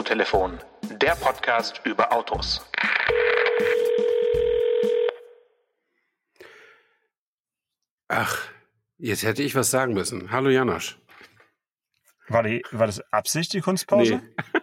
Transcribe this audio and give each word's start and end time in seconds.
Autotelefon, 0.00 0.58
der 0.92 1.14
Podcast 1.14 1.82
über 1.84 2.10
Autos. 2.10 2.66
Ach, 8.08 8.48
jetzt 8.96 9.24
hätte 9.24 9.42
ich 9.42 9.54
was 9.54 9.70
sagen 9.70 9.92
müssen. 9.92 10.30
Hallo 10.30 10.48
Janosch. 10.48 10.98
War, 12.28 12.44
die, 12.44 12.62
war 12.70 12.86
das 12.86 13.02
Absicht, 13.12 13.52
die 13.52 13.60
Kunstpause? 13.60 14.22
Nee. 14.24 14.59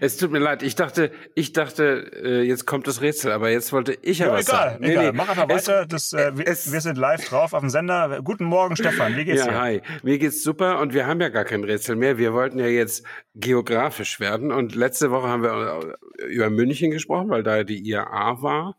Es 0.00 0.16
tut 0.16 0.30
mir 0.32 0.38
leid, 0.38 0.62
ich 0.62 0.76
dachte, 0.76 1.10
ich 1.34 1.52
dachte, 1.52 2.10
äh, 2.24 2.42
jetzt 2.42 2.66
kommt 2.66 2.86
das 2.86 3.02
Rätsel, 3.02 3.32
aber 3.32 3.50
jetzt 3.50 3.70
wollte 3.72 3.92
ich 4.00 4.20
ja, 4.20 4.28
Ja, 4.28 4.32
was 4.32 4.48
egal, 4.48 4.70
sagen. 4.72 4.84
egal. 4.84 5.12
Mach 5.12 5.28
einfach 5.28 5.48
weiter. 5.48 5.84
Das, 5.84 6.12
äh, 6.14 6.32
wir, 6.38 6.46
wir 6.46 6.54
sind 6.80 6.96
live 6.96 7.28
drauf 7.28 7.52
auf 7.52 7.60
dem 7.60 7.68
Sender. 7.68 8.22
Guten 8.24 8.44
Morgen, 8.44 8.76
Stefan. 8.76 9.14
Wie 9.16 9.24
geht's 9.26 9.40
Ja, 9.44 9.48
dir? 9.50 9.60
hi. 9.60 9.82
Mir 10.02 10.18
geht's 10.18 10.42
super 10.42 10.80
und 10.80 10.94
wir 10.94 11.06
haben 11.06 11.20
ja 11.20 11.28
gar 11.28 11.44
kein 11.44 11.64
Rätsel 11.64 11.96
mehr. 11.96 12.16
Wir 12.16 12.32
wollten 12.32 12.58
ja 12.58 12.66
jetzt 12.66 13.04
geografisch 13.34 14.20
werden 14.20 14.52
und 14.52 14.74
letzte 14.74 15.10
Woche 15.10 15.28
haben 15.28 15.42
wir 15.42 15.96
äh, 16.18 16.24
über 16.26 16.48
München 16.48 16.90
gesprochen, 16.90 17.28
weil 17.28 17.42
da 17.42 17.62
die 17.62 17.86
IAA 17.86 18.40
war 18.42 18.76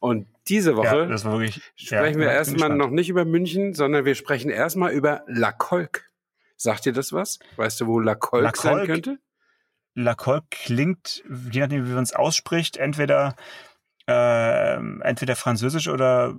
und 0.00 0.26
diese 0.48 0.70
Ja, 0.72 0.76
Woche 0.78 1.06
das 1.08 1.24
war 1.24 1.38
wirklich. 1.38 1.62
sprechen 1.76 2.18
wir 2.18 2.26
ja, 2.26 2.30
bin 2.32 2.38
erstmal 2.38 2.70
noch 2.70 2.90
nicht 2.90 3.08
über 3.08 3.24
München, 3.24 3.74
sondern 3.74 4.04
wir 4.04 4.16
sprechen 4.16 4.50
erstmal 4.50 4.92
über 4.92 5.22
La 5.28 5.52
Colque. 5.52 6.02
Sagt 6.56 6.86
dir 6.86 6.92
das 6.92 7.12
was? 7.12 7.38
Weißt 7.56 7.80
du, 7.80 7.86
wo 7.86 8.00
La 8.00 8.16
Colque, 8.16 8.42
La 8.44 8.52
sein 8.56 8.72
Colque? 8.78 8.86
könnte? 8.86 9.18
La 9.98 10.14
Colque 10.14 10.46
klingt, 10.50 11.24
je 11.50 11.60
nachdem, 11.60 11.84
wie 11.84 11.92
man 11.92 12.04
es 12.04 12.12
ausspricht, 12.12 12.76
entweder 12.76 13.34
äh, 14.06 14.76
entweder 15.02 15.34
französisch 15.34 15.88
oder 15.88 16.34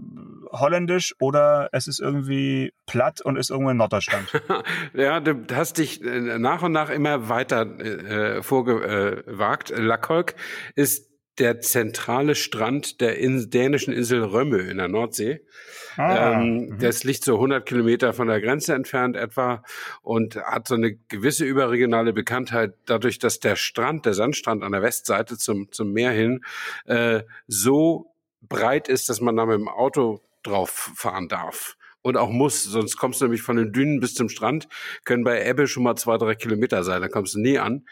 holländisch 0.51 1.13
oder 1.19 1.69
es 1.73 1.87
ist 1.87 1.99
irgendwie 1.99 2.73
platt 2.87 3.19
und 3.21 3.35
ist 3.35 3.51
irgendwo 3.51 3.71
in 3.71 3.77
Norddeutschland. 3.77 4.27
Ja, 4.93 5.19
du 5.19 5.45
hast 5.53 5.77
dich 5.77 6.01
äh, 6.03 6.39
nach 6.39 6.63
und 6.63 6.71
nach 6.71 6.89
immer 6.89 7.27
weiter 7.27 7.63
äh, 7.79 8.41
vorgewagt. 8.41 9.73
La 9.75 9.97
Colque 9.97 10.35
ist 10.75 11.08
der 11.39 11.61
zentrale 11.61 12.35
Strand 12.35 13.01
der 13.01 13.17
in, 13.17 13.49
dänischen 13.49 13.93
Insel 13.93 14.23
Römme 14.23 14.59
in 14.59 14.77
der 14.77 14.87
Nordsee. 14.87 15.41
Ah, 15.97 16.33
ähm, 16.33 16.67
mhm. 16.67 16.79
Das 16.79 17.03
liegt 17.03 17.23
so 17.23 17.35
100 17.35 17.65
Kilometer 17.65 18.13
von 18.13 18.27
der 18.27 18.41
Grenze 18.41 18.73
entfernt 18.73 19.15
etwa 19.15 19.63
und 20.01 20.35
hat 20.35 20.67
so 20.67 20.75
eine 20.75 20.95
gewisse 20.95 21.45
überregionale 21.45 22.13
Bekanntheit 22.13 22.73
dadurch, 22.85 23.19
dass 23.19 23.39
der 23.39 23.55
Strand, 23.55 24.05
der 24.05 24.13
Sandstrand 24.13 24.63
an 24.63 24.71
der 24.71 24.81
Westseite 24.81 25.37
zum, 25.37 25.71
zum 25.71 25.91
Meer 25.91 26.11
hin, 26.11 26.43
äh, 26.85 27.23
so 27.47 28.13
breit 28.41 28.87
ist, 28.87 29.09
dass 29.09 29.21
man 29.21 29.35
da 29.35 29.45
mit 29.45 29.59
dem 29.59 29.67
Auto 29.67 30.21
drauf 30.43 30.91
fahren 30.95 31.27
darf. 31.27 31.75
Und 32.01 32.15
auch 32.15 32.29
muss, 32.29 32.63
sonst 32.63 32.95
kommst 32.95 33.19
du 33.19 33.25
nämlich 33.25 33.41
von 33.41 33.57
den 33.57 33.73
Dünen 33.73 33.99
bis 33.99 34.13
zum 34.13 34.29
Strand, 34.29 34.69
können 35.03 35.25
bei 35.25 35.45
Ebbe 35.45 35.67
schon 35.67 35.83
mal 35.83 35.95
zwei, 35.95 36.17
drei 36.17 36.35
Kilometer 36.35 36.83
sein, 36.83 37.01
da 37.01 37.09
kommst 37.09 37.35
du 37.35 37.39
nie 37.39 37.59
an. 37.59 37.85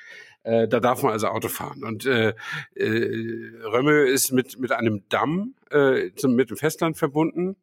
Äh, 0.44 0.68
da 0.68 0.80
darf 0.80 1.04
man 1.04 1.12
also 1.12 1.28
Auto 1.28 1.50
fahren. 1.50 1.84
Und 1.84 2.06
äh, 2.06 2.34
äh, 2.76 3.52
Römme 3.64 4.08
ist 4.08 4.32
mit, 4.32 4.60
mit 4.60 4.72
einem 4.72 5.04
Damm 5.10 5.56
äh, 5.72 6.12
zum, 6.16 6.36
mit 6.36 6.50
dem 6.50 6.58
Festland 6.58 6.98
verbunden. 6.98 7.56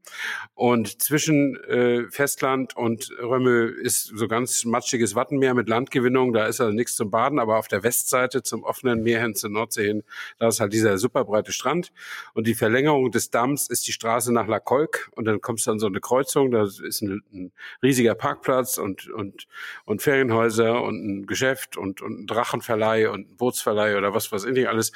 Und 0.54 1.02
zwischen 1.02 1.56
äh, 1.64 2.04
Festland 2.10 2.76
und 2.76 3.10
Römme 3.20 3.64
ist 3.64 4.12
so 4.14 4.28
ganz 4.28 4.64
matschiges 4.64 5.14
Wattenmeer 5.14 5.54
mit 5.54 5.68
Landgewinnung. 5.68 6.32
Da 6.32 6.46
ist 6.46 6.60
also 6.60 6.72
nichts 6.72 6.96
zum 6.96 7.10
Baden, 7.10 7.38
aber 7.38 7.58
auf 7.58 7.68
der 7.68 7.82
Westseite 7.82 8.42
zum 8.42 8.64
offenen 8.64 9.02
Meer 9.02 9.20
hin 9.20 9.34
zur 9.34 9.50
Nordsee 9.50 9.86
hin, 9.86 10.02
da 10.38 10.48
ist 10.48 10.60
halt 10.60 10.72
dieser 10.72 10.98
super 10.98 11.24
breite 11.24 11.52
Strand. 11.52 11.92
Und 12.34 12.46
die 12.46 12.54
Verlängerung 12.54 13.10
des 13.10 13.30
Damms 13.30 13.68
ist 13.68 13.86
die 13.86 13.92
Straße 13.92 14.32
nach 14.32 14.46
La 14.46 14.60
Colque. 14.60 15.08
Und 15.12 15.24
dann 15.26 15.40
kommst 15.40 15.66
du 15.66 15.70
an 15.70 15.78
so 15.78 15.86
eine 15.86 16.00
Kreuzung, 16.00 16.50
da 16.50 16.64
ist 16.64 17.02
ein, 17.02 17.22
ein 17.32 17.52
riesiger 17.82 18.14
Parkplatz 18.14 18.78
und, 18.78 19.08
und, 19.10 19.46
und 19.84 20.02
Ferienhäuser 20.02 20.82
und 20.82 21.04
ein 21.04 21.26
Geschäft 21.26 21.76
und, 21.76 22.02
und 22.02 22.20
ein 22.20 22.26
Drachenverleih 22.26 23.10
und 23.10 23.30
ein 23.30 23.36
Bootsverleih 23.36 23.96
oder 23.96 24.14
was 24.14 24.30
weiß 24.32 24.44
ich 24.44 24.68
alles. 24.68 24.92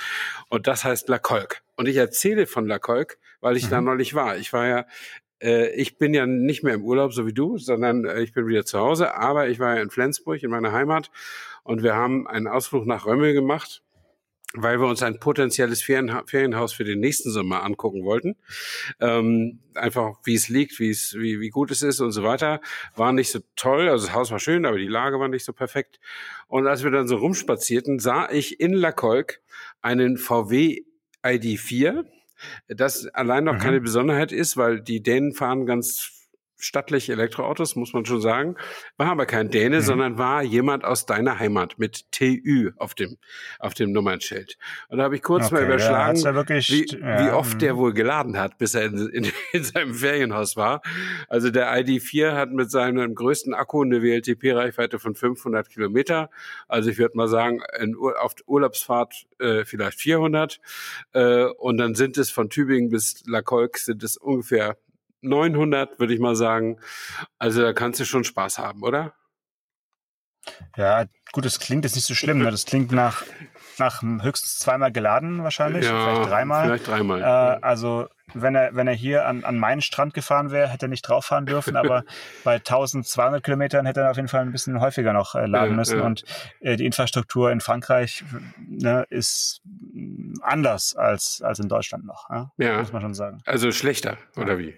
Und 0.49 0.67
das 0.67 0.85
heißt 0.85 1.09
La 1.09 1.19
Colque. 1.19 1.63
Und 1.77 1.87
ich 1.87 1.97
erzähle 1.97 2.47
von 2.47 2.67
La 2.67 2.81
Colque, 2.81 2.98
weil 3.41 3.57
ich 3.57 3.69
da 3.69 3.81
neulich 3.81 4.15
war. 4.15 4.37
Ich 4.37 4.53
war 4.53 4.67
ja 4.67 4.87
äh, 5.41 5.71
ich 5.75 5.99
bin 5.99 6.15
ja 6.15 6.27
nicht 6.27 6.63
mehr 6.63 6.75
im 6.75 6.85
Urlaub, 6.85 7.13
so 7.13 7.27
wie 7.27 7.33
du, 7.33 7.59
sondern 7.59 8.05
äh, 8.05 8.23
ich 8.23 8.33
bin 8.33 8.47
wieder 8.47 8.65
zu 8.65 8.79
Hause. 8.79 9.15
Aber 9.15 9.49
ich 9.49 9.59
war 9.59 9.77
ja 9.77 9.83
in 9.83 9.91
Flensburg, 9.91 10.43
in 10.43 10.51
meiner 10.51 10.73
Heimat. 10.73 11.11
Und 11.63 11.83
wir 11.83 11.95
haben 11.95 12.27
einen 12.27 12.47
Ausflug 12.47 12.87
nach 12.87 13.07
Römmel 13.07 13.35
gemacht, 13.35 13.83
weil 14.55 14.81
wir 14.81 14.87
uns 14.87 15.03
ein 15.03 15.21
potenzielles 15.21 15.83
Ferienha 15.83 16.25
Ferienhaus 16.27 16.73
für 16.73 16.85
den 16.85 17.01
nächsten 17.01 17.31
Sommer 17.31 17.63
angucken 17.63 18.05
wollten. 18.05 18.37
Ähm, 19.01 19.61
einfach, 19.75 20.17
wie 20.25 20.35
es 20.35 20.49
liegt, 20.49 20.79
wie 20.81 20.91
es, 20.91 21.15
wie, 21.15 21.41
wie 21.41 21.51
gut 21.51 21.71
es 21.71 21.83
ist 21.83 22.01
und 22.01 22.13
so 22.13 22.23
weiter. 22.23 22.61
War 22.97 23.13
nicht 23.13 23.31
so 23.31 23.41
toll. 23.57 23.89
Also 23.89 24.07
das 24.07 24.15
Haus 24.15 24.31
war 24.31 24.39
schön, 24.39 24.65
aber 24.65 24.79
die 24.79 24.89
Lage 24.89 25.21
war 25.21 25.29
nicht 25.29 25.45
so 25.45 25.53
perfekt. 25.53 26.01
Und 26.47 26.67
als 26.67 26.83
wir 26.83 26.91
dann 26.91 27.09
so 27.09 27.17
rumspazierten, 27.17 27.99
sah 27.99 28.31
ich 28.31 28.61
in 28.61 28.73
La 28.73 28.93
Colque 28.93 29.41
einen 29.83 30.17
VW 30.17 30.85
ID4 31.23 32.07
das 32.69 33.07
allein 33.09 33.45
noch 33.45 33.55
Mhm. 33.55 33.59
keine 33.61 33.81
Besonderheit 33.81 34.33
ist, 34.33 34.57
weil 34.57 34.81
die 34.81 35.03
Dänen 35.03 35.33
fahren 35.35 35.67
ganz 35.67 36.13
stattliche 36.59 37.13
Elektroautos, 37.13 37.77
muss 37.77 37.93
man 37.93 38.05
schon 38.05 38.21
sagen. 38.21 38.57
War 38.97 39.11
aber 39.13 39.27
kein 39.27 39.51
Däne, 39.51 39.77
Mhm. 39.77 39.83
sondern 39.83 40.19
war 40.19 40.43
jemand 40.43 40.85
aus 40.85 41.07
deiner 41.07 41.39
Heimat 41.39 41.79
mit 41.79 42.11
TÜ 42.13 42.73
auf 42.77 42.95
dem, 42.95 43.17
auf 43.59 43.75
dem 43.75 43.93
Nummernschild. 43.93 44.57
Und 44.89 44.99
da 44.99 45.05
habe 45.05 45.15
ich 45.17 45.23
kurz 45.23 45.51
mal 45.51 45.59
Okay, 45.59 45.67
der 45.67 45.75
überschlagen, 45.77 46.19
ja 46.21 46.35
wirklich- 46.35 46.71
wie, 46.71 46.99
ja, 46.99 47.27
wie 47.27 47.31
oft 47.31 47.55
mhm. 47.55 47.59
der 47.61 47.77
wohl 47.77 47.93
geladen 47.95 48.39
hat, 48.39 48.59
bis 48.59 48.75
er 48.75 48.87
in, 48.87 49.09
in, 49.09 49.27
in 49.53 49.65
seinem 49.65 49.95
Ferienhaus 49.95 50.57
war. 50.57 50.83
Also 51.29 51.51
der 51.51 51.73
ID4 51.73 52.33
hat 52.35 52.51
mit 52.53 52.71
seinem 52.71 53.15
größten 53.15 53.55
Akku 53.55 53.83
eine 53.83 54.03
WLTP-Reichweite 54.03 54.99
von 54.99 55.15
500 55.15 55.69
Kilometer. 55.69 56.31
Also 56.67 56.91
ich 56.91 56.99
würde 56.99 57.17
mal 57.17 57.29
sagen, 57.29 57.61
in, 57.81 57.97
auf 57.97 58.35
Urlaubsfahrt 58.47 59.27
äh, 59.39 59.65
vielleicht 59.65 60.01
400. 60.01 60.61
Äh, 61.13 61.45
und 61.45 61.79
dann 61.79 61.95
sind 61.95 62.19
es 62.19 62.31
von 62.31 62.51
Tübingen 62.51 62.91
bis 62.91 63.23
La 63.27 63.43
Colque 63.43 63.79
sind 63.79 64.03
es 64.03 64.17
ungefähr 64.17 64.77
900, 65.23 65.99
würde 65.99 66.15
ich 66.15 66.21
mal 66.21 66.37
sagen. 66.37 66.79
Also 67.39 67.63
da 67.63 67.73
kannst 67.73 68.01
du 68.01 68.05
schon 68.05 68.25
Spaß 68.25 68.59
haben, 68.59 68.83
oder? 68.83 69.15
Ja, 70.77 71.05
gut, 71.33 71.45
das 71.45 71.61
klingt 71.61 71.85
jetzt 71.85 71.95
nicht 71.95 72.07
so 72.07 72.15
schlimm. 72.15 72.39
Ne? 72.39 72.51
Das 72.51 72.65
klingt 72.65 72.91
nach, 72.93 73.23
nach 73.79 74.03
höchstens 74.03 74.59
zweimal 74.59 74.91
geladen 74.93 75.43
wahrscheinlich, 75.43 75.87
vielleicht 75.87 76.31
dreimal. 76.31 76.65
Vielleicht 76.67 76.87
dreimal. 76.87 77.21
Äh, 77.21 77.25
also 77.63 78.07
wenn 78.35 78.55
er, 78.55 78.75
wenn 78.75 78.87
er 78.87 78.95
hier 78.95 79.27
an, 79.27 79.45
an 79.45 79.59
meinen 79.59 79.81
Strand 79.83 80.15
gefahren 80.15 80.51
wäre, 80.51 80.69
hätte 80.69 80.87
er 80.87 80.89
nicht 80.89 81.03
drauf 81.03 81.27
fahren 81.27 81.47
dürfen, 81.47 81.77
aber 81.77 82.05
bei 82.45 82.55
1200 82.57 83.43
Kilometern 83.43 83.85
hätte 83.87 84.01
er 84.01 84.11
auf 84.11 84.17
jeden 84.17 84.29
Fall 84.29 84.43
ein 84.43 84.53
bisschen 84.53 84.81
häufiger 84.81 85.13
noch 85.13 85.35
äh, 85.35 85.47
laden 85.47 85.71
Ja, 85.71 85.77
müssen. 85.77 85.99
ja. 85.99 86.05
Und 86.05 86.25
äh, 86.61 86.77
die 86.77 86.87
Infrastruktur 86.87 87.51
in 87.51 87.61
Frankreich 87.61 88.25
ne, 88.59 89.05
ist 89.11 89.61
anders 90.41 90.95
als, 90.97 91.43
als 91.43 91.59
in 91.59 91.69
Deutschland 91.69 92.07
noch, 92.07 92.31
ja? 92.31 92.51
Ja. 92.59 92.79
muss 92.79 92.93
man 92.93 93.03
schon 93.03 93.15
sagen. 93.15 93.41
also 93.45 93.71
schlechter, 93.73 94.17
oder 94.37 94.59
wie? 94.59 94.75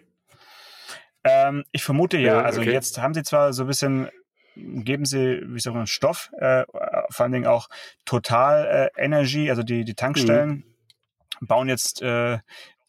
Ähm, 1.24 1.64
ich 1.72 1.84
vermute 1.84 2.18
ja. 2.18 2.40
Also 2.40 2.60
okay. 2.60 2.72
jetzt 2.72 2.98
haben 2.98 3.14
sie 3.14 3.22
zwar 3.22 3.52
so 3.52 3.64
ein 3.64 3.66
bisschen, 3.66 4.08
geben 4.56 5.04
sie, 5.04 5.42
wie 5.44 5.60
sagt 5.60 5.76
man, 5.76 5.86
Stoff, 5.86 6.30
äh, 6.38 6.64
vor 7.10 7.24
allen 7.24 7.32
Dingen 7.32 7.46
auch 7.46 7.68
Total 8.04 8.90
äh, 8.96 9.02
Energy, 9.02 9.50
also 9.50 9.62
die, 9.62 9.84
die 9.84 9.94
Tankstellen 9.94 10.64
bauen 11.40 11.68
jetzt 11.68 12.02
äh, 12.02 12.38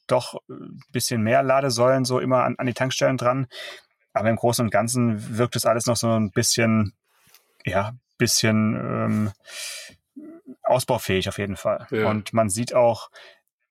doch 0.08 0.42
ein 0.50 0.82
bisschen 0.92 1.22
mehr 1.22 1.44
Ladesäulen 1.44 2.06
so 2.06 2.20
immer 2.20 2.44
an, 2.44 2.56
an 2.58 2.66
die 2.68 2.74
Tankstellen 2.74 3.18
dran. 3.18 3.48
Aber 4.14 4.30
im 4.30 4.36
Großen 4.36 4.66
und 4.66 4.72
Ganzen 4.72 5.38
wirkt 5.38 5.56
das 5.56 5.66
alles 5.66 5.86
noch 5.86 5.96
so 5.96 6.10
ein 6.10 6.32
bisschen, 6.32 6.94
ja, 7.66 7.94
bisschen 8.18 8.76
ähm, 8.76 9.32
ausbaufähig 10.64 11.30
auf 11.30 11.38
jeden 11.38 11.56
Fall. 11.56 11.88
Ja. 11.92 12.10
Und 12.10 12.34
man 12.34 12.50
sieht 12.50 12.74
auch, 12.74 13.10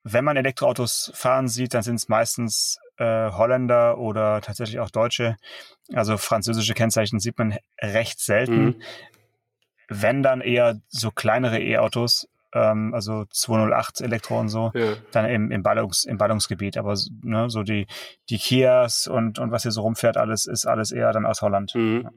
wenn 0.03 0.25
man 0.25 0.39
Elektroautos 0.39 1.13
fahren 1.15 1.47
sieht, 1.47 1.75
dann 1.75 1.83
sind 1.83 1.97
es 1.97 2.09
meistens 2.09 2.79
äh, 3.01 3.31
Holländer 3.33 3.99
oder 3.99 4.41
tatsächlich 4.43 4.79
auch 4.79 4.91
Deutsche. 4.91 5.37
Also 5.95 6.19
französische 6.19 6.75
Kennzeichen 6.75 7.19
sieht 7.19 7.39
man 7.39 7.57
recht 7.81 8.21
selten. 8.21 8.65
Mhm. 8.65 8.83
Wenn 9.89 10.23
dann 10.23 10.41
eher 10.41 10.81
so 10.89 11.11
kleinere 11.11 11.59
E-Autos, 11.61 12.29
ähm, 12.53 12.93
also 12.95 13.25
208 13.31 14.03
Elektro 14.03 14.39
und 14.39 14.49
so, 14.51 14.71
Ja. 14.75 14.95
dann 15.13 15.25
im, 15.25 15.51
im, 15.51 15.63
Ballungs, 15.63 16.05
im 16.05 16.19
Ballungsgebiet. 16.19 16.77
Aber 16.77 16.95
ne, 17.23 17.49
so 17.49 17.63
die, 17.63 17.87
die 18.29 18.39
Kias 18.39 19.07
und, 19.07 19.39
und 19.39 19.51
was 19.51 19.63
hier 19.63 19.73
so 19.73 19.81
rumfährt, 19.81 20.17
alles 20.17 20.47
ist 20.47 20.67
alles 20.67 20.93
eher 20.93 21.11
dann 21.13 21.25
aus 21.27 21.41
Holland. 21.43 21.75
Mhm. 21.75 22.11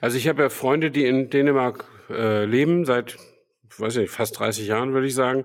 Also 0.00 0.16
ich 0.16 0.26
habe 0.26 0.42
ja 0.42 0.48
Freunde, 0.48 0.90
die 0.90 1.06
in 1.06 1.28
Dänemark 1.28 1.84
äh, 2.08 2.46
leben, 2.46 2.84
seit, 2.86 3.18
weiß 3.76 3.96
ich 3.96 4.02
nicht, 4.02 4.10
fast 4.10 4.38
30 4.38 4.66
Jahren, 4.66 4.94
würde 4.94 5.06
ich 5.06 5.14
sagen. 5.14 5.44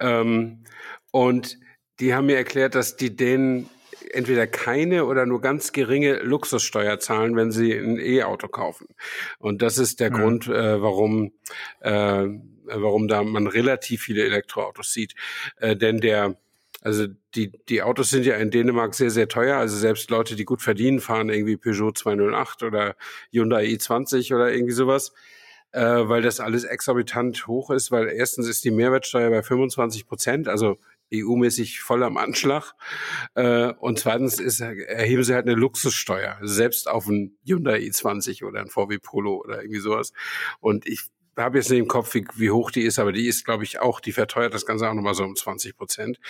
Ähm, 0.00 0.64
und 1.12 1.58
die 2.00 2.14
haben 2.14 2.26
mir 2.26 2.36
erklärt, 2.36 2.74
dass 2.74 2.96
die 2.96 3.14
Dänen 3.14 3.68
entweder 4.12 4.46
keine 4.46 5.04
oder 5.06 5.26
nur 5.26 5.40
ganz 5.40 5.72
geringe 5.72 6.18
Luxussteuer 6.22 6.98
zahlen, 6.98 7.36
wenn 7.36 7.50
sie 7.52 7.72
ein 7.72 7.98
E-Auto 7.98 8.48
kaufen. 8.48 8.86
Und 9.38 9.62
das 9.62 9.78
ist 9.78 10.00
der 10.00 10.10
Mhm. 10.10 10.14
Grund, 10.14 10.46
äh, 10.48 10.80
warum, 10.82 11.32
äh, 11.80 12.26
warum 12.64 13.08
da 13.08 13.22
man 13.22 13.46
relativ 13.46 14.02
viele 14.02 14.24
Elektroautos 14.24 14.92
sieht. 14.92 15.14
Äh, 15.56 15.76
denn 15.76 16.00
der, 16.00 16.36
also 16.82 17.06
die, 17.34 17.52
die 17.68 17.82
Autos 17.82 18.10
sind 18.10 18.24
ja 18.26 18.36
in 18.36 18.50
Dänemark 18.50 18.94
sehr, 18.94 19.10
sehr 19.10 19.28
teuer. 19.28 19.56
Also 19.58 19.76
selbst 19.76 20.10
Leute, 20.10 20.36
die 20.36 20.44
gut 20.44 20.62
verdienen, 20.62 21.00
fahren 21.00 21.28
irgendwie 21.28 21.56
Peugeot 21.56 21.92
208 21.92 22.62
oder 22.62 22.96
Hyundai 23.32 23.64
i20 23.66 24.34
oder 24.34 24.52
irgendwie 24.52 24.72
sowas. 24.74 25.12
äh, 25.72 25.80
weil 26.08 26.22
das 26.22 26.40
alles 26.40 26.64
exorbitant 26.64 27.46
hoch 27.46 27.70
ist, 27.70 27.90
weil 27.92 28.08
erstens 28.08 28.48
ist 28.48 28.64
die 28.64 28.72
Mehrwertsteuer 28.72 29.30
bei 29.30 29.42
25 29.42 30.06
Prozent, 30.06 30.48
also 30.48 30.78
EU-mäßig 31.12 31.80
voll 31.80 32.02
am 32.02 32.16
Anschlag. 32.16 32.72
Äh, 33.34 33.72
und 33.78 33.98
zweitens 33.98 34.38
ist, 34.38 34.60
erheben 34.60 35.24
sie 35.24 35.34
halt 35.34 35.46
eine 35.46 35.56
Luxussteuer, 35.56 36.38
selbst 36.42 36.88
auf 36.88 37.06
ein 37.06 37.36
Hyundai 37.44 37.78
i20 37.78 38.44
oder 38.44 38.60
ein 38.60 38.68
VW 38.68 38.98
Polo 38.98 39.36
oder 39.36 39.62
irgendwie 39.62 39.80
sowas. 39.80 40.12
Und 40.60 40.86
ich 40.86 41.10
habe 41.36 41.58
jetzt 41.58 41.70
nicht 41.70 41.78
im 41.78 41.88
Kopf, 41.88 42.14
wie, 42.14 42.26
wie 42.34 42.50
hoch 42.50 42.70
die 42.70 42.82
ist, 42.82 42.98
aber 42.98 43.12
die 43.12 43.26
ist, 43.26 43.44
glaube 43.44 43.64
ich, 43.64 43.80
auch, 43.80 44.00
die 44.00 44.12
verteuert 44.12 44.54
das 44.54 44.66
Ganze 44.66 44.88
auch 44.88 44.94
nochmal 44.94 45.14
so 45.14 45.24
um 45.24 45.36
20 45.36 45.76
Prozent. 45.76 46.20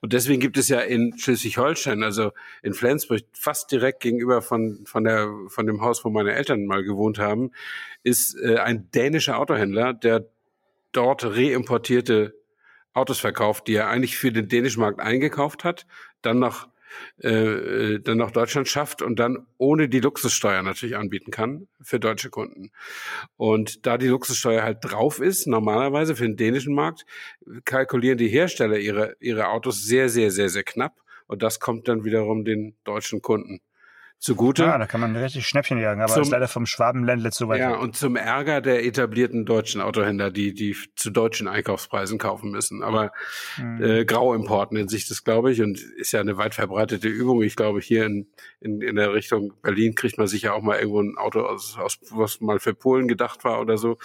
Und 0.00 0.12
deswegen 0.12 0.40
gibt 0.40 0.58
es 0.58 0.68
ja 0.68 0.80
in 0.80 1.16
Schleswig-Holstein, 1.16 2.02
also 2.02 2.32
in 2.62 2.74
Flensburg, 2.74 3.22
fast 3.32 3.70
direkt 3.72 4.00
gegenüber 4.00 4.42
von, 4.42 4.84
von, 4.84 5.04
der, 5.04 5.32
von 5.48 5.66
dem 5.66 5.80
Haus, 5.80 6.04
wo 6.04 6.10
meine 6.10 6.34
Eltern 6.34 6.66
mal 6.66 6.84
gewohnt 6.84 7.18
haben, 7.18 7.50
ist 8.02 8.36
äh, 8.40 8.58
ein 8.58 8.90
dänischer 8.90 9.38
Autohändler, 9.38 9.94
der 9.94 10.28
dort 10.92 11.24
reimportierte 11.24 12.34
Autos 12.92 13.20
verkauft, 13.20 13.66
die 13.68 13.74
er 13.74 13.88
eigentlich 13.88 14.16
für 14.16 14.32
den 14.32 14.48
dänischen 14.48 14.80
Markt 14.80 15.00
eingekauft 15.00 15.64
hat, 15.64 15.86
dann 16.22 16.38
nach 16.38 16.68
äh, 17.18 18.00
dann 18.00 18.18
nach 18.18 18.30
Deutschland 18.30 18.68
schafft 18.68 19.02
und 19.02 19.18
dann 19.18 19.46
ohne 19.58 19.88
die 19.88 20.00
Luxussteuer 20.00 20.62
natürlich 20.62 20.96
anbieten 20.96 21.30
kann 21.30 21.68
für 21.80 22.00
deutsche 22.00 22.30
Kunden. 22.30 22.70
Und 23.36 23.86
da 23.86 23.98
die 23.98 24.08
Luxussteuer 24.08 24.62
halt 24.62 24.78
drauf 24.82 25.20
ist, 25.20 25.46
normalerweise 25.46 26.16
für 26.16 26.24
den 26.24 26.36
dänischen 26.36 26.74
Markt, 26.74 27.04
kalkulieren 27.64 28.18
die 28.18 28.28
Hersteller 28.28 28.78
ihre, 28.78 29.16
ihre 29.20 29.48
Autos 29.48 29.84
sehr, 29.84 30.08
sehr, 30.08 30.30
sehr, 30.30 30.48
sehr 30.48 30.64
knapp. 30.64 30.96
Und 31.26 31.42
das 31.42 31.60
kommt 31.60 31.88
dann 31.88 32.04
wiederum 32.04 32.44
den 32.44 32.76
deutschen 32.84 33.20
Kunden 33.20 33.60
zugute. 34.18 34.64
Ja, 34.64 34.78
da 34.78 34.86
kann 34.86 35.00
man 35.00 35.14
richtig 35.14 35.46
Schnäppchen 35.46 35.78
jagen, 35.78 36.00
aber 36.00 36.12
zum, 36.12 36.22
ist 36.22 36.30
leider 36.30 36.48
vom 36.48 36.66
Schwabenländle 36.66 37.30
zu 37.30 37.48
weit. 37.48 37.60
Ja, 37.60 37.72
weg. 37.72 37.80
und 37.80 37.96
zum 37.96 38.16
Ärger 38.16 38.60
der 38.60 38.84
etablierten 38.84 39.44
deutschen 39.44 39.80
Autohändler, 39.80 40.30
die, 40.30 40.54
die 40.54 40.76
zu 40.96 41.10
deutschen 41.10 41.46
Einkaufspreisen 41.46 42.18
kaufen 42.18 42.50
müssen. 42.50 42.82
Aber 42.82 43.12
mhm. 43.56 43.82
äh, 43.82 44.04
Grauimport 44.04 44.72
nennt 44.72 44.90
sich 44.90 45.06
das, 45.06 45.22
glaube 45.22 45.52
ich, 45.52 45.62
und 45.62 45.80
ist 45.96 46.12
ja 46.12 46.20
eine 46.20 46.36
weit 46.36 46.54
verbreitete 46.54 47.08
Übung. 47.08 47.42
Ich 47.42 47.54
glaube, 47.54 47.80
hier 47.80 48.06
in, 48.06 48.26
in, 48.60 48.80
in 48.80 48.96
der 48.96 49.14
Richtung 49.14 49.52
Berlin 49.62 49.94
kriegt 49.94 50.18
man 50.18 50.26
sicher 50.26 50.54
auch 50.54 50.62
mal 50.62 50.78
irgendwo 50.78 51.00
ein 51.00 51.16
Auto 51.16 51.40
aus, 51.42 51.78
aus 51.78 51.98
was 52.10 52.40
mal 52.40 52.58
für 52.58 52.74
Polen 52.74 53.06
gedacht 53.06 53.44
war 53.44 53.60
oder 53.60 53.78
so. 53.78 53.98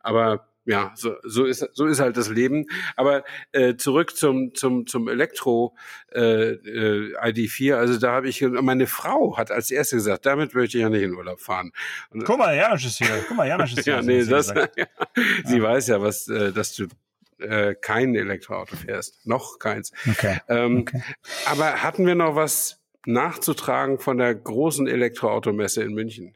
Aber 0.00 0.47
ja, 0.68 0.92
so, 0.94 1.16
so 1.24 1.46
ist 1.46 1.66
so 1.72 1.86
ist 1.86 1.98
halt 1.98 2.18
das 2.18 2.28
Leben. 2.28 2.66
Aber 2.94 3.24
äh, 3.52 3.76
zurück 3.76 4.14
zum 4.14 4.54
zum 4.54 4.86
zum 4.86 5.08
Elektro 5.08 5.74
äh, 6.12 6.50
äh, 6.50 7.16
ID4. 7.16 7.74
Also 7.74 7.98
da 7.98 8.12
habe 8.12 8.28
ich 8.28 8.42
meine 8.42 8.86
Frau 8.86 9.38
hat 9.38 9.50
als 9.50 9.70
erste 9.70 9.96
gesagt, 9.96 10.26
damit 10.26 10.54
möchte 10.54 10.76
ich 10.76 10.82
ja 10.82 10.90
nicht 10.90 11.02
in 11.02 11.14
Urlaub 11.14 11.40
fahren. 11.40 11.72
Und, 12.10 12.24
Guck 12.24 12.38
mal, 12.38 12.54
Janosch 12.54 12.84
ist 12.84 12.98
hier. 12.98 13.24
Guck 13.26 13.38
mal, 13.38 13.48
Janosch 13.48 13.72
ist 13.72 13.84
hier. 13.84 13.94
ja, 13.94 14.02
nee, 14.02 14.24
das, 14.24 14.48
ja. 14.76 14.86
Sie 15.44 15.56
ja. 15.56 15.62
weiß 15.62 15.88
ja, 15.88 16.02
was, 16.02 16.28
äh, 16.28 16.52
dass 16.52 16.74
du 16.74 16.86
äh, 17.38 17.74
kein 17.74 18.14
Elektroauto 18.14 18.76
fährst, 18.76 19.26
noch 19.26 19.58
keins. 19.58 19.92
Okay. 20.06 20.38
Ähm, 20.48 20.80
okay. 20.80 21.02
Aber 21.46 21.82
hatten 21.82 22.06
wir 22.06 22.14
noch 22.14 22.34
was 22.34 22.82
nachzutragen 23.06 23.98
von 23.98 24.18
der 24.18 24.34
großen 24.34 24.86
Elektroautomesse 24.86 25.82
in 25.82 25.94
München? 25.94 26.34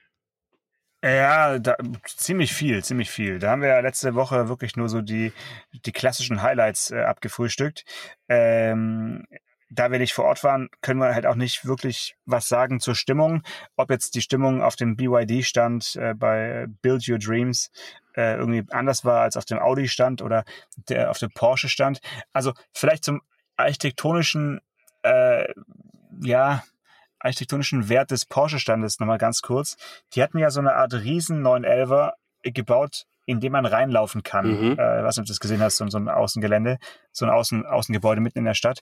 Ja, 1.05 1.59
da, 1.59 1.77
ziemlich 2.05 2.53
viel, 2.53 2.85
ziemlich 2.85 3.11
viel. 3.11 3.41
Da 3.41 3.51
haben 3.51 3.63
wir 3.63 3.69
ja 3.71 3.81
letzte 3.81 4.15
Woche 4.15 4.49
wirklich 4.49 4.77
nur 4.77 4.89
so 4.89 5.01
die, 5.01 5.33
die 5.73 5.91
klassischen 5.91 6.43
Highlights 6.43 6.93
äh, 6.93 7.01
abgefrühstückt. 7.01 7.85
Ähm, 8.29 9.27
da 9.69 9.91
wir 9.91 9.99
nicht 9.99 10.13
vor 10.13 10.27
Ort 10.27 10.45
waren, 10.45 10.69
können 10.81 11.01
wir 11.01 11.15
halt 11.15 11.27
auch 11.27 11.35
nicht 11.35 11.67
wirklich 11.67 12.15
was 12.25 12.47
sagen 12.47 12.79
zur 12.79 12.95
Stimmung. 12.95 13.43
Ob 13.75 13.91
jetzt 13.91 14.15
die 14.15 14.23
Stimmung 14.23 14.63
auf 14.63 14.77
dem 14.77 14.97
BYD-Stand 14.97 15.97
äh, 15.97 16.15
bei 16.15 16.67
Build 16.83 17.09
Your 17.09 17.19
Dreams 17.19 17.73
äh, 18.15 18.37
irgendwie 18.37 18.65
anders 18.71 19.05
war 19.05 19.23
als 19.23 19.37
auf 19.37 19.45
dem 19.45 19.59
Audi-Stand 19.59 20.23
oder 20.23 20.45
der 20.89 21.11
auf 21.11 21.19
dem 21.19 21.31
Porsche-Stand. 21.33 22.01
Also 22.33 22.53
vielleicht 22.73 23.05
zum 23.05 23.23
architektonischen, 23.57 24.61
äh, 25.03 25.53
ja, 26.23 26.63
architektonischen 27.23 27.89
Wert 27.89 28.11
des 28.11 28.27
Porsche-Standes 28.27 29.01
nochmal 29.01 29.19
ganz 29.19 29.43
kurz. 29.43 29.77
Die 30.15 30.23
hatten 30.23 30.39
ja 30.39 30.51
so 30.51 30.61
eine 30.61 30.75
Art 30.75 30.93
riesen 30.93 31.43
911er 31.47 32.13
gebaut, 32.43 33.05
in 33.27 33.41
dem 33.41 33.53
man 33.53 33.67
reinlaufen 33.67 34.23
kann. 34.23 34.47
Mhm. 34.47 34.73
Äh, 34.79 35.05
was 35.05 35.15
du 35.15 35.23
das 35.23 35.41
gesehen 35.41 35.63
hast, 35.63 35.77
so, 35.77 35.89
so 35.89 35.99
ein 35.99 36.09
Außengelände, 36.09 36.79
so 37.13 37.25
ein 37.25 37.31
Außen, 37.31 37.65
Außengebäude 37.65 38.21
mitten 38.21 38.39
in 38.39 38.45
der 38.45 38.55
Stadt. 38.55 38.81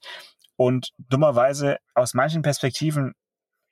Und 0.56 0.92
dummerweise, 0.98 1.78
aus 1.94 2.14
manchen 2.14 2.42
Perspektiven 2.42 3.14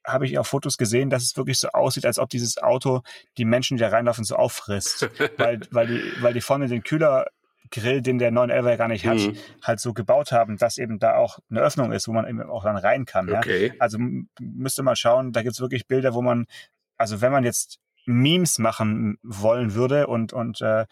habe 0.07 0.27
ich 0.27 0.39
auch 0.39 0.47
Fotos 0.47 0.79
gesehen, 0.79 1.11
dass 1.11 1.23
es 1.23 1.37
wirklich 1.37 1.59
so 1.59 1.69
aussieht, 1.69 2.07
als 2.07 2.19
ob 2.19 2.31
dieses 2.31 2.59
Auto 2.59 3.03
die 3.37 3.45
Menschen, 3.45 3.77
die 3.77 3.83
da 3.83 3.89
reinlaufen, 3.89 4.25
so 4.25 4.37
auffrisst. 4.37 5.09
weil, 5.37 5.61
weil, 5.71 5.87
die, 5.87 6.23
weil 6.23 6.35
die 6.35 6.41
vorne 6.41 6.69
den 6.69 6.83
Kühler 6.83 7.27
Grill, 7.71 8.03
den 8.03 8.19
der 8.19 8.31
911 8.31 8.71
ja 8.71 8.77
gar 8.77 8.89
nicht 8.89 9.07
hat, 9.07 9.19
mhm. 9.19 9.37
halt 9.63 9.81
so 9.81 9.93
gebaut 9.93 10.33
haben, 10.33 10.57
dass 10.57 10.79
eben 10.79 10.99
da 10.99 11.17
auch 11.17 11.39
eine 11.51 11.61
Öffnung 11.61 11.93
ist, 11.93 12.09
wo 12.09 12.13
man 12.13 12.27
eben 12.27 12.43
auch 12.43 12.65
dann 12.65 12.77
rein 12.77 13.05
kann. 13.05 13.33
Okay. 13.33 13.69
Ja? 13.69 13.73
Also 13.79 13.99
müsste 14.41 14.83
mal 14.83 14.97
schauen, 14.97 15.33
da 15.33 15.43
gibt's 15.43 15.61
wirklich 15.61 15.87
Bilder, 15.87 16.15
wo 16.15 16.23
man, 16.23 16.47
also 16.97 17.21
wenn 17.21 17.33
man 17.33 17.45
jetzt 17.45 17.81
Memes 18.09 18.59
machen 18.59 19.19
wollen 19.23 19.75
würde 19.75 20.07
und, 20.07 20.33
und 20.33 20.63
äh, 20.63 20.87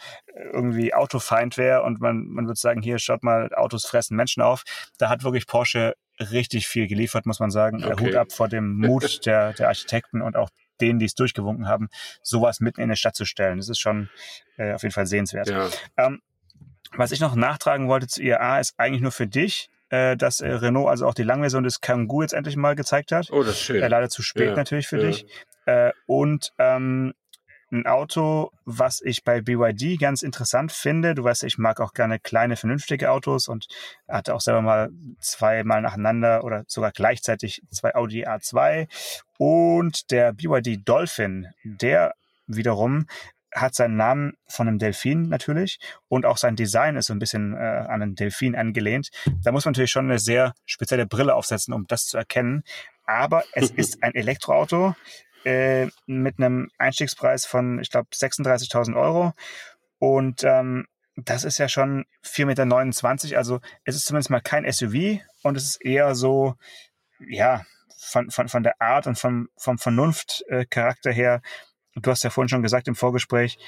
irgendwie 0.53 0.93
Autofeind 0.93 1.57
wäre 1.57 1.83
und 1.83 2.01
man, 2.01 2.27
man 2.27 2.47
würde 2.47 2.61
sagen, 2.61 2.83
hier 2.83 2.99
schaut 2.99 3.23
mal, 3.23 3.51
Autos 3.55 3.87
fressen 3.87 4.17
Menschen 4.17 4.43
auf, 4.43 4.65
da 4.99 5.09
hat 5.09 5.25
wirklich 5.25 5.47
Porsche 5.47 5.95
richtig 6.21 6.69
viel 6.69 6.87
geliefert, 6.87 7.25
muss 7.25 7.41
man 7.41 7.51
sagen. 7.51 7.83
Okay. 7.85 8.07
Hut 8.07 8.15
ab 8.15 8.33
vor 8.33 8.49
dem 8.49 8.77
Mut 8.77 9.25
der, 9.27 9.55
der 9.55 9.69
Architekten 9.69 10.21
und 10.21 10.37
auch 10.37 10.51
denen, 10.81 10.99
die 10.99 11.07
es 11.07 11.15
durchgewunken 11.15 11.69
haben, 11.69 11.89
sowas 12.23 12.61
mitten 12.61 12.81
in 12.81 12.85
eine 12.85 12.97
Stadt 12.97 13.17
zu 13.17 13.25
stellen. 13.25 13.57
Das 13.57 13.69
ist 13.69 13.81
schon 13.81 14.11
äh, 14.59 14.75
auf 14.75 14.83
jeden 14.83 14.93
Fall 14.93 15.07
sehenswert. 15.07 15.49
Ja. 15.49 15.69
Ähm, 15.97 16.21
was 16.97 17.13
ich 17.13 17.21
noch 17.21 17.35
nachtragen 17.35 17.89
wollte 17.89 18.07
zu 18.07 18.23
IAA 18.23 18.61
ist 18.61 18.75
eigentlich 18.77 19.03
nur 19.03 19.13
für 19.13 19.27
dich, 19.27 19.69
äh, 19.91 20.17
dass 20.17 20.41
äh, 20.41 20.49
Renault 20.49 20.89
also 20.89 21.07
auch 21.07 21.15
die 21.15 21.23
Langversion 21.23 21.65
des 21.65 21.81
Kangoo 21.81 22.23
jetzt 22.23 22.35
endlich 22.35 22.57
mal 22.57 22.75
gezeigt 22.75 23.13
hat. 23.13 23.31
Oh, 23.31 23.43
das 23.43 23.55
ist 23.55 23.63
schön. 23.63 23.83
Äh, 23.83 23.89
leider 23.89 24.09
zu 24.09 24.23
spät 24.23 24.51
ja, 24.51 24.57
natürlich 24.57 24.89
für 24.89 25.01
ja. 25.01 25.07
dich. 25.07 25.27
Äh, 25.67 25.93
und 26.07 26.53
ähm, 26.59 27.13
ein 27.71 27.87
Auto, 27.87 28.51
was 28.65 29.01
ich 29.03 29.25
bei 29.25 29.41
BYD 29.41 29.99
ganz 30.01 30.23
interessant 30.23 30.71
finde. 30.71 31.15
Du 31.15 31.25
weißt, 31.25 31.43
ich 31.45 31.59
mag 31.59 31.81
auch 31.81 31.93
gerne 31.93 32.21
kleine, 32.21 32.57
vernünftige 32.57 33.11
Autos 33.11 33.49
und 33.49 33.67
hatte 34.09 34.35
auch 34.35 34.41
selber 34.41 34.63
mal 34.63 34.91
zweimal 35.21 35.83
nacheinander 35.83 36.45
oder 36.45 36.65
sogar 36.69 36.93
gleichzeitig 36.93 37.63
zwei 37.71 37.95
Audi 37.95 38.25
A2 38.27 38.89
und 39.39 40.11
der 40.13 40.33
BYD 40.33 40.89
Dolphin, 40.89 41.49
der 41.65 42.15
wiederum 42.47 43.07
hat 43.57 43.75
seinen 43.75 43.97
Namen 43.97 44.35
von 44.47 44.69
einem 44.69 44.79
Delfin 44.79 45.29
natürlich 45.29 45.79
und 46.09 46.27
auch 46.27 46.37
sein 46.37 46.57
Design 46.57 46.97
ist 46.97 47.07
so 47.07 47.15
ein 47.15 47.19
bisschen 47.19 47.55
äh, 47.55 47.57
an 47.57 48.03
einen 48.03 48.15
Delfin 48.15 48.55
angelehnt. 48.55 49.11
Da 49.43 49.51
muss 49.51 49.65
man 49.65 49.73
natürlich 49.73 49.91
schon 49.91 50.07
eine 50.07 50.19
sehr 50.19 50.55
spezielle 50.67 51.07
Brille 51.07 51.35
aufsetzen, 51.35 51.73
um 51.73 51.87
das 51.87 52.07
zu 52.07 52.19
erkennen. 52.19 52.63
Aber 53.07 53.43
es 53.53 53.71
ist 53.77 54.03
ein 54.03 54.15
Elektroauto 54.15 54.95
äh, 55.45 55.89
mit 56.07 56.39
einem 56.39 56.69
Einstiegspreis 56.79 57.47
von, 57.47 57.79
ich 57.81 57.91
glaube, 57.91 58.09
36.000 58.13 58.95
Euro. 58.95 59.33
Und 59.99 60.45
ähm, 60.45 60.87
das 61.17 61.45
ist 61.45 61.59
ja 61.59 61.69
schon 61.69 62.05
4,29 62.25 63.25
Meter. 63.25 63.39
Also 63.39 63.61
es 63.85 63.97
ist 63.97 64.07
zumindest 64.07 64.31
mal 64.31 64.41
kein 64.41 64.71
SUV 64.71 65.21
und 65.43 65.57
es 65.57 65.65
ist 65.65 65.85
eher 65.85 66.15
so, 66.15 66.57
ja, 67.19 67.65
von, 67.99 68.31
von, 68.31 68.49
von 68.49 68.63
der 68.63 68.81
Art 68.81 69.07
und 69.07 69.19
vom, 69.19 69.49
vom 69.57 69.79
Vernunftcharakter 69.79 71.11
her 71.11 71.41
du 71.97 72.11
hast 72.11 72.25
ja 72.25 72.31
vorhin 72.31 72.49
schon 72.49 72.63
gesagt 72.63 72.89
im 72.89 72.95
Vorgespräch, 72.95 73.59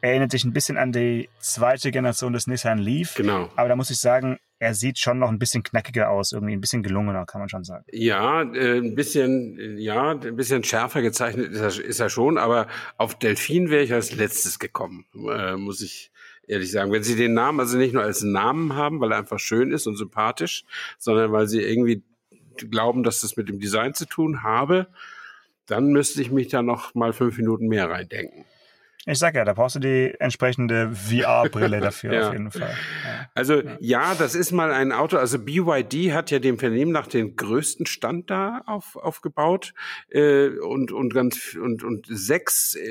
erinnert 0.00 0.32
dich 0.32 0.44
ein 0.44 0.52
bisschen 0.52 0.76
an 0.76 0.92
die 0.92 1.28
zweite 1.38 1.90
Generation 1.90 2.32
des 2.32 2.46
Nissan 2.46 2.78
Leaf. 2.78 3.14
Genau. 3.14 3.50
Aber 3.56 3.68
da 3.68 3.76
muss 3.76 3.90
ich 3.90 3.98
sagen, 3.98 4.38
er 4.58 4.74
sieht 4.74 4.98
schon 4.98 5.18
noch 5.18 5.28
ein 5.28 5.38
bisschen 5.38 5.62
knackiger 5.62 6.10
aus, 6.10 6.32
irgendwie 6.32 6.54
ein 6.54 6.60
bisschen 6.60 6.82
gelungener, 6.82 7.26
kann 7.26 7.40
man 7.40 7.48
schon 7.48 7.64
sagen. 7.64 7.84
Ja, 7.90 8.42
äh, 8.42 8.78
ein 8.78 8.94
bisschen, 8.94 9.78
ja, 9.78 10.12
ein 10.12 10.36
bisschen 10.36 10.64
schärfer 10.64 11.02
gezeichnet 11.02 11.52
ist 11.52 11.60
er, 11.60 11.84
ist 11.84 12.00
er 12.00 12.08
schon, 12.08 12.38
aber 12.38 12.66
auf 12.96 13.18
Delfin 13.18 13.70
wäre 13.70 13.82
ich 13.82 13.92
als 13.92 14.14
letztes 14.14 14.58
gekommen, 14.58 15.04
äh, 15.14 15.56
muss 15.56 15.82
ich 15.82 16.10
ehrlich 16.46 16.70
sagen. 16.70 16.92
Wenn 16.92 17.02
Sie 17.02 17.16
den 17.16 17.34
Namen 17.34 17.60
also 17.60 17.76
nicht 17.76 17.92
nur 17.92 18.02
als 18.02 18.22
Namen 18.22 18.74
haben, 18.74 19.00
weil 19.00 19.12
er 19.12 19.18
einfach 19.18 19.38
schön 19.38 19.72
ist 19.72 19.86
und 19.86 19.96
sympathisch, 19.96 20.64
sondern 20.98 21.32
weil 21.32 21.48
Sie 21.48 21.60
irgendwie 21.60 22.02
glauben, 22.56 23.02
dass 23.02 23.20
das 23.20 23.36
mit 23.36 23.48
dem 23.50 23.60
Design 23.60 23.92
zu 23.92 24.06
tun 24.06 24.42
habe, 24.42 24.86
dann 25.66 25.88
müsste 25.88 26.22
ich 26.22 26.30
mich 26.30 26.48
da 26.48 26.62
noch 26.62 26.94
mal 26.94 27.12
fünf 27.12 27.36
Minuten 27.38 27.68
mehr 27.68 27.90
reindenken. 27.90 28.44
Ich 29.08 29.20
sag 29.20 29.36
ja, 29.36 29.44
da 29.44 29.52
brauchst 29.52 29.76
du 29.76 29.78
die 29.78 30.12
entsprechende 30.18 30.90
VR-Brille 30.90 31.80
dafür 31.80 32.12
ja. 32.12 32.26
auf 32.26 32.32
jeden 32.32 32.50
Fall. 32.50 32.74
Ja. 33.04 33.30
Also 33.34 33.60
ja. 33.60 33.76
ja. 33.78 34.14
das 34.16 34.34
ist 34.34 34.50
mal 34.50 34.72
ein 34.72 34.90
Auto. 34.90 35.16
Also 35.16 35.38
BYD 35.38 36.12
hat 36.12 36.32
ja 36.32 36.40
dem 36.40 36.58
Vernehmen 36.58 36.90
nach 36.90 37.06
den 37.06 37.36
größten 37.36 37.86
Stand 37.86 38.30
da 38.30 38.62
auf, 38.66 38.96
aufgebaut 38.96 39.74
äh, 40.10 40.48
und 40.48 40.90
und 40.90 41.14
ganz 41.14 41.54
und 41.54 41.84
und 41.84 42.06
sechs 42.08 42.74
äh, 42.74 42.88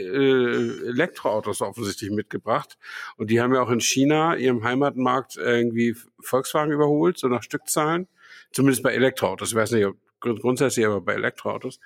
Elektroautos 0.87 1.61
offensichtlich 1.61 2.11
mitgebracht. 2.11 2.77
Und 3.17 3.29
die 3.29 3.41
haben 3.41 3.53
ja 3.53 3.61
auch 3.61 3.69
in 3.69 3.81
China 3.81 4.37
ihrem 4.37 4.63
Heimatmarkt 4.63 5.35
irgendwie 5.35 5.97
Volkswagen 6.21 6.71
überholt, 6.71 7.17
so 7.17 7.27
nach 7.27 7.43
Stückzahlen. 7.43 8.07
Zumindest 8.53 8.83
bei 8.83 8.93
Elektroautos. 8.93 9.49
Ich 9.49 9.55
weiß 9.55 9.71
nicht, 9.71 9.85
ob 9.85 9.97
grundsätzlich 10.33 10.85
aber 10.85 11.01
bei 11.01 11.13
Elektroautos. 11.13 11.79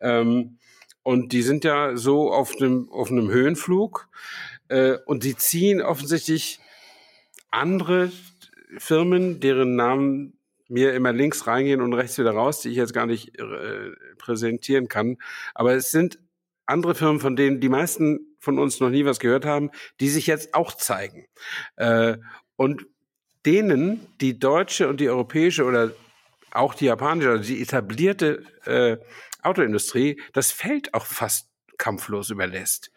Ähm, 0.00 0.58
und 1.02 1.32
die 1.32 1.42
sind 1.42 1.64
ja 1.64 1.96
so 1.96 2.32
auf 2.32 2.56
einem, 2.60 2.90
auf 2.90 3.10
einem 3.10 3.30
Höhenflug 3.30 4.08
äh, 4.68 4.98
und 5.06 5.24
die 5.24 5.36
ziehen 5.36 5.80
offensichtlich 5.80 6.60
andere 7.50 8.12
Firmen, 8.76 9.40
deren 9.40 9.74
Namen 9.76 10.38
mir 10.68 10.92
immer 10.92 11.12
links 11.12 11.46
reingehen 11.46 11.80
und 11.80 11.94
rechts 11.94 12.18
wieder 12.18 12.32
raus, 12.32 12.60
die 12.60 12.68
ich 12.68 12.76
jetzt 12.76 12.92
gar 12.92 13.06
nicht 13.06 13.38
äh, 13.38 13.90
präsentieren 14.18 14.88
kann. 14.88 15.16
Aber 15.54 15.74
es 15.74 15.90
sind 15.90 16.18
andere 16.66 16.94
Firmen, 16.94 17.20
von 17.20 17.36
denen 17.36 17.60
die 17.60 17.70
meisten 17.70 18.36
von 18.38 18.58
uns 18.58 18.78
noch 18.78 18.90
nie 18.90 19.06
was 19.06 19.18
gehört 19.18 19.46
haben, 19.46 19.70
die 20.00 20.10
sich 20.10 20.26
jetzt 20.26 20.54
auch 20.54 20.74
zeigen. 20.74 21.26
Äh, 21.76 22.18
und 22.56 22.86
denen 23.46 24.06
die 24.20 24.38
deutsche 24.38 24.88
und 24.88 25.00
die 25.00 25.08
europäische 25.08 25.64
oder 25.64 25.92
auch 26.50 26.74
die 26.74 26.86
japanische 26.86 27.30
oder 27.30 27.40
die 27.40 27.60
etablierte 27.62 28.44
äh, 28.64 28.96
Autoindustrie 29.42 30.20
das 30.32 30.52
Feld 30.52 30.94
auch 30.94 31.06
fast 31.06 31.48
kampflos 31.78 32.30
überlässt. 32.30 32.90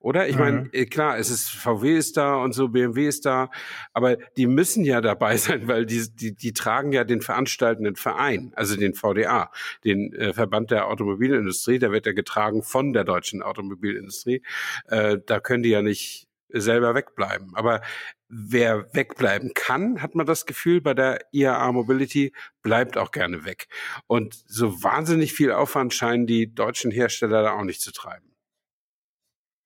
Oder? 0.00 0.28
Ich 0.28 0.36
mhm. 0.36 0.40
meine, 0.40 0.68
äh, 0.72 0.86
klar, 0.86 1.18
es 1.18 1.30
ist 1.30 1.48
VW 1.50 1.96
ist 1.96 2.16
da 2.16 2.36
und 2.36 2.52
so, 2.52 2.68
BMW 2.68 3.08
ist 3.08 3.24
da, 3.24 3.50
aber 3.92 4.16
die 4.36 4.46
müssen 4.46 4.84
ja 4.84 5.00
dabei 5.00 5.36
sein, 5.36 5.68
weil 5.68 5.86
die, 5.86 6.06
die, 6.14 6.34
die 6.34 6.52
tragen 6.52 6.92
ja 6.92 7.04
den 7.04 7.22
veranstaltenden 7.22 7.96
Verein, 7.96 8.52
also 8.54 8.76
den 8.76 8.94
VDA, 8.94 9.50
den 9.84 10.12
äh, 10.12 10.32
Verband 10.32 10.70
der 10.70 10.88
Automobilindustrie, 10.88 11.78
der 11.78 11.92
wird 11.92 12.06
ja 12.06 12.12
getragen 12.12 12.62
von 12.62 12.92
der 12.92 13.04
deutschen 13.04 13.42
Automobilindustrie. 13.42 14.42
Äh, 14.86 15.18
da 15.24 15.40
können 15.40 15.62
die 15.62 15.70
ja 15.70 15.82
nicht 15.82 16.28
selber 16.60 16.94
wegbleiben. 16.94 17.54
Aber 17.54 17.80
wer 18.28 18.92
wegbleiben 18.94 19.52
kann, 19.54 20.02
hat 20.02 20.14
man 20.14 20.26
das 20.26 20.46
Gefühl, 20.46 20.80
bei 20.80 20.94
der 20.94 21.20
IAA 21.32 21.72
Mobility 21.72 22.32
bleibt 22.62 22.96
auch 22.96 23.10
gerne 23.10 23.44
weg. 23.44 23.68
Und 24.06 24.34
so 24.46 24.82
wahnsinnig 24.82 25.32
viel 25.32 25.52
Aufwand 25.52 25.94
scheinen 25.94 26.26
die 26.26 26.52
deutschen 26.52 26.90
Hersteller 26.90 27.42
da 27.42 27.52
auch 27.52 27.64
nicht 27.64 27.80
zu 27.80 27.92
treiben. 27.92 28.34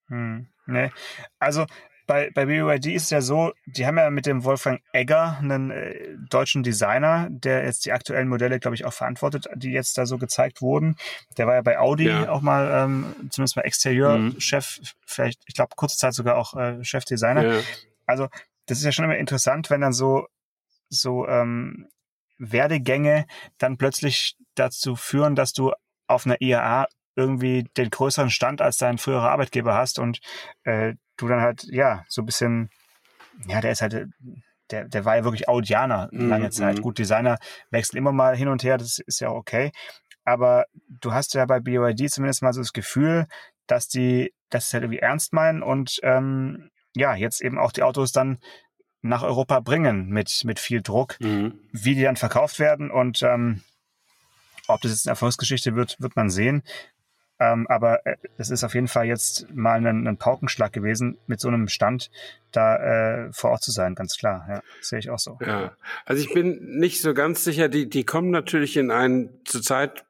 Hm, 0.07 0.47
nee. 0.65 0.91
Also 1.39 1.65
bei, 2.11 2.29
bei 2.29 2.45
BYD 2.45 2.87
ist 2.87 3.03
es 3.03 3.09
ja 3.09 3.21
so, 3.21 3.53
die 3.65 3.87
haben 3.87 3.97
ja 3.97 4.09
mit 4.09 4.25
dem 4.25 4.43
Wolfgang 4.43 4.81
Egger 4.91 5.37
einen 5.39 5.71
äh, 5.71 6.17
deutschen 6.29 6.61
Designer, 6.61 7.29
der 7.29 7.63
jetzt 7.63 7.85
die 7.85 7.93
aktuellen 7.93 8.27
Modelle, 8.27 8.59
glaube 8.59 8.75
ich, 8.75 8.83
auch 8.83 8.91
verantwortet, 8.91 9.47
die 9.55 9.71
jetzt 9.71 9.97
da 9.97 10.05
so 10.05 10.17
gezeigt 10.17 10.61
wurden. 10.61 10.97
Der 11.37 11.47
war 11.47 11.55
ja 11.55 11.61
bei 11.61 11.79
Audi 11.79 12.07
ja. 12.07 12.29
auch 12.29 12.41
mal, 12.41 12.69
ähm, 12.69 13.15
zumindest 13.29 13.55
mal 13.55 13.61
Exterieur-Chef, 13.61 14.79
mhm. 14.79 14.85
vielleicht, 15.05 15.41
ich 15.45 15.55
glaube, 15.55 15.77
kurze 15.77 15.97
Zeit 15.97 16.13
sogar 16.13 16.35
auch 16.35 16.53
äh, 16.57 16.83
Chefdesigner. 16.83 17.45
Ja. 17.45 17.61
Also 18.05 18.27
das 18.65 18.79
ist 18.79 18.83
ja 18.83 18.91
schon 18.91 19.05
immer 19.05 19.17
interessant, 19.17 19.69
wenn 19.69 19.79
dann 19.79 19.93
so, 19.93 20.27
so 20.89 21.25
ähm, 21.29 21.87
Werdegänge 22.39 23.25
dann 23.57 23.77
plötzlich 23.77 24.35
dazu 24.55 24.97
führen, 24.97 25.37
dass 25.37 25.53
du 25.53 25.71
auf 26.07 26.25
einer 26.25 26.41
IAA 26.41 26.87
irgendwie 27.15 27.65
den 27.77 27.89
größeren 27.89 28.29
Stand 28.29 28.61
als 28.61 28.77
dein 28.77 28.97
früherer 28.97 29.31
Arbeitgeber 29.31 29.73
hast 29.75 29.99
und 29.99 30.19
äh, 30.63 30.95
du 31.17 31.27
dann 31.27 31.41
halt, 31.41 31.63
ja, 31.63 32.03
so 32.07 32.21
ein 32.21 32.25
bisschen, 32.25 32.69
ja, 33.47 33.61
der 33.61 33.71
ist 33.71 33.81
halt, 33.81 34.07
der, 34.71 34.87
der 34.87 35.05
war 35.05 35.17
ja 35.17 35.23
wirklich 35.23 35.49
Audianer 35.49 36.09
lange 36.11 36.45
mhm. 36.45 36.51
Zeit. 36.51 36.81
Gut, 36.81 36.97
Designer 36.97 37.37
wechseln 37.69 37.97
immer 37.97 38.11
mal 38.11 38.35
hin 38.35 38.47
und 38.47 38.63
her, 38.63 38.77
das 38.77 38.99
ist 38.99 39.19
ja 39.19 39.29
okay. 39.29 39.71
Aber 40.23 40.65
du 40.87 41.13
hast 41.13 41.33
ja 41.33 41.45
bei 41.45 41.59
BYD 41.59 42.09
zumindest 42.09 42.41
mal 42.41 42.53
so 42.53 42.61
das 42.61 42.73
Gefühl, 42.73 43.27
dass 43.67 43.87
die 43.87 44.33
das 44.49 44.71
halt 44.73 44.83
irgendwie 44.83 44.99
ernst 44.99 45.33
meinen 45.33 45.63
und 45.63 45.99
ähm, 46.03 46.69
ja, 46.95 47.15
jetzt 47.15 47.41
eben 47.41 47.57
auch 47.57 47.71
die 47.71 47.83
Autos 47.83 48.11
dann 48.11 48.39
nach 49.01 49.23
Europa 49.23 49.59
bringen 49.61 50.09
mit, 50.09 50.43
mit 50.45 50.59
viel 50.59 50.81
Druck, 50.81 51.17
mhm. 51.19 51.59
wie 51.71 51.95
die 51.95 52.03
dann 52.03 52.17
verkauft 52.17 52.59
werden 52.59 52.91
und 52.91 53.23
ähm, 53.23 53.63
ob 54.67 54.81
das 54.81 54.91
jetzt 54.91 55.07
eine 55.07 55.13
Erfolgsgeschichte 55.13 55.75
wird, 55.75 55.97
wird 55.99 56.15
man 56.15 56.29
sehen. 56.29 56.63
Ähm, 57.41 57.65
aber 57.69 58.05
äh, 58.05 58.17
es 58.37 58.51
ist 58.51 58.63
auf 58.63 58.75
jeden 58.75 58.87
Fall 58.87 59.07
jetzt 59.07 59.51
mal 59.51 59.83
ein, 59.83 60.07
ein, 60.07 60.17
Paukenschlag 60.17 60.71
gewesen, 60.71 61.17
mit 61.25 61.39
so 61.39 61.47
einem 61.47 61.67
Stand 61.69 62.11
da 62.51 62.75
äh, 62.75 63.33
vor 63.33 63.49
Ort 63.49 63.63
zu 63.63 63.71
sein, 63.71 63.95
ganz 63.95 64.15
klar. 64.15 64.45
Ja, 64.47 64.61
sehe 64.79 64.99
ich 64.99 65.09
auch 65.09 65.17
so. 65.17 65.39
Ja, 65.43 65.75
also 66.05 66.21
ich 66.21 66.31
bin 66.31 66.77
nicht 66.77 67.01
so 67.01 67.15
ganz 67.15 67.43
sicher. 67.43 67.67
Die, 67.67 67.89
die 67.89 68.03
kommen 68.03 68.29
natürlich 68.29 68.77
in 68.77 68.91
einen 68.91 69.31
zurzeit 69.43 70.05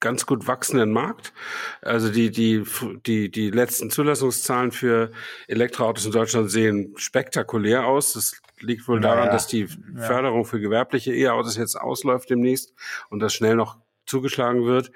ganz 0.00 0.24
gut 0.24 0.46
wachsenden 0.46 0.92
Markt. 0.92 1.34
Also 1.82 2.10
die, 2.10 2.30
die, 2.30 2.64
die, 3.04 3.30
die 3.30 3.50
letzten 3.50 3.90
Zulassungszahlen 3.90 4.72
für 4.72 5.12
Elektroautos 5.48 6.06
in 6.06 6.12
Deutschland 6.12 6.50
sehen 6.50 6.94
spektakulär 6.96 7.84
aus. 7.84 8.14
Das 8.14 8.40
liegt 8.60 8.88
wohl 8.88 9.00
daran, 9.00 9.26
ja, 9.26 9.32
dass 9.32 9.46
die 9.46 9.68
ja. 9.94 10.02
Förderung 10.02 10.46
für 10.46 10.58
gewerbliche 10.58 11.14
E-Autos 11.14 11.58
jetzt 11.58 11.76
ausläuft 11.76 12.30
demnächst 12.30 12.72
und 13.10 13.20
das 13.20 13.34
schnell 13.34 13.56
noch 13.56 13.76
zugeschlagen 14.06 14.64
wird. 14.64 14.90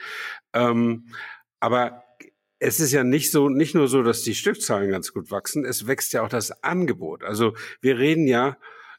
Ähm, 0.54 1.04
aber 1.60 2.04
es 2.58 2.80
ist 2.80 2.92
ja 2.92 3.04
nicht 3.04 3.30
so, 3.30 3.48
nicht 3.48 3.74
nur 3.74 3.88
so, 3.88 4.02
dass 4.02 4.22
die 4.22 4.34
Stückzahlen 4.34 4.90
ganz 4.90 5.12
gut 5.12 5.30
wachsen, 5.30 5.64
es 5.64 5.86
wächst 5.86 6.12
ja 6.12 6.22
auch 6.22 6.28
das 6.28 6.62
Angebot. 6.62 7.24
Also 7.24 7.54
wir 7.80 7.98
reden 7.98 8.26
ja 8.26 8.58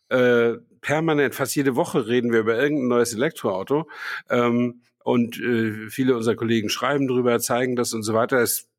äh, 0.09 0.53
permanent, 0.81 1.35
fast 1.35 1.55
jede 1.55 1.75
Woche 1.75 2.07
reden 2.07 2.31
wir 2.31 2.39
über 2.39 2.57
irgendein 2.57 2.87
neues 2.87 3.13
Elektroauto. 3.13 3.87
Ähm, 4.29 4.81
und 5.03 5.39
äh, 5.39 5.89
viele 5.89 6.15
unserer 6.15 6.35
Kollegen 6.35 6.69
schreiben 6.69 7.07
drüber, 7.07 7.39
zeigen 7.39 7.75
das 7.75 7.93
und 7.93 8.03
so 8.03 8.13
weiter. 8.13 8.39
Es 8.39 8.69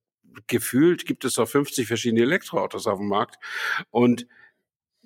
gefühlt 0.46 1.06
gibt 1.06 1.24
es 1.24 1.34
doch 1.34 1.48
50 1.48 1.86
verschiedene 1.86 2.22
Elektroautos 2.22 2.86
auf 2.86 2.98
dem 2.98 3.08
Markt. 3.08 3.36
Und 3.90 4.26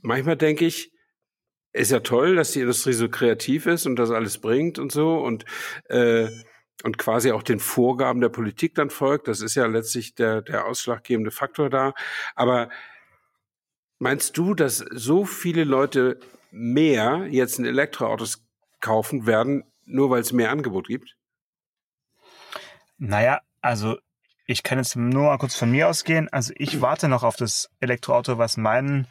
manchmal 0.00 0.36
denke 0.36 0.66
ich, 0.66 0.92
ist 1.72 1.90
ja 1.90 2.00
toll, 2.00 2.36
dass 2.36 2.52
die 2.52 2.60
Industrie 2.60 2.94
so 2.94 3.08
kreativ 3.08 3.66
ist 3.66 3.86
und 3.86 3.96
das 3.96 4.10
alles 4.10 4.38
bringt 4.38 4.78
und 4.78 4.92
so. 4.92 5.16
Und 5.18 5.44
äh, 5.88 6.28
und 6.82 6.98
quasi 6.98 7.32
auch 7.32 7.42
den 7.42 7.60
Vorgaben 7.60 8.20
der 8.20 8.28
Politik 8.28 8.74
dann 8.74 8.90
folgt. 8.90 9.28
Das 9.28 9.40
ist 9.40 9.54
ja 9.54 9.66
letztlich 9.66 10.14
der, 10.14 10.42
der 10.42 10.66
ausschlaggebende 10.66 11.30
Faktor 11.30 11.70
da. 11.70 11.94
Aber 12.34 12.68
meinst 13.98 14.36
du, 14.36 14.54
dass 14.54 14.84
so 14.90 15.24
viele 15.24 15.64
Leute 15.64 16.18
mehr 16.50 17.26
jetzt 17.30 17.58
ein 17.58 17.64
Elektroautos 17.64 18.44
kaufen 18.80 19.26
werden, 19.26 19.64
nur 19.84 20.10
weil 20.10 20.20
es 20.20 20.32
mehr 20.32 20.50
Angebot 20.50 20.88
gibt? 20.88 21.16
Naja, 22.98 23.40
also 23.60 23.96
ich 24.46 24.62
kann 24.62 24.78
jetzt 24.78 24.96
nur 24.96 25.24
mal 25.24 25.36
kurz 25.38 25.56
von 25.56 25.70
mir 25.70 25.88
ausgehen. 25.88 26.28
Also 26.30 26.54
ich 26.56 26.80
warte 26.80 27.08
noch 27.08 27.24
auf 27.24 27.36
das 27.36 27.68
Elektroauto, 27.80 28.38
was 28.38 28.56
meinen 28.56 29.06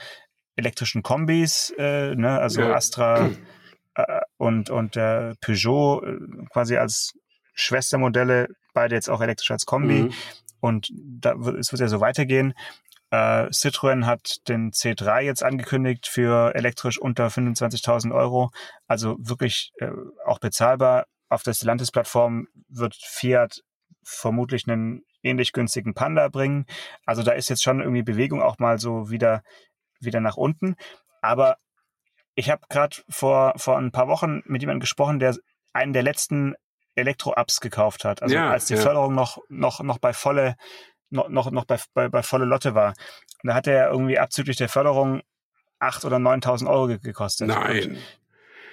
elektrischen 0.55 1.03
Kombis, 1.03 1.73
äh, 1.77 2.15
ne, 2.15 2.39
also 2.39 2.61
ja. 2.61 2.73
Astra 2.73 3.29
äh, 3.95 4.21
und, 4.37 4.69
und 4.69 4.95
der 4.95 5.35
Peugeot 5.41 6.03
äh, 6.03 6.45
quasi 6.51 6.77
als 6.77 7.13
Schwestermodelle, 7.53 8.47
beide 8.73 8.95
jetzt 8.95 9.09
auch 9.09 9.21
elektrisch 9.21 9.51
als 9.51 9.65
Kombi. 9.65 10.03
Mhm. 10.03 10.13
Und 10.59 10.89
da 10.93 11.33
es 11.33 11.71
wird 11.71 11.79
ja 11.79 11.87
so 11.87 12.01
weitergehen. 12.01 12.53
Äh, 13.09 13.49
Citroën 13.49 14.05
hat 14.05 14.47
den 14.47 14.71
C3 14.71 15.21
jetzt 15.21 15.43
angekündigt 15.43 16.07
für 16.07 16.55
elektrisch 16.55 16.97
unter 16.97 17.27
25.000 17.27 18.13
Euro. 18.13 18.51
Also 18.87 19.17
wirklich 19.19 19.71
äh, 19.79 19.91
auch 20.25 20.39
bezahlbar. 20.39 21.05
Auf 21.27 21.43
der 21.43 21.53
Stellantis-Plattform 21.53 22.47
wird 22.69 22.95
Fiat 22.95 23.61
vermutlich 24.03 24.67
einen 24.67 25.03
ähnlich 25.23 25.53
günstigen 25.53 25.93
Panda 25.93 26.27
bringen. 26.29 26.65
Also 27.05 27.23
da 27.23 27.31
ist 27.31 27.49
jetzt 27.49 27.63
schon 27.63 27.79
irgendwie 27.79 28.03
Bewegung 28.03 28.41
auch 28.41 28.59
mal 28.59 28.79
so 28.79 29.09
wieder, 29.09 29.43
wieder 29.99 30.19
nach 30.19 30.37
unten. 30.37 30.75
Aber 31.21 31.57
ich 32.35 32.49
habe 32.49 32.61
gerade 32.69 32.97
vor, 33.09 33.53
vor 33.57 33.77
ein 33.77 33.91
paar 33.91 34.07
Wochen 34.07 34.41
mit 34.45 34.61
jemandem 34.61 34.81
gesprochen, 34.81 35.19
der 35.19 35.35
einen 35.73 35.93
der 35.93 36.03
letzten 36.03 36.55
Elektro-Ups 36.95 37.59
gekauft 37.59 38.05
hat. 38.05 38.21
Also 38.21 38.35
ja, 38.35 38.49
als 38.49 38.65
die 38.65 38.75
ja. 38.75 38.81
Förderung 38.81 39.13
noch, 39.13 39.37
noch, 39.49 39.81
noch 39.81 39.99
bei 39.99 40.13
volle, 40.13 40.55
noch, 41.09 41.29
noch, 41.29 41.51
noch 41.51 41.65
bei, 41.65 41.79
bei, 41.93 42.09
bei 42.09 42.23
volle 42.23 42.45
Lotte 42.45 42.75
war. 42.75 42.93
Und 43.43 43.47
da 43.47 43.53
hat 43.53 43.67
er 43.67 43.89
irgendwie 43.89 44.19
abzüglich 44.19 44.57
der 44.57 44.69
Förderung 44.69 45.21
8.000 45.79 46.05
oder 46.05 46.17
9.000 46.17 46.69
Euro 46.69 46.87
gekostet. 46.99 47.47
Nein. 47.47 47.91
Und 47.91 47.97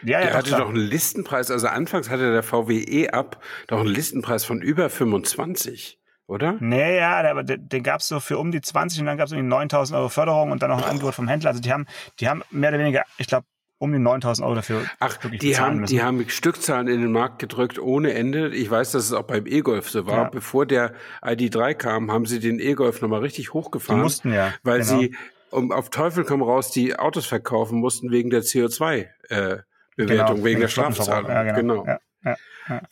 ja, 0.03 0.21
ja, 0.21 0.27
der 0.27 0.35
hatte 0.35 0.49
klar. 0.49 0.61
doch 0.61 0.69
einen 0.69 0.77
Listenpreis, 0.77 1.51
also 1.51 1.67
anfangs 1.67 2.09
hatte 2.09 2.33
der 2.33 2.43
VWE 2.43 3.13
ab 3.13 3.43
doch 3.67 3.81
einen 3.81 3.89
Listenpreis 3.89 4.45
von 4.45 4.63
über 4.63 4.91
25 4.91 5.98
oder? 6.29 6.57
Nee, 6.61 6.99
ja, 6.99 7.19
aber 7.29 7.43
den, 7.43 7.69
den 7.69 7.83
gab 7.83 8.01
es 8.01 8.09
so 8.09 8.21
für 8.21 8.39
um 8.39 8.53
die 8.53 8.61
20 8.61 9.01
und 9.01 9.07
dann 9.07 9.17
gab 9.17 9.27
es 9.27 9.33
irgendwie 9.33 9.49
9000 9.49 9.99
Euro 9.99 10.09
Förderung 10.11 10.53
und 10.53 10.63
dann 10.63 10.71
noch 10.71 10.83
ein 10.83 10.89
Angebot 10.89 11.15
vom 11.15 11.27
Händler. 11.27 11.51
Also 11.51 11.61
die 11.61 11.73
haben, 11.73 11.87
die 12.21 12.29
haben 12.29 12.43
mehr 12.51 12.69
oder 12.69 12.79
weniger, 12.79 13.05
ich 13.17 13.27
glaube, 13.27 13.47
um 13.79 13.93
die 13.93 13.99
9000 13.99 14.45
Euro 14.45 14.57
dafür 14.57 14.83
Ach, 14.99 15.17
die 15.17 15.57
haben, 15.57 15.81
müssen. 15.81 15.95
die 15.95 16.03
haben 16.03 16.29
Stückzahlen 16.29 16.89
in 16.89 17.01
den 17.01 17.13
Markt 17.13 17.39
gedrückt 17.39 17.79
ohne 17.79 18.13
Ende. 18.13 18.49
Ich 18.49 18.71
weiß, 18.71 18.93
dass 18.93 19.05
es 19.05 19.13
auch 19.13 19.23
beim 19.23 19.47
E-Golf 19.47 19.89
so 19.89 20.07
war. 20.07 20.25
Ja. 20.25 20.29
Bevor 20.29 20.67
der 20.67 20.93
ID3 21.23 21.75
kam, 21.75 22.13
haben 22.13 22.27
sie 22.27 22.41
den 22.41 22.59
E-Golf 22.59 23.01
nochmal 23.01 23.21
richtig 23.21 23.55
hochgefahren. 23.55 24.01
Die 24.01 24.03
mussten 24.03 24.33
ja. 24.33 24.53
Weil 24.65 24.81
genau. 24.81 24.99
sie 24.99 25.17
um 25.51 25.73
auf 25.73 25.89
Teufel 25.89 26.25
komm 26.25 26.43
raus 26.43 26.73
die 26.73 26.99
Autos 26.99 27.25
verkaufen 27.25 27.79
mussten 27.79 28.11
wegen 28.11 28.29
der 28.29 28.43
CO2 28.43 29.07
äh, 29.31 29.59
genau, 29.97 30.45
wegen 30.45 30.61
der 30.61 30.69
Strafzahlung. 30.69 31.31
Ja, 31.31 31.53
genau. 31.55 31.83
genau. 31.85 31.99
Ja. 32.25 32.37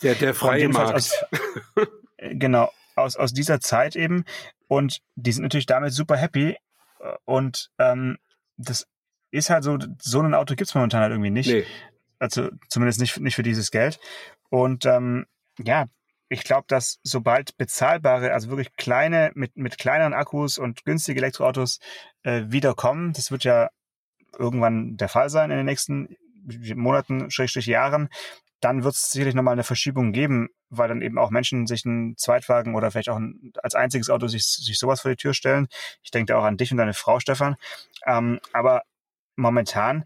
Der, 0.03 0.15
der 0.15 0.35
freie 0.35 0.69
Markt. 0.71 0.95
Aus, 0.95 1.13
genau 2.17 2.71
aus, 2.97 3.17
aus 3.17 3.33
dieser 3.33 3.61
Zeit 3.61 3.95
eben. 3.97 4.25
Und 4.69 5.01
die 5.15 5.33
sind 5.33 5.43
natürlich 5.43 5.67
damit 5.67 5.93
super 5.93 6.17
happy. 6.17 6.57
Und 7.25 7.71
ähm, 7.79 8.19
das 8.57 8.87
ist 9.31 9.51
halt 9.51 9.65
so, 9.65 9.79
so 10.01 10.21
ein 10.21 10.35
Auto 10.35 10.55
gibt's 10.55 10.75
momentan 10.75 11.03
halt 11.03 11.13
irgendwie 11.13 11.31
nicht. 11.31 11.51
Nee. 11.51 11.65
Also 12.19 12.51
zumindest 12.69 13.01
nicht, 13.01 13.21
nicht 13.21 13.37
für 13.37 13.43
dieses 13.43 13.71
Geld. 13.71 14.01
Und 14.49 14.87
ähm, 14.87 15.27
ja, 15.59 15.87
ich 16.29 16.43
glaube, 16.43 16.65
dass 16.69 16.99
sobald 17.03 17.57
bezahlbare, 17.57 18.33
also 18.33 18.49
wirklich 18.49 18.75
kleine, 18.77 19.31
mit, 19.35 19.57
mit 19.57 19.79
kleineren 19.79 20.15
Akkus 20.15 20.59
und 20.59 20.85
günstige 20.85 21.21
Elektroautos 21.21 21.79
äh, 22.23 22.45
wiederkommen, 22.49 23.13
das 23.13 23.31
wird 23.31 23.45
ja 23.45 23.71
irgendwann 24.39 24.97
der 24.97 25.09
Fall 25.09 25.31
sein 25.31 25.51
in 25.51 25.59
den 25.59 25.67
nächsten 25.67 26.17
Monaten, 26.75 27.31
Schrägstrich 27.31 27.67
Jahren, 27.67 28.09
dann 28.61 28.85
wird 28.85 28.95
es 28.95 29.11
sicherlich 29.11 29.35
nochmal 29.35 29.53
eine 29.53 29.65
Verschiebung 29.65 30.13
geben, 30.13 30.49
weil 30.71 30.89
dann 30.89 31.03
eben 31.03 31.19
auch 31.19 31.31
Menschen 31.31 31.67
sich 31.67 31.85
einen 31.87 32.17
Zweitwagen 32.17 32.75
oder 32.75 32.91
vielleicht 32.91 33.09
auch 33.09 33.19
ein, 33.19 33.53
als 33.63 33.75
einziges 33.75 34.11
Auto 34.11 34.27
sich, 34.27 34.47
sich 34.47 34.79
sowas 34.79 35.01
vor 35.01 35.11
die 35.11 35.17
Tür 35.17 35.35
stellen. 35.35 35.69
Ich 36.03 36.11
denke 36.11 36.33
da 36.33 36.39
auch 36.39 36.45
an 36.45 36.57
dich 36.57 36.73
und 36.73 36.79
deine 36.79 36.95
Frau, 36.95 37.21
Stefan. 37.21 37.57
Ähm, 38.07 38.41
aber 38.53 38.83
momentan 39.37 40.05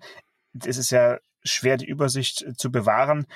ist 0.64 0.78
es 0.78 0.90
ja 0.90 1.18
schwer, 1.44 1.76
die 1.76 1.86
Übersicht 1.86 2.44
zu 2.56 2.70
bewahren. 2.70 3.26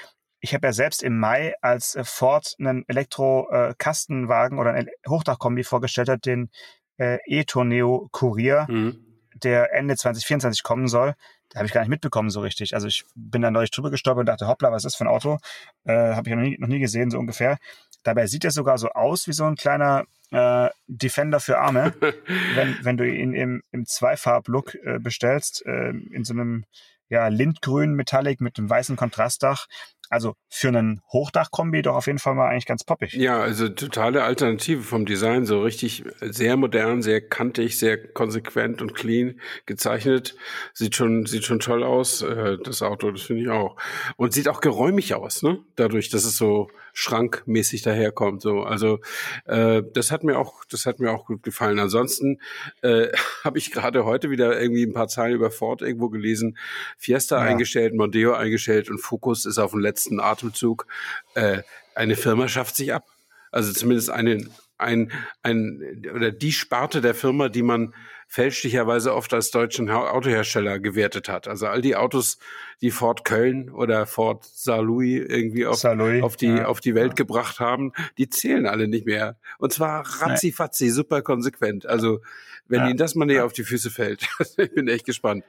Ich 0.40 0.54
habe 0.54 0.66
ja 0.66 0.72
selbst 0.72 1.02
im 1.02 1.18
Mai, 1.18 1.54
als 1.62 1.94
äh, 1.94 2.04
Ford 2.04 2.54
einen 2.58 2.84
Elektro-Kastenwagen 2.86 4.58
oder 4.58 4.72
ein 4.72 4.90
Hochdachkombi 5.08 5.64
vorgestellt 5.64 6.08
hat, 6.08 6.26
den 6.26 6.50
äh, 6.98 7.18
e-Torneo 7.26 8.08
Courier, 8.12 8.66
mhm. 8.68 9.04
der 9.34 9.72
Ende 9.72 9.96
2024 9.96 10.62
kommen 10.62 10.88
soll, 10.88 11.14
da 11.54 11.60
habe 11.60 11.66
ich 11.68 11.72
gar 11.72 11.82
nicht 11.82 11.90
mitbekommen 11.90 12.30
so 12.30 12.40
richtig. 12.40 12.74
Also 12.74 12.88
ich 12.88 13.04
bin 13.14 13.40
da 13.40 13.50
neulich 13.52 13.70
drüber 13.70 13.90
gestolpert 13.90 14.22
und 14.22 14.26
dachte, 14.26 14.48
hoppla, 14.48 14.72
was 14.72 14.78
ist 14.78 14.92
das 14.92 14.94
für 14.96 15.04
ein 15.04 15.08
Auto? 15.08 15.38
Äh, 15.84 16.14
habe 16.14 16.28
ich 16.28 16.34
noch 16.34 16.42
nie, 16.42 16.56
noch 16.58 16.66
nie 16.66 16.80
gesehen, 16.80 17.12
so 17.12 17.18
ungefähr. 17.18 17.58
Dabei 18.02 18.26
sieht 18.26 18.44
er 18.44 18.50
sogar 18.50 18.76
so 18.76 18.90
aus 18.90 19.28
wie 19.28 19.32
so 19.32 19.44
ein 19.44 19.54
kleiner 19.54 20.04
äh, 20.32 20.68
Defender 20.88 21.38
für 21.38 21.58
Arme, 21.58 21.94
wenn, 22.56 22.76
wenn 22.82 22.96
du 22.96 23.08
ihn 23.08 23.34
im, 23.34 23.62
im 23.70 23.86
Zweifarb-Look 23.86 24.74
äh, 24.74 24.98
bestellst, 24.98 25.64
äh, 25.64 25.90
in 25.90 26.24
so 26.24 26.34
einem 26.34 26.64
ja, 27.08 27.28
Lindgrün 27.28 27.94
Metallic 27.94 28.40
mit 28.40 28.58
einem 28.58 28.68
weißen 28.68 28.96
Kontrastdach. 28.96 29.66
Also 30.14 30.34
für 30.48 30.68
einen 30.68 31.00
Hochdachkombi 31.12 31.82
doch 31.82 31.96
auf 31.96 32.06
jeden 32.06 32.20
Fall 32.20 32.34
mal 32.34 32.48
eigentlich 32.48 32.66
ganz 32.66 32.84
poppig. 32.84 33.12
Ja, 33.14 33.40
also 33.40 33.68
totale 33.68 34.22
Alternative 34.22 34.82
vom 34.82 35.06
Design, 35.06 35.44
so 35.44 35.60
richtig 35.60 36.04
sehr 36.20 36.56
modern, 36.56 37.02
sehr 37.02 37.20
kantig, 37.20 37.78
sehr 37.78 37.98
konsequent 37.98 38.80
und 38.80 38.94
clean 38.94 39.40
gezeichnet. 39.66 40.36
Sieht 40.72 40.94
schon, 40.94 41.26
sieht 41.26 41.44
schon 41.44 41.58
toll 41.58 41.82
aus, 41.82 42.22
äh, 42.22 42.58
das 42.62 42.82
Auto, 42.82 43.10
das 43.10 43.22
finde 43.22 43.42
ich 43.42 43.48
auch. 43.48 43.76
Und 44.16 44.32
sieht 44.32 44.48
auch 44.48 44.60
geräumig 44.60 45.14
aus, 45.14 45.42
ne? 45.42 45.58
Dadurch, 45.74 46.08
dass 46.08 46.24
es 46.24 46.36
so 46.36 46.68
schrankmäßig 46.94 47.82
daherkommt. 47.82 48.40
So, 48.40 48.62
also 48.62 49.00
äh, 49.46 49.82
das 49.92 50.10
hat 50.10 50.24
mir 50.24 50.38
auch, 50.38 50.64
das 50.66 50.86
hat 50.86 51.00
mir 51.00 51.10
auch 51.10 51.26
gut 51.26 51.42
gefallen. 51.42 51.78
Ansonsten 51.78 52.40
äh, 52.82 53.08
habe 53.44 53.58
ich 53.58 53.72
gerade 53.72 54.04
heute 54.04 54.30
wieder 54.30 54.60
irgendwie 54.60 54.84
ein 54.84 54.94
paar 54.94 55.08
Zeilen 55.08 55.34
über 55.34 55.50
Ford 55.50 55.82
irgendwo 55.82 56.08
gelesen. 56.08 56.56
Fiesta 56.96 57.36
ja. 57.36 57.50
eingestellt, 57.50 57.94
Mondeo 57.94 58.32
eingestellt 58.32 58.88
und 58.88 58.98
Focus 58.98 59.44
ist 59.44 59.58
auf 59.58 59.72
dem 59.72 59.80
letzten 59.80 60.03
Atemzug. 60.10 60.86
Äh, 61.34 61.62
eine 61.94 62.16
Firma 62.16 62.48
schafft 62.48 62.76
sich 62.76 62.92
ab. 62.92 63.04
Also 63.50 63.72
zumindest 63.72 64.10
eine, 64.10 64.48
ein, 64.78 65.12
ein, 65.42 66.02
oder 66.14 66.32
die 66.32 66.52
Sparte 66.52 67.00
der 67.00 67.14
Firma, 67.14 67.48
die 67.48 67.62
man 67.62 67.94
fälschlicherweise 68.26 69.14
oft 69.14 69.32
als 69.32 69.52
deutschen 69.52 69.88
Autohersteller 69.90 70.80
gewertet 70.80 71.28
hat. 71.28 71.46
Also 71.46 71.66
all 71.68 71.82
die 71.82 71.94
Autos, 71.94 72.38
die 72.80 72.90
Ford 72.90 73.24
Köln 73.24 73.70
oder 73.70 74.06
Ford 74.06 74.44
Saarlouis 74.44 75.24
irgendwie 75.28 75.66
auf, 75.66 75.84
auf, 75.84 76.36
die, 76.36 76.46
ja. 76.46 76.64
auf 76.64 76.80
die 76.80 76.96
Welt 76.96 77.10
ja. 77.10 77.14
gebracht 77.14 77.60
haben, 77.60 77.92
die 78.18 78.28
zählen 78.28 78.66
alle 78.66 78.88
nicht 78.88 79.06
mehr. 79.06 79.36
Und 79.58 79.72
zwar 79.72 80.04
ratzi-fatzi, 80.20 80.90
super 80.90 81.22
konsequent. 81.22 81.86
Also 81.86 82.22
wenn 82.66 82.80
ja. 82.80 82.88
ihnen 82.88 82.96
das 82.96 83.14
mal 83.14 83.26
nicht 83.26 83.40
auf 83.40 83.52
die 83.52 83.62
Füße 83.62 83.90
fällt, 83.90 84.26
ich 84.56 84.74
bin 84.74 84.88
echt 84.88 85.06
gespannt. 85.06 85.44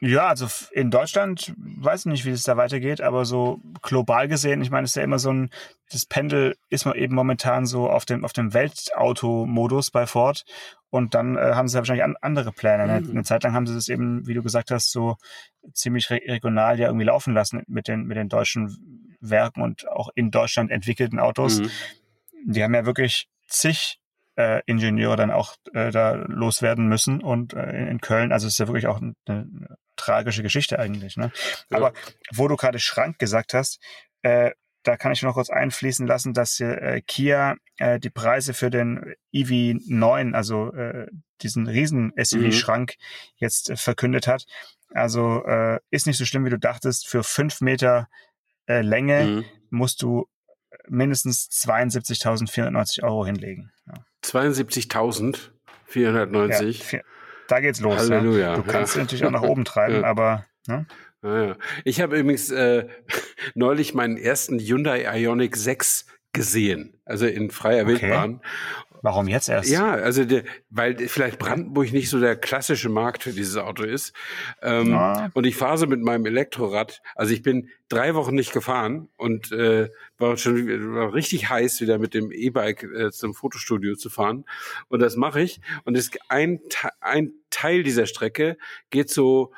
Ja, 0.00 0.28
also 0.28 0.46
in 0.72 0.90
Deutschland 0.90 1.54
weiß 1.56 2.00
ich 2.00 2.06
nicht, 2.06 2.24
wie 2.26 2.30
es 2.30 2.42
da 2.42 2.58
weitergeht, 2.58 3.00
aber 3.00 3.24
so 3.24 3.60
global 3.80 4.28
gesehen, 4.28 4.60
ich 4.60 4.70
meine, 4.70 4.84
es 4.84 4.90
ist 4.90 4.96
ja 4.96 5.02
immer 5.02 5.18
so 5.18 5.32
ein, 5.32 5.50
das 5.90 6.04
Pendel 6.04 6.56
ist 6.68 6.84
man 6.84 6.96
eben 6.96 7.14
momentan 7.14 7.64
so 7.64 7.88
auf 7.88 8.04
dem, 8.04 8.24
auf 8.24 8.34
dem 8.34 8.52
Weltauto-Modus 8.52 9.90
bei 9.90 10.06
Ford 10.06 10.44
und 10.90 11.14
dann 11.14 11.36
äh, 11.36 11.52
haben 11.54 11.66
sie 11.68 11.76
ja 11.76 11.80
wahrscheinlich 11.80 12.04
an, 12.04 12.16
andere 12.20 12.52
Pläne. 12.52 12.86
Ne? 12.86 13.00
Mhm. 13.00 13.10
Eine 13.10 13.24
Zeit 13.24 13.42
lang 13.42 13.54
haben 13.54 13.66
sie 13.66 13.74
das 13.74 13.88
eben, 13.88 14.26
wie 14.26 14.34
du 14.34 14.42
gesagt 14.42 14.70
hast, 14.70 14.92
so 14.92 15.16
ziemlich 15.72 16.10
re 16.10 16.20
regional 16.26 16.78
ja 16.78 16.88
irgendwie 16.88 17.06
laufen 17.06 17.32
lassen 17.32 17.62
mit 17.66 17.88
den, 17.88 18.04
mit 18.04 18.18
den 18.18 18.28
deutschen 18.28 19.16
Werken 19.20 19.62
und 19.62 19.88
auch 19.88 20.10
in 20.14 20.30
Deutschland 20.30 20.70
entwickelten 20.70 21.18
Autos. 21.18 21.60
Mhm. 21.60 21.70
Die 22.44 22.62
haben 22.62 22.74
ja 22.74 22.84
wirklich 22.84 23.28
zig 23.48 23.98
äh, 24.36 24.62
Ingenieure 24.66 25.16
dann 25.16 25.30
auch 25.30 25.56
äh, 25.72 25.90
da 25.90 26.12
loswerden 26.12 26.88
müssen 26.88 27.22
und 27.22 27.54
äh, 27.54 27.88
in 27.88 28.00
Köln, 28.00 28.32
also 28.32 28.46
es 28.46 28.54
ist 28.54 28.58
ja 28.58 28.68
wirklich 28.68 28.86
auch 28.86 29.00
eine, 29.00 29.14
eine 29.26 29.76
tragische 29.96 30.42
Geschichte 30.42 30.78
eigentlich. 30.78 31.16
Ne? 31.16 31.32
Ja. 31.70 31.78
Aber 31.78 31.92
wo 32.32 32.46
du 32.48 32.56
gerade 32.56 32.78
Schrank 32.78 33.18
gesagt 33.18 33.54
hast, 33.54 33.80
äh, 34.22 34.52
da 34.82 34.96
kann 34.96 35.12
ich 35.12 35.22
noch 35.22 35.34
kurz 35.34 35.50
einfließen 35.50 36.06
lassen, 36.06 36.32
dass 36.32 36.60
äh, 36.60 37.00
Kia 37.06 37.56
äh, 37.78 37.98
die 37.98 38.10
Preise 38.10 38.54
für 38.54 38.70
den 38.70 39.14
EV9, 39.34 40.32
also 40.32 40.72
äh, 40.72 41.08
diesen 41.42 41.66
riesen 41.66 42.12
SUV-Schrank, 42.16 42.94
mhm. 42.96 43.32
jetzt 43.36 43.70
äh, 43.70 43.76
verkündet 43.76 44.28
hat. 44.28 44.46
Also 44.90 45.44
äh, 45.44 45.80
ist 45.90 46.06
nicht 46.06 46.18
so 46.18 46.24
schlimm, 46.24 46.44
wie 46.44 46.50
du 46.50 46.58
dachtest. 46.58 47.08
Für 47.08 47.24
fünf 47.24 47.60
Meter 47.60 48.08
äh, 48.68 48.82
Länge 48.82 49.24
mhm. 49.24 49.44
musst 49.70 50.02
du 50.02 50.28
mindestens 50.88 51.50
72.490 51.50 53.02
Euro 53.02 53.26
hinlegen. 53.26 53.72
Ja. 53.86 53.94
72.490? 54.24 56.96
Ja, 56.96 57.02
da 57.48 57.60
geht's 57.60 57.80
los. 57.80 57.98
Halleluja. 57.98 58.50
Ja. 58.50 58.56
Du 58.56 58.62
kannst 58.62 58.96
natürlich 58.96 59.24
auch 59.24 59.30
nach 59.30 59.42
oben 59.42 59.64
treiben, 59.64 60.04
aber. 60.12 60.44
Ne? 60.66 60.86
Ah. 61.22 61.54
Ich 61.84 62.00
habe 62.00 62.18
übrigens 62.18 62.50
äh, 62.50 62.86
neulich 63.54 63.94
meinen 63.94 64.16
ersten 64.16 64.58
Hyundai 64.60 65.20
Ioniq 65.20 65.56
6 65.56 66.06
gesehen, 66.32 66.98
also 67.04 67.26
in 67.26 67.50
freier 67.50 67.84
okay. 67.84 68.02
Wildbahn. 68.02 68.40
Warum 69.06 69.28
jetzt 69.28 69.48
erst? 69.48 69.70
Ja, 69.70 69.92
also 69.92 70.24
der, 70.24 70.42
weil 70.68 70.98
vielleicht 71.06 71.38
Brandenburg 71.38 71.92
nicht 71.92 72.10
so 72.10 72.18
der 72.18 72.34
klassische 72.34 72.88
Markt 72.88 73.22
für 73.22 73.30
dieses 73.30 73.56
Auto 73.56 73.84
ist. 73.84 74.12
Ähm, 74.60 74.90
ja. 74.90 75.30
Und 75.32 75.46
ich 75.46 75.54
fahre 75.54 75.78
so 75.78 75.86
mit 75.86 76.02
meinem 76.02 76.26
Elektrorad. 76.26 77.02
Also 77.14 77.32
ich 77.32 77.42
bin 77.42 77.68
drei 77.88 78.16
Wochen 78.16 78.34
nicht 78.34 78.52
gefahren 78.52 79.08
und 79.16 79.52
äh, 79.52 79.90
war 80.18 80.36
schon 80.36 80.66
war 80.92 81.14
richtig 81.14 81.48
heiß, 81.48 81.80
wieder 81.80 81.98
mit 81.98 82.14
dem 82.14 82.32
E-Bike 82.32 82.82
äh, 82.82 83.12
zum 83.12 83.32
Fotostudio 83.32 83.94
zu 83.94 84.10
fahren. 84.10 84.44
Und 84.88 84.98
das 84.98 85.14
mache 85.14 85.40
ich. 85.40 85.60
Und 85.84 85.96
es, 85.96 86.10
ein, 86.28 86.58
ein 86.98 87.30
Teil 87.50 87.84
dieser 87.84 88.06
Strecke 88.06 88.58
geht 88.90 89.08
so 89.08 89.52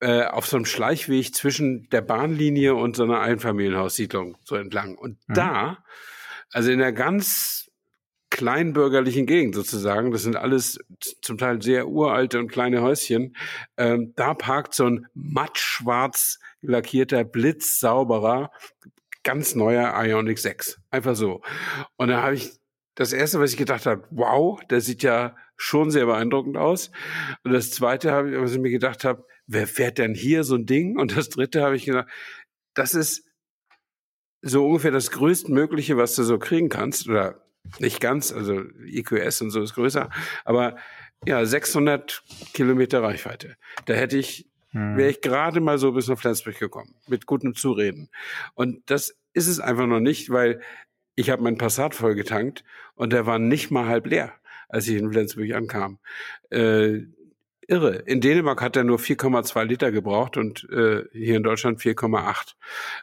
äh, 0.00 0.24
auf 0.24 0.46
so 0.46 0.56
einem 0.56 0.66
Schleichweg 0.66 1.34
zwischen 1.34 1.88
der 1.88 2.02
Bahnlinie 2.02 2.74
und 2.74 2.94
so 2.94 3.04
einer 3.04 3.20
Einfamilienhaussiedlung 3.20 4.36
so 4.44 4.54
entlang. 4.56 4.98
Und 4.98 5.16
mhm. 5.28 5.32
da, 5.32 5.78
also 6.52 6.70
in 6.70 6.78
der 6.78 6.92
ganz 6.92 7.61
kleinbürgerlichen 8.32 9.26
Gegend 9.26 9.54
sozusagen, 9.54 10.10
das 10.10 10.22
sind 10.22 10.36
alles 10.36 10.78
zum 11.20 11.36
Teil 11.36 11.60
sehr 11.60 11.86
uralte 11.86 12.38
und 12.38 12.50
kleine 12.50 12.80
Häuschen, 12.80 13.36
ähm, 13.76 14.14
da 14.16 14.32
parkt 14.32 14.74
so 14.74 14.86
ein 14.86 15.06
mattschwarz 15.12 16.38
lackierter, 16.62 17.24
blitzsauberer, 17.24 18.50
ganz 19.22 19.54
neuer 19.54 19.92
Ionic 20.02 20.38
6. 20.38 20.80
Einfach 20.90 21.14
so. 21.14 21.42
Und 21.96 22.08
da 22.08 22.22
habe 22.22 22.34
ich 22.34 22.52
das 22.94 23.12
erste, 23.12 23.38
was 23.38 23.52
ich 23.52 23.58
gedacht 23.58 23.84
habe, 23.84 24.08
wow, 24.10 24.58
der 24.64 24.80
sieht 24.80 25.02
ja 25.02 25.36
schon 25.56 25.90
sehr 25.90 26.06
beeindruckend 26.06 26.56
aus. 26.56 26.90
Und 27.44 27.52
das 27.52 27.70
zweite, 27.70 28.12
habe 28.12 28.30
ich, 28.30 28.40
was 28.40 28.52
ich 28.52 28.58
mir 28.58 28.70
gedacht 28.70 29.04
habe, 29.04 29.26
wer 29.46 29.66
fährt 29.66 29.98
denn 29.98 30.14
hier 30.14 30.42
so 30.42 30.54
ein 30.54 30.64
Ding? 30.64 30.98
Und 30.98 31.16
das 31.16 31.28
dritte 31.28 31.62
habe 31.62 31.76
ich 31.76 31.84
gedacht, 31.84 32.08
das 32.72 32.94
ist 32.94 33.26
so 34.40 34.66
ungefähr 34.66 34.90
das 34.90 35.10
größtmögliche, 35.10 35.98
was 35.98 36.14
du 36.14 36.22
so 36.22 36.38
kriegen 36.38 36.70
kannst, 36.70 37.08
oder 37.08 37.42
nicht 37.78 38.00
ganz, 38.00 38.32
also 38.32 38.62
EQS 38.86 39.42
und 39.42 39.50
so 39.50 39.62
ist 39.62 39.74
größer, 39.74 40.10
aber 40.44 40.76
ja, 41.24 41.44
600 41.44 42.22
Kilometer 42.52 43.02
Reichweite. 43.02 43.56
Da 43.84 43.94
hätte 43.94 44.18
ich, 44.18 44.48
hm. 44.70 44.96
wäre 44.96 45.10
ich 45.10 45.20
gerade 45.20 45.60
mal 45.60 45.78
so 45.78 45.92
bis 45.92 46.08
nach 46.08 46.18
Flensburg 46.18 46.58
gekommen, 46.58 46.94
mit 47.06 47.26
gutem 47.26 47.54
Zureden. 47.54 48.10
Und 48.54 48.82
das 48.90 49.16
ist 49.32 49.46
es 49.46 49.60
einfach 49.60 49.86
noch 49.86 50.00
nicht, 50.00 50.30
weil 50.30 50.60
ich 51.14 51.30
habe 51.30 51.42
meinen 51.42 51.58
Passat 51.58 51.94
voll 51.94 52.14
getankt 52.14 52.64
und 52.94 53.12
der 53.12 53.26
war 53.26 53.38
nicht 53.38 53.70
mal 53.70 53.86
halb 53.86 54.06
leer, 54.06 54.32
als 54.68 54.88
ich 54.88 54.96
in 54.96 55.12
Flensburg 55.12 55.52
ankam. 55.52 55.98
Äh, 56.50 57.02
irre. 57.68 57.96
In 58.06 58.20
Dänemark 58.20 58.60
hat 58.60 58.76
er 58.76 58.84
nur 58.84 58.98
4,2 58.98 59.64
Liter 59.64 59.92
gebraucht 59.92 60.36
und 60.36 60.68
äh, 60.70 61.04
hier 61.12 61.36
in 61.36 61.42
Deutschland 61.42 61.80
4,8 61.80 62.54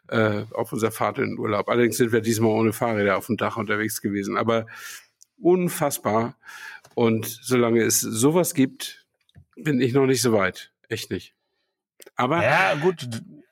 äh, 0.10 0.46
auf 0.54 0.74
unserer 0.74 0.92
Fahrt 0.92 1.18
in 1.18 1.32
den 1.32 1.40
Urlaub. 1.40 1.70
Allerdings 1.70 1.98
sind 1.98 2.12
wir 2.12 2.22
diesmal 2.22 2.52
ohne 2.52 2.74
Fahrräder 2.74 3.18
auf 3.18 3.28
dem 3.28 3.38
Dach 3.38 3.58
unterwegs 3.58 4.02
gewesen. 4.02 4.38
Aber 4.38 4.68
unfassbar. 5.38 6.38
Und 6.96 7.26
solange 7.28 7.82
es 7.84 8.02
sowas 8.02 8.54
gibt, 8.54 9.06
bin 9.56 9.80
ich 9.82 9.94
noch 9.94 10.06
nicht 10.06 10.22
so 10.22 10.34
weit. 10.34 10.72
Echt 10.90 11.12
nicht. 11.12 11.34
Aber 12.16 12.44
ja, 12.44 12.76
gut, 12.76 13.08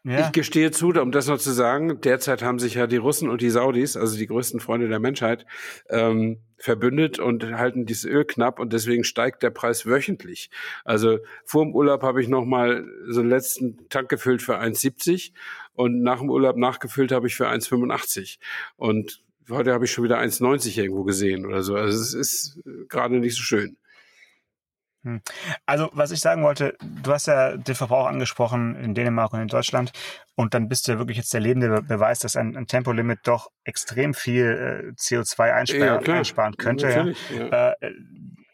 ja. 0.08 0.26
Ich 0.26 0.32
gestehe 0.32 0.72
zu, 0.72 0.89
um 0.89 1.12
das 1.12 1.28
noch 1.28 1.38
zu 1.38 1.52
sagen, 1.52 2.00
derzeit 2.00 2.41
haben 2.41 2.60
sich 2.60 2.76
ja 2.76 2.88
die 2.88 2.98
Russen 2.98 3.30
und 3.30 3.41
die 3.41 3.50
Saudis, 3.50 3.98
also 3.98 4.17
die 4.17 4.28
größten 4.28 4.62
Freunde 4.62 4.88
der 4.88 5.00
Menschheit, 5.00 5.46
ähm, 5.89 6.39
verbündet 6.58 7.20
und 7.20 7.43
halten 7.43 7.86
dieses 7.86 8.06
Öl 8.06 8.24
knapp 8.24 8.60
und 8.60 8.72
deswegen 8.72 9.04
steigt 9.04 9.43
der 9.43 9.50
Preis 9.50 9.86
wöchentlich. 9.86 10.50
Also 10.86 11.20
vor 11.43 11.65
dem 11.65 11.76
Urlaub 11.76 12.04
habe 12.04 12.22
ich 12.22 12.30
noch 12.30 12.46
mal 12.46 12.86
so 13.10 13.20
einen 13.20 13.30
letzten 13.30 13.89
Tank 13.89 14.08
gefüllt 14.08 14.41
für 14.41 14.58
1,70 14.58 15.34
und 15.74 16.02
nach 16.02 16.20
dem 16.20 16.30
Urlaub 16.30 16.56
nachgefüllt 16.56 17.12
habe 17.12 17.28
ich 17.28 17.36
für 17.36 17.50
1,85 17.50 18.39
und 18.78 19.22
heute 19.50 19.74
habe 19.74 19.86
ich 19.86 19.91
schon 19.91 20.06
wieder 20.06 20.20
1,90 20.20 20.80
irgendwo 20.80 21.04
gesehen 21.04 21.46
oder 21.46 21.63
so. 21.63 21.76
Also 21.76 22.02
es 22.02 22.13
ist 22.13 22.60
gerade 22.88 23.20
nicht 23.20 23.36
so 23.36 23.43
schön. 23.43 23.78
Hm. 25.08 25.22
Also, 25.65 25.89
was 25.93 26.12
ich 26.12 26.20
sagen 26.20 26.43
wollte, 26.43 26.76
du 26.82 27.13
hast 27.13 27.28
ja 27.28 27.56
den 27.56 27.76
Verbrauch 27.76 28.08
angesprochen 28.08 28.76
in 28.76 28.93
Dänemark 28.93 29.32
und 29.32 29.39
in 29.39 29.48
Deutschland 29.48 29.93
und 30.36 30.54
dann 30.54 30.67
bist 30.67 30.88
du 30.88 30.91
ja 30.91 30.98
wirklich 30.98 31.15
jetzt 31.15 31.34
der 31.34 31.39
lebende 31.39 31.82
Beweis, 31.82 32.20
dass 32.20 32.36
ein, 32.36 32.58
ein 32.58 32.67
Tempolimit 32.67 33.20
doch 33.24 33.50
extrem 33.63 34.13
viel 34.13 34.91
äh, 34.93 35.02
CO2 35.02 35.54
einsparen, 35.54 36.06
ja, 36.06 36.13
einsparen 36.13 36.58
könnte. 36.58 37.15
Ja. 37.30 37.38
Ja. 37.38 37.72
Äh, 37.72 37.91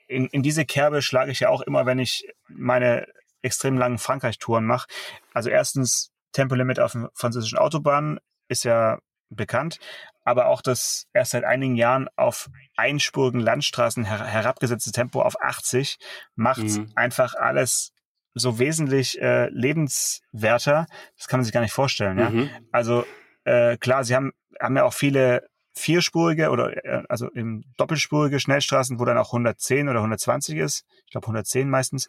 in, 0.08 0.28
in 0.28 0.44
diese 0.44 0.64
Kerbe 0.64 1.02
schlage 1.02 1.32
ich 1.32 1.40
ja 1.40 1.50
auch 1.50 1.62
immer, 1.62 1.88
wenn 1.88 1.98
ich 1.98 2.28
meine 2.48 3.08
extrem 3.42 3.76
langen 3.76 3.98
Frankreich-Touren 3.98 4.64
mache. 4.64 4.88
Also 5.34 5.50
erstens, 5.50 6.12
Tempolimit 6.34 6.80
auf 6.80 6.96
französischen 7.16 7.58
Autobahnen 7.58 8.20
ist 8.48 8.64
ja 8.64 9.00
bekannt, 9.36 9.80
aber 10.24 10.48
auch 10.48 10.62
das 10.62 11.08
erst 11.14 11.32
seit 11.32 11.44
einigen 11.44 11.76
Jahren 11.76 12.08
auf 12.16 12.50
einspurigen 12.76 13.40
Landstraßen 13.40 14.06
her 14.06 14.26
herabgesetzte 14.26 14.92
Tempo 14.92 15.22
auf 15.22 15.40
80 15.42 15.98
macht 16.36 16.64
mhm. 16.64 16.92
einfach 16.96 17.36
alles 17.36 17.92
so 18.34 18.58
wesentlich 18.60 19.22
äh, 19.22 19.50
lebenswerter. 19.50 20.88
Das 21.18 21.28
kann 21.28 21.40
man 21.40 21.46
sich 21.46 21.54
gar 21.54 21.62
nicht 21.62 21.74
vorstellen. 21.74 22.18
Ja? 22.18 22.30
Mhm. 22.30 22.50
Also 22.72 23.06
äh, 23.44 23.78
klar, 23.78 24.04
sie 24.04 24.16
haben, 24.16 24.32
haben 24.60 24.76
ja 24.76 24.86
auch 24.86 24.94
viele 24.94 25.48
vierspurige 25.76 26.50
oder 26.50 26.86
äh, 26.86 27.04
also 27.10 27.30
im 27.30 27.64
doppelspurige 27.78 28.40
Schnellstraßen, 28.40 29.00
wo 29.00 29.06
dann 29.06 29.18
auch 29.18 29.30
110 29.30 29.90
oder 29.90 30.00
120 30.00 30.58
ist. 30.58 30.86
Ich 31.06 31.12
glaube 31.12 31.28
110 31.28 31.70
meistens. 31.70 32.08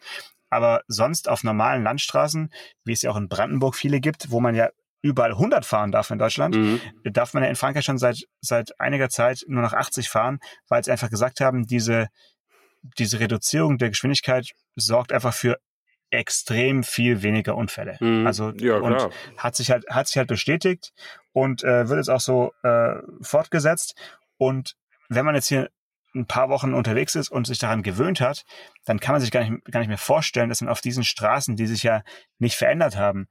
Aber 0.49 0.81
sonst 0.87 1.27
auf 1.27 1.43
normalen 1.43 1.83
Landstraßen, 1.83 2.51
wie 2.83 2.93
es 2.93 3.01
ja 3.01 3.11
auch 3.11 3.17
in 3.17 3.27
Brandenburg 3.27 3.75
viele 3.75 3.99
gibt, 3.99 4.31
wo 4.31 4.39
man 4.39 4.55
ja 4.55 4.69
überall 5.05 5.31
100 5.33 5.65
fahren 5.65 5.91
darf 5.91 6.09
in 6.09 6.17
Deutschland, 6.17 6.55
mhm. 6.55 6.81
darf 7.03 7.35
man 7.35 7.43
ja 7.43 7.49
in 7.49 7.55
Frankreich 7.55 7.85
schon 7.85 7.99
seit, 7.99 8.25
seit 8.41 8.79
einiger 8.79 9.07
Zeit 9.07 9.43
nur 9.47 9.61
noch 9.61 9.73
80 9.73 10.09
fahren, 10.09 10.39
weil 10.67 10.83
sie 10.83 10.91
einfach 10.91 11.11
gesagt 11.11 11.41
haben, 11.41 11.67
diese, 11.67 12.07
diese 12.97 13.19
Reduzierung 13.19 13.77
der 13.77 13.89
Geschwindigkeit 13.89 14.49
sorgt 14.75 15.13
einfach 15.13 15.33
für 15.33 15.59
extrem 16.09 16.83
viel 16.83 17.21
weniger 17.21 17.55
Unfälle. 17.55 17.97
Mhm. 17.99 18.25
Also 18.25 18.51
ja, 18.57 18.77
und 18.77 19.09
hat 19.37 19.55
sich 19.55 19.69
halt 19.69 19.85
hat 19.89 20.07
sich 20.07 20.17
halt 20.17 20.27
bestätigt 20.27 20.91
und 21.33 21.63
äh, 21.63 21.87
wird 21.87 21.97
jetzt 21.97 22.09
auch 22.09 22.21
so 22.21 22.51
äh, 22.63 22.95
fortgesetzt. 23.21 23.95
Und 24.37 24.75
wenn 25.09 25.25
man 25.25 25.35
jetzt 25.35 25.47
hier 25.47 25.69
ein 26.15 26.25
paar 26.25 26.49
Wochen 26.49 26.73
unterwegs 26.73 27.13
ist 27.13 27.29
und 27.29 27.45
sich 27.45 27.59
daran 27.59 27.83
gewöhnt 27.83 28.21
hat, 28.21 28.43
dann 28.85 28.99
kann 28.99 29.13
man 29.13 29.21
sich 29.21 29.31
gar 29.31 29.43
nicht, 29.43 29.65
gar 29.65 29.81
nicht 29.81 29.89
mehr 29.89 29.97
vorstellen, 29.97 30.49
dass 30.49 30.61
man 30.61 30.69
auf 30.69 30.81
diesen 30.81 31.03
Straßen, 31.03 31.55
die 31.57 31.67
sich 31.67 31.83
ja 31.83 32.03
nicht 32.39 32.55
verändert 32.55 32.95
haben, 32.95 33.27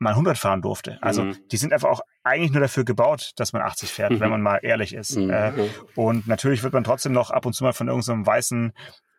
mal 0.00 0.10
100 0.10 0.36
fahren 0.36 0.62
durfte. 0.62 0.98
Also 1.02 1.24
mhm. 1.24 1.36
die 1.52 1.56
sind 1.58 1.72
einfach 1.72 1.88
auch 1.88 2.00
eigentlich 2.24 2.50
nur 2.50 2.60
dafür 2.60 2.84
gebaut, 2.84 3.32
dass 3.36 3.52
man 3.52 3.62
80 3.62 3.92
fährt, 3.92 4.12
mhm. 4.12 4.20
wenn 4.20 4.30
man 4.30 4.40
mal 4.40 4.58
ehrlich 4.62 4.94
ist. 4.94 5.16
Mhm. 5.16 5.30
Äh, 5.30 5.52
und 5.94 6.26
natürlich 6.26 6.62
wird 6.62 6.72
man 6.72 6.84
trotzdem 6.84 7.12
noch 7.12 7.30
ab 7.30 7.46
und 7.46 7.52
zu 7.52 7.62
mal 7.62 7.72
von 7.72 7.88
irgendeinem 7.88 8.24
so 8.24 8.26
weißen 8.26 8.72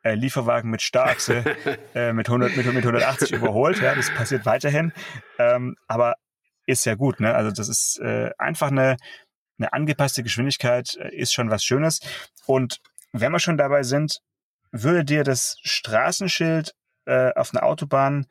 äh, 0.03 0.15
Lieferwagen 0.15 0.71
mit 0.71 0.81
Starrachse 0.81 1.43
äh, 1.95 2.13
mit, 2.13 2.27
100, 2.27 2.57
mit, 2.57 2.65
mit 2.65 2.83
180 2.83 3.31
überholt. 3.31 3.79
Ja, 3.79 3.93
das 3.93 4.09
passiert 4.09 4.45
weiterhin. 4.47 4.91
Ähm, 5.37 5.75
aber 5.87 6.15
ist 6.65 6.85
ja 6.85 6.95
gut. 6.95 7.19
Ne? 7.19 7.33
Also 7.33 7.51
das 7.51 7.69
ist 7.69 7.99
äh, 7.99 8.31
einfach 8.39 8.69
eine, 8.69 8.97
eine 9.59 9.73
angepasste 9.73 10.23
Geschwindigkeit, 10.23 10.95
äh, 10.95 11.15
ist 11.15 11.31
schon 11.31 11.51
was 11.51 11.63
Schönes. 11.63 11.99
Und 12.47 12.79
wenn 13.13 13.31
wir 13.31 13.39
schon 13.39 13.57
dabei 13.57 13.83
sind, 13.83 14.19
würde 14.71 15.05
dir 15.05 15.23
das 15.23 15.57
Straßenschild 15.61 16.73
äh, 17.05 17.31
auf 17.35 17.53
einer 17.53 17.63
Autobahn 17.63 18.25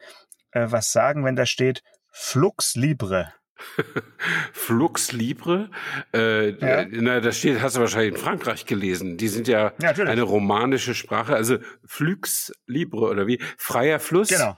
äh, 0.51 0.67
was 0.69 0.91
sagen, 0.91 1.25
wenn 1.25 1.37
da 1.37 1.47
steht 1.47 1.83
Flux 2.11 2.75
Libre. 2.75 3.33
Flux 4.53 5.13
Libre, 5.13 5.71
äh, 6.15 6.51
ja. 6.51 6.87
na, 6.91 7.21
das 7.21 7.39
steht, 7.39 7.61
hast 7.61 7.77
du 7.77 7.81
wahrscheinlich 7.81 8.15
in 8.15 8.21
Frankreich 8.21 8.65
gelesen. 8.65 9.19
Die 9.19 9.29
sind 9.29 9.49
ja, 9.49 9.73
ja 9.81 9.91
eine 9.91 10.23
romanische 10.23 10.95
Sprache, 10.95 11.35
also 11.35 11.59
Flux 11.85 12.53
Libre 12.67 13.11
oder 13.11 13.27
wie? 13.27 13.39
Freier 13.59 14.01
Fluss. 14.01 14.29
Genau. 14.29 14.57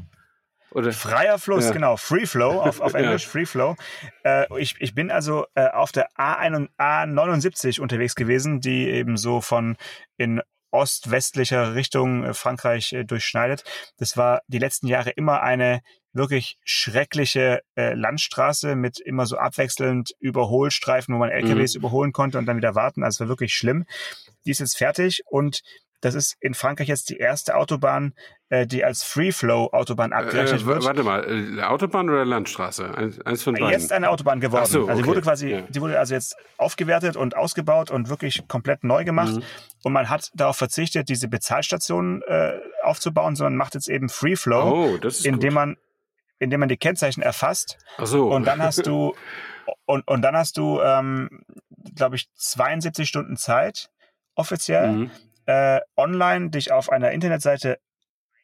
Oder? 0.70 0.92
Freier 0.92 1.38
Fluss, 1.38 1.66
ja. 1.66 1.72
genau. 1.72 1.96
Free 1.96 2.26
Flow 2.26 2.60
auf, 2.60 2.80
auf 2.80 2.94
Englisch. 2.94 3.26
Free 3.26 3.44
Flow. 3.44 3.76
Äh, 4.24 4.46
ich, 4.58 4.76
ich 4.80 4.94
bin 4.94 5.10
also 5.10 5.46
äh, 5.54 5.68
auf 5.68 5.92
der 5.92 6.08
A1, 6.12 6.68
A79 6.78 7.80
unterwegs 7.80 8.14
gewesen, 8.14 8.60
die 8.60 8.88
eben 8.88 9.16
so 9.16 9.40
von 9.40 9.76
in 10.16 10.40
ostwestlicher 10.70 11.74
Richtung 11.74 12.24
äh, 12.24 12.34
Frankreich 12.34 12.92
äh, 12.92 13.04
durchschneidet. 13.04 13.64
Das 13.98 14.16
war 14.16 14.42
die 14.46 14.58
letzten 14.58 14.86
Jahre 14.86 15.10
immer 15.10 15.42
eine 15.42 15.82
wirklich 16.12 16.58
schreckliche 16.64 17.62
äh, 17.76 17.94
Landstraße 17.94 18.76
mit 18.76 19.00
immer 19.00 19.26
so 19.26 19.36
abwechselnd 19.36 20.14
Überholstreifen, 20.20 21.14
wo 21.14 21.18
man 21.18 21.30
LKWs 21.30 21.74
mhm. 21.74 21.80
überholen 21.80 22.12
konnte 22.12 22.38
und 22.38 22.46
dann 22.46 22.56
wieder 22.56 22.74
warten. 22.74 23.02
Also 23.02 23.16
es 23.16 23.20
war 23.20 23.28
wirklich 23.28 23.54
schlimm. 23.54 23.86
Die 24.44 24.50
ist 24.50 24.60
jetzt 24.60 24.76
fertig 24.76 25.22
und 25.26 25.62
das 26.02 26.16
ist 26.16 26.36
in 26.40 26.54
Frankreich 26.54 26.88
jetzt 26.88 27.10
die 27.10 27.16
erste 27.16 27.56
Autobahn, 27.56 28.12
äh, 28.48 28.66
die 28.66 28.84
als 28.84 29.04
Free-Flow-Autobahn 29.04 30.10
äh, 30.10 30.16
abgerechnet 30.16 30.62
äh, 30.62 30.66
wird. 30.66 30.84
Warte 30.84 31.04
mal, 31.04 31.24
äh, 31.24 31.62
Autobahn 31.62 32.10
oder 32.10 32.24
Landstraße? 32.24 32.92
Eins, 32.92 33.20
eins 33.20 33.44
von 33.44 33.54
beiden. 33.54 33.70
Jetzt 33.70 33.92
eine 33.92 34.10
Autobahn 34.10 34.40
geworden. 34.40 34.66
So, 34.66 34.82
okay. 34.82 34.90
Also 34.90 35.02
die 35.02 35.08
wurde 35.08 35.22
quasi, 35.22 35.50
ja. 35.50 35.60
die 35.60 35.80
wurde 35.80 36.00
also 36.00 36.14
jetzt 36.14 36.36
aufgewertet 36.58 37.16
und 37.16 37.36
ausgebaut 37.36 37.92
und 37.92 38.08
wirklich 38.08 38.48
komplett 38.48 38.82
neu 38.82 39.04
gemacht. 39.04 39.36
Mhm. 39.36 39.42
Und 39.84 39.92
man 39.92 40.10
hat 40.10 40.32
darauf 40.34 40.56
verzichtet, 40.56 41.08
diese 41.08 41.28
Bezahlstationen 41.28 42.22
äh, 42.22 42.58
aufzubauen, 42.82 43.36
sondern 43.36 43.54
macht 43.54 43.74
jetzt 43.74 43.88
eben 43.88 44.08
Free-Flow, 44.08 44.98
oh, 45.00 45.08
indem 45.22 45.54
man 45.54 45.76
indem 46.42 46.60
man 46.60 46.68
die 46.68 46.76
Kennzeichen 46.76 47.22
erfasst. 47.22 47.78
Ach 47.98 48.06
so. 48.06 48.30
Und 48.30 48.46
dann 48.46 48.62
hast 48.62 48.86
du 48.86 49.14
und, 49.86 50.06
und 50.08 50.22
dann 50.22 50.36
hast 50.36 50.56
du, 50.56 50.80
ähm, 50.80 51.44
glaube 51.94 52.16
ich, 52.16 52.28
72 52.34 53.08
Stunden 53.08 53.36
Zeit 53.36 53.90
offiziell 54.34 54.92
mhm. 54.92 55.10
äh, 55.46 55.80
online 55.96 56.50
dich 56.50 56.72
auf 56.72 56.90
einer 56.90 57.10
Internetseite 57.10 57.78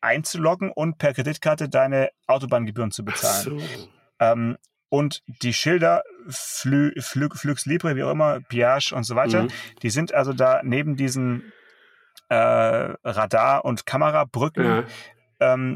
einzuloggen 0.00 0.70
und 0.70 0.98
per 0.98 1.14
Kreditkarte 1.14 1.68
deine 1.68 2.11
Autobahngebühren 2.26 2.90
zu 2.90 3.04
bezahlen. 3.04 3.58
So. 3.58 3.88
Ähm, 4.20 4.56
und 4.90 5.22
die 5.42 5.52
Schilder, 5.52 6.02
Flü, 6.28 6.92
Flü, 7.00 7.28
Flux 7.34 7.66
Libre, 7.66 7.96
wie 7.96 8.04
auch 8.04 8.11
immer, 8.11 8.40
Piage 8.40 8.94
und 8.94 9.04
so 9.04 9.16
weiter, 9.16 9.44
mhm. 9.44 9.48
die 9.82 9.90
sind 9.90 10.14
also 10.14 10.32
da 10.32 10.62
neben 10.62 10.96
diesen 10.96 11.52
äh, 12.28 12.34
Radar- 12.34 13.64
und 13.64 13.87
Kamerabrücken 13.87 14.64
ja. 14.64 14.84
ähm, 15.40 15.74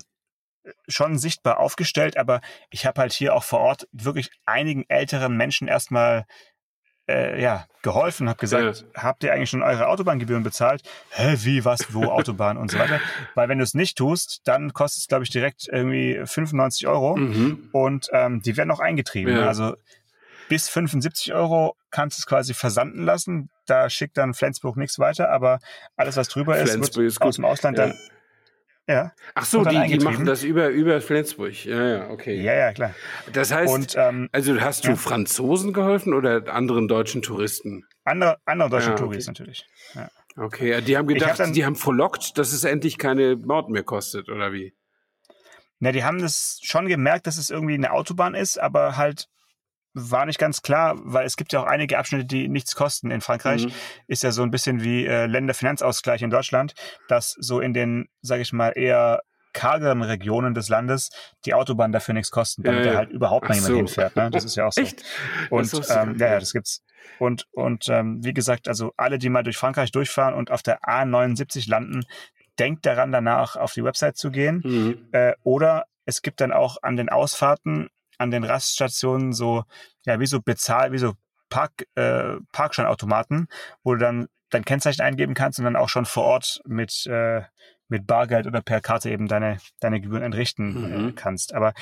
schon 0.89 1.19
sichtbar 1.19 1.59
aufgestellt, 1.59 2.17
aber 2.17 2.41
ich 2.71 2.87
habe 2.87 3.01
halt 3.01 3.13
hier 3.13 3.35
auch 3.35 3.45
vor 3.45 3.61
Ort 3.61 3.89
wirklich 3.93 4.31
einigen 4.47 4.85
älteren 4.89 5.37
Menschen 5.37 5.69
erstmal 5.69 6.25
äh, 7.09 7.41
ja, 7.41 7.67
geholfen, 7.83 8.29
habe 8.29 8.39
gesagt, 8.39 8.85
ja. 8.95 9.03
habt 9.03 9.25
ihr 9.25 9.33
eigentlich 9.33 9.51
schon 9.51 9.63
eure 9.63 9.89
Autobahngebühren 9.89 10.43
bezahlt? 10.43 10.83
Hä, 11.11 11.37
wie, 11.39 11.65
was, 11.65 11.93
wo, 11.93 12.05
Autobahn 12.05 12.57
und 12.57 12.71
so 12.71 12.79
weiter. 12.79 13.01
Weil 13.35 13.49
wenn 13.49 13.59
du 13.59 13.65
es 13.65 13.75
nicht 13.75 13.99
tust, 13.99 14.41
dann 14.45 14.73
kostet 14.73 15.01
es, 15.03 15.09
glaube 15.09 15.25
ich, 15.25 15.31
direkt 15.31 15.69
irgendwie 15.69 16.21
95 16.25 16.87
Euro 16.87 17.17
mhm. 17.17 17.69
und 17.73 18.09
ähm, 18.13 18.41
die 18.43 18.57
werden 18.57 18.71
auch 18.71 18.81
eingetrieben. 18.81 19.37
Ja. 19.37 19.47
Also 19.47 19.75
bis 20.49 20.69
75 20.69 21.35
Euro 21.35 21.77
kannst 21.91 22.19
du 22.19 22.21
es 22.21 22.27
quasi 22.27 22.55
versanden 22.55 23.05
lassen. 23.05 23.51
Da 23.67 23.89
schickt 23.91 24.17
dann 24.17 24.35
Flensburg 24.35 24.77
nichts 24.77 24.99
weiter, 24.99 25.31
aber 25.31 25.59
alles, 25.97 26.17
was 26.17 26.29
drüber 26.29 26.59
ist, 26.59 26.79
wird 26.79 26.97
ist 26.99 27.23
aus 27.23 27.37
dem 27.37 27.45
Ausland 27.45 27.79
ja. 27.79 27.87
dann 27.87 27.99
ja. 28.93 29.13
Ach 29.35 29.45
so, 29.45 29.65
die, 29.65 29.87
die 29.87 29.99
machen 30.05 30.27
das 30.27 30.43
über, 30.43 30.69
über 30.69 31.01
Flensburg. 31.01 31.65
Ja, 31.65 31.89
ja, 31.89 32.11
okay. 32.11 32.41
Ja, 32.41 32.55
ja, 32.55 32.73
klar. 32.73 32.95
Das 33.33 33.53
heißt, 33.53 33.73
Und, 33.73 33.95
ähm, 33.97 34.29
also 34.33 34.61
hast 34.61 34.85
du 34.85 34.91
ja. 34.91 34.97
Franzosen 34.97 35.73
geholfen 35.73 36.15
oder 36.15 36.53
anderen 36.53 36.89
deutschen 36.89 37.23
Touristen? 37.23 37.85
Andere, 38.05 38.39
andere 38.45 38.71
deutsche 38.71 38.89
ja, 38.89 38.93
okay. 38.93 39.03
Touris 39.03 39.27
natürlich. 39.27 39.67
Ja. 39.95 40.09
Okay, 40.37 40.81
die 40.81 40.97
haben 40.97 41.07
gedacht, 41.07 41.41
hab 41.41 41.53
die 41.53 41.65
haben 41.65 41.77
verlockt, 41.77 42.39
dass 42.39 42.53
es 42.53 42.65
endlich 42.65 42.99
keine 42.99 43.37
Maut 43.37 43.69
mehr 43.69 43.83
kostet, 43.83 44.29
oder 44.29 44.53
wie? 44.53 44.75
Na, 45.79 45.93
die 45.93 46.05
haben 46.05 46.21
das 46.21 46.61
schon 46.63 46.87
gemerkt, 46.87 47.27
dass 47.27 47.37
es 47.37 47.51
irgendwie 47.51 47.75
eine 47.75 47.93
Autobahn 47.93 48.35
ist, 48.35 48.59
aber 48.59 48.97
halt 48.97 49.29
war 49.95 50.27
nicht 50.27 50.39
ganz 50.39 50.63
klar, 50.63 50.97
weil 51.03 51.27
es 51.27 51.37
gibt 51.37 51.53
ja 51.53 51.61
auch 51.61 51.67
einige 51.67 51.99
Abschnitte, 51.99 52.25
die 52.25 52.49
nichts 52.49 52.75
kosten. 52.75 53.11
In 53.11 53.21
Frankreich 53.21 53.67
mhm. 53.67 53.73
ist 54.07 54.23
ja 54.23 54.33
so 54.33 54.43
ein 54.43 54.51
bisschen 54.51 54.83
wie 54.83 55.07
äh, 55.07 55.27
Länderfinanzausgleich 55.27 56.23
in 56.23 56.31
Deutschland, 56.31 56.75
dass 57.09 57.37
so 57.39 57.61
in 57.61 57.75
den, 57.75 58.09
sage 58.23 58.43
ich 58.43 58.53
mal, 58.53 58.71
eher 58.71 59.23
kargeren 59.53 60.03
Regionen 60.03 60.55
des 60.55 60.69
Landes 60.69 61.11
die 61.45 61.55
Autobahnen 61.55 61.93
dafür 61.93 62.15
nichts 62.15 62.31
kosten, 62.31 62.63
damit 62.63 62.87
ja, 62.87 62.93
da 62.93 62.99
halt 62.99 63.11
überhaupt 63.11 63.49
mal 63.49 63.55
jemand 63.55 63.71
so. 63.71 63.77
hinfährt. 63.77 64.17
Ne? 64.17 64.31
Das 64.31 64.45
ist 64.45 64.57
ja 64.57 64.67
auch 64.67 64.73
so. 64.73 64.81
Echt? 64.81 65.05
Und 65.51 65.73
ähm, 65.91 66.17
ja, 66.19 66.33
ja, 66.33 66.39
das 66.39 66.53
gibt's. 66.53 66.83
Und 67.19 67.47
und 67.53 67.89
ähm, 67.89 68.25
wie 68.25 68.33
gesagt, 68.33 68.69
also 68.69 68.93
alle, 68.97 69.19
die 69.19 69.29
mal 69.29 69.43
durch 69.43 69.57
Frankreich 69.57 69.91
durchfahren 69.91 70.35
und 70.35 70.51
auf 70.51 70.63
der 70.63 70.81
A79 70.83 71.69
landen, 71.69 72.05
denkt 72.59 72.87
daran, 72.87 73.13
danach 73.13 73.57
auf 73.57 73.73
die 73.73 73.85
Website 73.85 74.17
zu 74.17 74.31
gehen. 74.31 74.63
Mhm. 74.65 75.09
Äh, 75.13 75.35
oder 75.43 75.85
es 76.05 76.23
gibt 76.23 76.41
dann 76.41 76.53
auch 76.53 76.79
an 76.83 76.97
den 76.97 77.09
Ausfahrten 77.09 77.89
an 78.23 78.31
den 78.31 78.45
Raststationen 78.45 79.33
so, 79.33 79.65
ja, 80.05 80.21
wie 80.21 80.27
so 80.27 80.41
bezahl, 80.41 80.93
wie 80.93 80.99
so 80.99 81.15
Park, 81.51 81.87
äh, 81.97 82.37
Parkscheinautomaten, 82.53 83.49
wo 83.83 83.93
du 83.95 83.99
dann 83.99 84.29
dein 84.51 84.65
Kennzeichen 84.65 85.03
eingeben 85.03 85.35
kannst 85.35 85.59
und 85.59 85.65
dann 85.65 85.77
auch 85.77 85.89
schon 85.89 86.07
vor 86.07 86.25
Ort 86.25 86.61
mit, 86.65 87.07
äh, 87.07 87.43
mit 87.89 88.07
Bargeld 88.07 88.47
oder 88.47 88.63
per 88.63 88.81
Karte 88.81 89.11
eben 89.11 89.29
deine, 89.29 89.59
deine 89.81 90.01
Gebühren 90.01 90.23
entrichten 90.23 90.85
äh, 90.85 90.99
mhm. 90.99 91.09
äh, 91.09 91.13
kannst. 91.13 91.55
Aber 91.55 91.75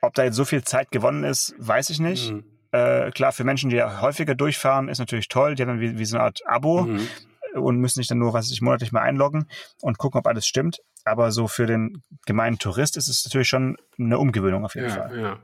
ob 0.00 0.14
da 0.14 0.24
jetzt 0.24 0.36
so 0.36 0.44
viel 0.44 0.64
Zeit 0.64 0.90
gewonnen 0.90 1.24
ist, 1.24 1.54
weiß 1.58 1.90
ich 1.90 2.00
nicht. 2.00 2.32
Mhm. 2.32 2.44
Äh, 2.72 3.10
klar, 3.10 3.32
für 3.32 3.44
Menschen, 3.44 3.68
die 3.70 3.76
ja 3.76 4.00
häufiger 4.00 4.34
durchfahren, 4.34 4.88
ist 4.88 4.98
natürlich 4.98 5.28
toll. 5.28 5.54
Die 5.54 5.62
haben 5.62 5.68
dann 5.68 5.80
wie, 5.80 5.98
wie 5.98 6.04
so 6.04 6.16
eine 6.16 6.24
Art 6.24 6.40
Abo 6.46 6.82
mhm. 6.82 7.06
Und 7.54 7.78
müssen 7.78 8.00
sich 8.00 8.08
dann 8.08 8.18
nur, 8.18 8.32
was 8.32 8.50
ich 8.50 8.60
monatlich 8.60 8.92
mal 8.92 9.02
einloggen 9.02 9.46
und 9.80 9.98
gucken, 9.98 10.18
ob 10.18 10.26
alles 10.26 10.46
stimmt. 10.46 10.80
Aber 11.04 11.32
so 11.32 11.48
für 11.48 11.66
den 11.66 12.02
gemeinen 12.26 12.58
Tourist 12.58 12.96
ist 12.96 13.08
es 13.08 13.24
natürlich 13.24 13.48
schon 13.48 13.76
eine 13.98 14.18
Umgewöhnung 14.18 14.64
auf 14.64 14.74
jeden 14.74 14.88
ja, 14.88 14.94
Fall. 14.94 15.18
Ja. 15.18 15.38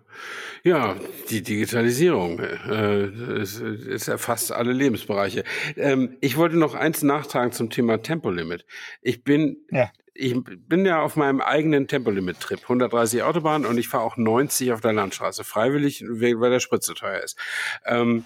ja, 0.62 0.96
die 1.30 1.42
Digitalisierung 1.42 2.38
äh, 2.40 3.04
es, 3.40 3.60
es 3.60 4.08
erfasst 4.08 4.52
alle 4.52 4.72
Lebensbereiche. 4.72 5.44
Ähm, 5.76 6.16
ich 6.20 6.36
wollte 6.36 6.56
noch 6.56 6.74
eins 6.74 7.02
nachtragen 7.02 7.52
zum 7.52 7.70
Thema 7.70 8.02
Tempolimit. 8.02 8.66
Ich 9.00 9.24
bin 9.24 9.56
ja 9.70 9.90
ich 10.18 10.34
bin 10.44 10.86
ja 10.86 11.02
auf 11.02 11.16
meinem 11.16 11.40
eigenen 11.40 11.88
Tempolimit-Trip, 11.88 12.62
130 12.62 13.22
Autobahn 13.22 13.66
und 13.66 13.78
ich 13.78 13.88
fahre 13.88 14.04
auch 14.04 14.16
90 14.16 14.72
auf 14.72 14.80
der 14.80 14.92
Landstraße, 14.92 15.44
freiwillig, 15.44 16.04
weil 16.06 16.50
der 16.50 16.60
Sprit 16.60 16.82
so 16.82 16.94
teuer 16.94 17.20
ist. 17.20 17.38
Ähm, 17.84 18.24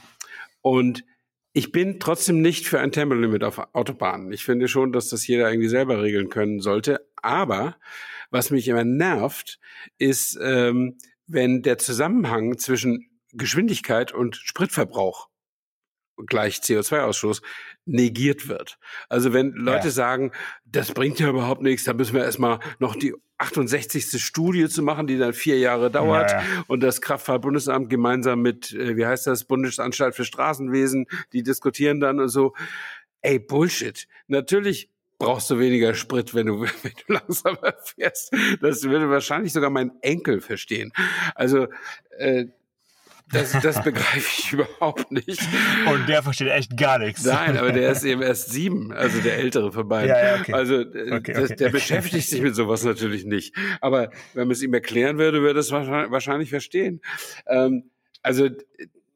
und 0.62 1.04
ich 1.52 1.72
bin 1.72 1.98
trotzdem 1.98 2.40
nicht 2.40 2.66
für 2.66 2.80
ein 2.80 2.92
Tempolimit 2.92 3.42
auf 3.42 3.58
Autobahnen. 3.72 4.32
Ich 4.32 4.44
finde 4.44 4.68
schon, 4.68 4.92
dass 4.92 5.08
das 5.08 5.26
jeder 5.26 5.50
irgendwie 5.50 5.68
selber 5.68 6.02
regeln 6.02 6.28
können 6.28 6.60
sollte. 6.60 7.06
Aber 7.16 7.76
was 8.30 8.50
mich 8.50 8.68
immer 8.68 8.84
nervt, 8.84 9.58
ist, 9.98 10.38
ähm, 10.40 10.98
wenn 11.26 11.62
der 11.62 11.78
Zusammenhang 11.78 12.58
zwischen 12.58 13.10
Geschwindigkeit 13.32 14.12
und 14.12 14.36
Spritverbrauch 14.36 15.29
gleich 16.26 16.58
CO2-Ausstoß 16.58 17.42
negiert 17.86 18.48
wird. 18.48 18.78
Also 19.08 19.32
wenn 19.32 19.52
Leute 19.52 19.88
ja. 19.88 19.92
sagen, 19.92 20.32
das 20.64 20.92
bringt 20.92 21.18
ja 21.18 21.28
überhaupt 21.28 21.62
nichts, 21.62 21.84
da 21.84 21.92
müssen 21.92 22.14
wir 22.14 22.24
erstmal 22.24 22.60
noch 22.78 22.96
die 22.96 23.14
68. 23.38 24.22
Studie 24.22 24.68
zu 24.68 24.82
machen, 24.82 25.06
die 25.06 25.18
dann 25.18 25.32
vier 25.32 25.58
Jahre 25.58 25.90
dauert 25.90 26.30
ja, 26.30 26.42
ja. 26.42 26.64
und 26.68 26.80
das 26.82 27.00
Kraftfahrtbundesamt 27.00 27.88
gemeinsam 27.88 28.42
mit, 28.42 28.72
äh, 28.72 28.96
wie 28.96 29.06
heißt 29.06 29.26
das, 29.26 29.44
Bundesanstalt 29.44 30.14
für 30.14 30.24
Straßenwesen, 30.24 31.06
die 31.32 31.42
diskutieren 31.42 32.00
dann 32.00 32.20
und 32.20 32.28
so. 32.28 32.54
Ey, 33.22 33.38
Bullshit. 33.38 34.06
Natürlich 34.28 34.90
brauchst 35.18 35.50
du 35.50 35.58
weniger 35.58 35.94
Sprit, 35.94 36.34
wenn 36.34 36.46
du, 36.46 36.60
wenn 36.82 36.92
du 37.06 37.12
langsamer 37.14 37.74
fährst. 37.82 38.34
Das 38.60 38.82
würde 38.82 39.08
wahrscheinlich 39.08 39.52
sogar 39.52 39.70
mein 39.70 39.92
Enkel 40.02 40.40
verstehen. 40.40 40.92
Also 41.34 41.68
äh, 42.18 42.46
das, 43.32 43.52
das 43.62 43.82
begreife 43.82 44.18
ich 44.18 44.52
überhaupt 44.52 45.12
nicht. 45.12 45.40
Und 45.86 46.08
der 46.08 46.22
versteht 46.22 46.48
echt 46.48 46.76
gar 46.76 46.98
nichts. 46.98 47.24
Nein, 47.24 47.56
aber 47.56 47.72
der 47.72 47.92
ist 47.92 48.04
eben 48.04 48.22
erst 48.22 48.50
sieben, 48.50 48.92
also 48.92 49.20
der 49.20 49.38
ältere 49.38 49.72
von 49.72 49.88
beiden. 49.88 50.08
Ja, 50.08 50.34
ja, 50.34 50.40
okay. 50.40 50.52
Also 50.52 50.80
äh, 50.80 51.12
okay, 51.12 51.44
okay. 51.44 51.56
der 51.56 51.68
beschäftigt 51.70 52.28
sich 52.28 52.42
mit 52.42 52.54
sowas 52.54 52.84
natürlich 52.84 53.24
nicht. 53.24 53.54
Aber 53.80 54.10
wenn 54.34 54.48
man 54.48 54.52
es 54.52 54.62
ihm 54.62 54.74
erklären 54.74 55.18
würde, 55.18 55.42
würde 55.42 55.58
er 55.58 55.60
es 55.60 55.70
wahrscheinlich 55.70 56.50
verstehen. 56.50 57.00
Ähm, 57.46 57.90
also 58.22 58.48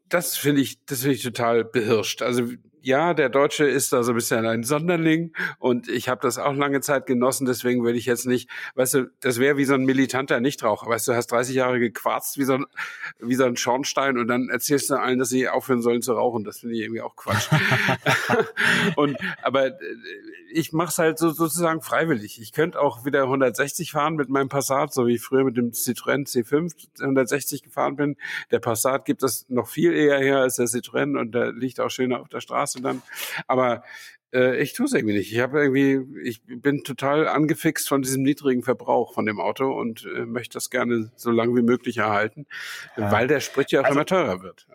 das 0.09 0.37
finde 0.37 0.62
ich, 0.62 0.85
das 0.87 1.00
finde 1.00 1.16
ich 1.16 1.22
total 1.22 1.64
behirscht. 1.64 2.22
Also 2.22 2.48
ja, 2.85 3.14
der 3.14 3.31
Deutsche 3.31 3.64
ist 3.64 3.92
da 3.94 4.03
so 4.03 4.12
ein 4.12 4.14
bisschen 4.14 4.47
ein 4.47 4.62
Sonderling 4.62 5.33
und 5.59 5.88
ich 5.88 6.11
habe 6.11 6.20
das 6.20 6.38
auch 6.38 6.53
lange 6.53 6.83
Zeit 6.83 7.07
genossen, 7.07 7.47
deswegen 7.47 7.83
will 7.83 7.97
ich 7.97 8.05
jetzt 8.05 8.27
nicht, 8.27 8.51
weißt 8.75 8.94
du, 8.94 9.11
das 9.20 9.38
wäre 9.40 9.57
wie 9.57 9.64
so 9.64 9.73
ein 9.73 9.85
militanter 9.85 10.38
Nichtraucher, 10.40 10.87
weißt 10.87 11.09
du, 11.09 11.12
du 11.12 11.16
hast 11.16 11.29
30 11.29 11.57
Jahre 11.57 11.81
gequarzt 11.81 12.37
wie 12.38 12.44
so 12.44 12.55
ein, 12.55 12.66
wie 13.20 13.37
so 13.37 13.44
ein 13.44 13.57
Schornstein 13.57 14.18
und 14.18 14.29
dann 14.29 14.51
erzählst 14.51 14.90
du 14.90 14.97
allen, 14.97 15.18
dass 15.18 15.31
sie 15.31 15.49
aufhören 15.49 15.81
sollen 15.81 16.03
zu 16.03 16.12
rauchen, 16.12 16.44
das 16.44 16.59
finde 16.59 16.75
ich 16.75 16.83
irgendwie 16.83 17.01
auch 17.01 17.16
Quatsch. 17.16 17.49
und, 18.97 19.16
aber 19.42 19.68
äh, 19.68 19.73
ich 20.53 20.73
mache 20.73 20.90
es 20.90 20.99
halt 20.99 21.18
so, 21.18 21.31
sozusagen 21.31 21.81
freiwillig. 21.81 22.40
Ich 22.40 22.53
könnte 22.53 22.81
auch 22.81 23.05
wieder 23.05 23.23
160 23.23 23.92
fahren 23.92 24.14
mit 24.14 24.29
meinem 24.29 24.49
Passat, 24.49 24.92
so 24.92 25.07
wie 25.07 25.14
ich 25.14 25.23
früher 25.23 25.44
mit 25.44 25.57
dem 25.57 25.73
Citroën 25.73 26.29
C5 26.29 26.73
160 27.01 27.62
gefahren 27.62 27.97
bin. 27.97 28.16
Der 28.51 28.61
Passat 28.61 29.05
gibt 29.05 29.23
das 29.23 29.47
noch 29.49 29.66
viel 29.66 29.92
eher 29.94 30.18
her 30.18 30.38
als 30.38 30.57
der 30.57 30.66
Citroën 30.66 31.18
und 31.18 31.35
der 31.35 31.53
liegt 31.53 31.81
auch 31.81 31.90
schöner 31.90 32.20
auf 32.20 32.29
der 32.29 32.40
Straße 32.40 32.74
du 32.75 32.81
dann. 32.81 33.03
Aber 33.47 33.83
äh, 34.35 34.61
ich 34.61 34.73
tue 34.73 34.87
es 34.87 34.93
irgendwie 34.93 35.17
nicht. 35.17 35.33
Ich 35.33 35.39
habe 35.39 35.63
irgendwie, 35.63 36.01
ich 36.23 36.43
bin 36.45 36.83
total 36.83 37.29
angefixt 37.29 37.89
von 37.89 38.03
diesem 38.03 38.23
niedrigen 38.23 38.63
Verbrauch 38.63 39.15
von 39.15 39.27
dem 39.27 39.41
Auto 39.41 39.73
und 39.73 40.05
äh, 40.05 40.27
möchte 40.27 40.55
das 40.55 40.71
gerne 40.71 41.13
so 41.17 41.31
lange 41.31 41.55
wie 41.57 41.63
möglich 41.63 41.99
erhalten, 41.99 42.47
ja. 42.97 43.11
weil 43.11 43.29
der 43.29 43.41
Sprit 43.41 43.71
ja 43.71 43.81
auch 43.81 43.85
also, 43.85 43.97
immer 43.97 44.07
teurer 44.07 44.43
wird. 44.43 44.67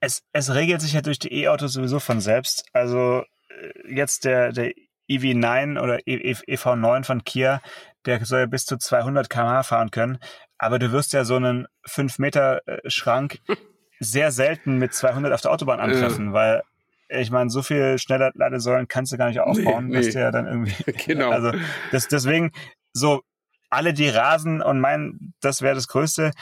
Es, 0.00 0.22
es 0.32 0.54
regelt 0.54 0.82
sich 0.82 0.92
ja 0.92 1.00
durch 1.00 1.18
die 1.18 1.32
E-Autos 1.32 1.72
sowieso 1.72 1.98
von 1.98 2.20
selbst. 2.20 2.66
Also 2.72 3.22
äh, 3.48 3.94
jetzt 3.94 4.24
der, 4.24 4.52
der 4.52 4.72
EV9 5.08 5.80
oder 5.80 5.96
EV9 6.00 7.00
e 7.00 7.04
von 7.04 7.24
Kia, 7.24 7.62
der 8.04 8.24
soll 8.24 8.40
ja 8.40 8.46
bis 8.46 8.66
zu 8.66 8.76
200 8.76 9.30
km/h 9.30 9.62
fahren 9.62 9.90
können. 9.90 10.18
Aber 10.58 10.78
du 10.78 10.92
wirst 10.92 11.12
ja 11.12 11.24
so 11.24 11.36
einen 11.36 11.66
5-Meter-Schrank 11.86 13.38
sehr 14.00 14.32
selten 14.32 14.78
mit 14.78 14.94
200 14.94 15.32
auf 15.32 15.40
der 15.40 15.52
Autobahn 15.52 15.80
antreffen, 15.80 16.26
ja. 16.26 16.32
weil 16.32 16.62
ich 17.08 17.30
meine, 17.30 17.50
so 17.50 17.62
viel 17.62 17.98
schneller 17.98 18.32
Ladesäulen 18.34 18.88
kannst 18.88 19.12
du 19.12 19.16
gar 19.16 19.28
nicht 19.28 19.40
aufbauen, 19.40 19.86
nee, 19.86 19.98
nee. 19.98 20.04
dass 20.04 20.14
der 20.14 20.32
dann 20.32 20.46
irgendwie. 20.46 20.92
genau. 21.06 21.30
Also 21.30 21.52
das, 21.92 22.08
deswegen, 22.08 22.52
so 22.92 23.22
alle, 23.70 23.92
die 23.92 24.08
rasen 24.08 24.62
und 24.62 24.80
meinen, 24.80 25.34
das 25.40 25.62
wäre 25.62 25.74
das 25.74 25.88
Größte. 25.88 26.32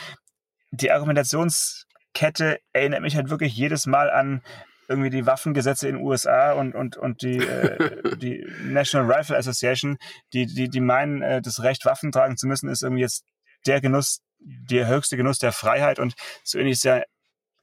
Die 0.71 0.91
Argumentationskette 0.91 2.59
erinnert 2.73 3.03
mich 3.03 3.17
halt 3.17 3.31
wirklich 3.31 3.55
jedes 3.55 3.87
Mal 3.87 4.11
an 4.11 4.43
irgendwie 4.89 5.11
die 5.11 5.27
Waffengesetze 5.27 5.89
in 5.89 5.97
den 5.97 6.05
USA 6.05 6.53
und, 6.53 6.75
und, 6.75 6.97
und 6.97 7.23
die, 7.23 7.39
äh, 7.39 8.17
die 8.17 8.47
National 8.65 9.11
Rifle 9.11 9.37
Association, 9.37 9.97
die, 10.33 10.47
die, 10.47 10.69
die 10.69 10.81
meinen, 10.81 11.23
äh, 11.23 11.41
das 11.41 11.63
Recht, 11.63 11.85
Waffen 11.85 12.13
tragen 12.13 12.37
zu 12.37 12.47
müssen, 12.47 12.69
ist 12.69 12.83
irgendwie 12.83 13.03
jetzt 13.03 13.25
der 13.67 13.81
Genuss, 13.81 14.21
der 14.39 14.87
höchste 14.89 15.17
Genuss 15.17 15.39
der 15.39 15.53
Freiheit 15.53 15.99
und 15.99 16.15
so 16.43 16.59
ähnlich 16.59 16.75
ist 16.75 16.85
ja 16.85 17.03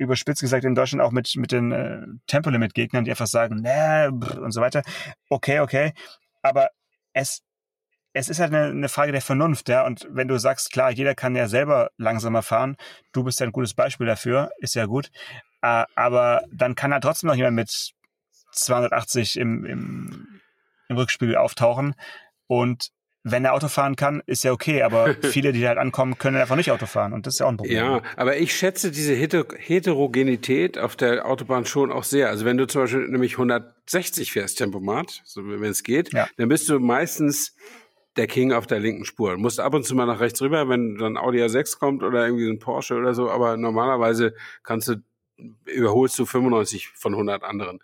überspitzt 0.02 0.42
gesagt 0.42 0.66
in 0.66 0.76
Deutschland 0.76 1.02
auch 1.02 1.12
mit, 1.12 1.36
mit 1.36 1.52
den 1.52 1.72
äh, 1.72 2.02
Tempolimit-Gegnern, 2.28 3.06
die 3.06 3.12
einfach 3.12 3.28
sagen, 3.28 3.62
ne, 3.62 4.10
und 4.12 4.52
so 4.52 4.62
weiter. 4.62 4.82
Okay, 5.30 5.60
okay. 5.60 5.94
Aber 6.42 6.70
es, 7.14 7.44
es 8.14 8.28
ist 8.28 8.40
halt 8.40 8.54
eine, 8.54 8.66
eine 8.66 8.90
Frage 8.90 9.12
der 9.12 9.22
Vernunft, 9.22 9.70
ja. 9.70 9.86
Und 9.86 10.08
wenn 10.10 10.28
du 10.28 10.40
sagst, 10.40 10.72
klar, 10.72 10.92
jeder 10.92 11.14
kann 11.14 11.36
ja 11.36 11.48
selber 11.48 11.92
langsamer 11.98 12.42
fahren, 12.42 12.78
du 13.12 13.24
bist 13.24 13.40
ja 13.40 13.46
ein 13.46 13.52
gutes 13.52 13.76
Beispiel 13.76 14.08
dafür, 14.08 14.52
ist 14.58 14.74
ja 14.74 14.88
gut. 14.88 15.12
Äh, 15.62 15.86
aber 15.96 16.42
dann 16.52 16.74
kann 16.74 16.92
da 16.92 17.00
trotzdem 17.00 17.28
noch 17.28 17.36
jemand 17.36 17.56
mit 17.56 17.94
280 18.54 19.38
im, 19.38 19.66
im, 19.66 20.42
im 20.90 20.98
Rückspiegel 20.98 21.38
auftauchen. 21.38 21.94
Und 22.48 22.90
wenn 23.24 23.46
er 23.46 23.54
Auto 23.54 23.68
fahren 23.68 23.96
kann, 23.96 24.22
ist 24.26 24.44
ja 24.44 24.52
okay, 24.52 24.82
aber 24.82 25.16
viele, 25.22 25.52
die 25.54 25.68
halt 25.68 25.78
ankommen, 25.78 26.18
können 26.18 26.38
einfach 26.38 26.56
nicht 26.56 26.72
Auto 26.72 26.86
fahren 26.86 27.14
und 27.14 27.28
das 27.28 27.36
ist 27.36 27.40
ja 27.40 27.46
auch 27.46 27.52
ein 27.52 27.58
Problem. 27.58 27.78
Ja, 27.78 28.02
aber 28.16 28.38
ich 28.38 28.56
schätze 28.56 28.92
diese 28.92 29.14
Heterogenität 29.14 30.78
auf 30.78 30.96
der 30.96 31.26
Autobahn 31.26 31.66
schon 31.66 31.92
auch 31.92 32.04
sehr. 32.04 32.30
Also 32.30 32.46
wenn 32.46 32.58
du 32.58 32.68
zum 32.68 32.84
Beispiel 32.84 33.08
nämlich 33.08 33.34
160 33.34 34.32
fährst, 34.32 34.58
Tempomat, 34.58 35.22
so 35.26 35.48
wenn 35.48 35.64
es 35.64 35.84
geht, 35.84 36.14
ja. 36.14 36.28
dann 36.38 36.50
bist 36.50 36.70
du 36.70 36.80
meistens 36.80 37.56
der 38.18 38.28
King 38.28 38.52
auf 38.52 38.68
der 38.68 38.80
linken 38.80 39.06
Spur. 39.06 39.32
Du 39.32 39.38
musst 39.38 39.60
ab 39.60 39.74
und 39.74 39.86
zu 39.86 39.96
mal 39.96 40.06
nach 40.06 40.20
rechts 40.20 40.42
rüber, 40.42 40.68
wenn 40.68 40.98
dann 40.98 41.18
Audi 41.18 41.42
A6 41.42 41.80
kommt 41.80 42.04
oder 42.04 42.26
irgendwie 42.26 42.50
ein 42.50 42.60
Porsche 42.60 42.96
oder 42.96 43.14
so, 43.14 43.30
aber 43.30 43.56
normalerweise 43.56 44.34
kannst 44.64 44.90
du 44.90 44.96
überholst 45.66 46.20
du 46.20 46.26
95 46.26 46.90
von 46.90 47.14
100 47.14 47.44
anderen. 47.44 47.80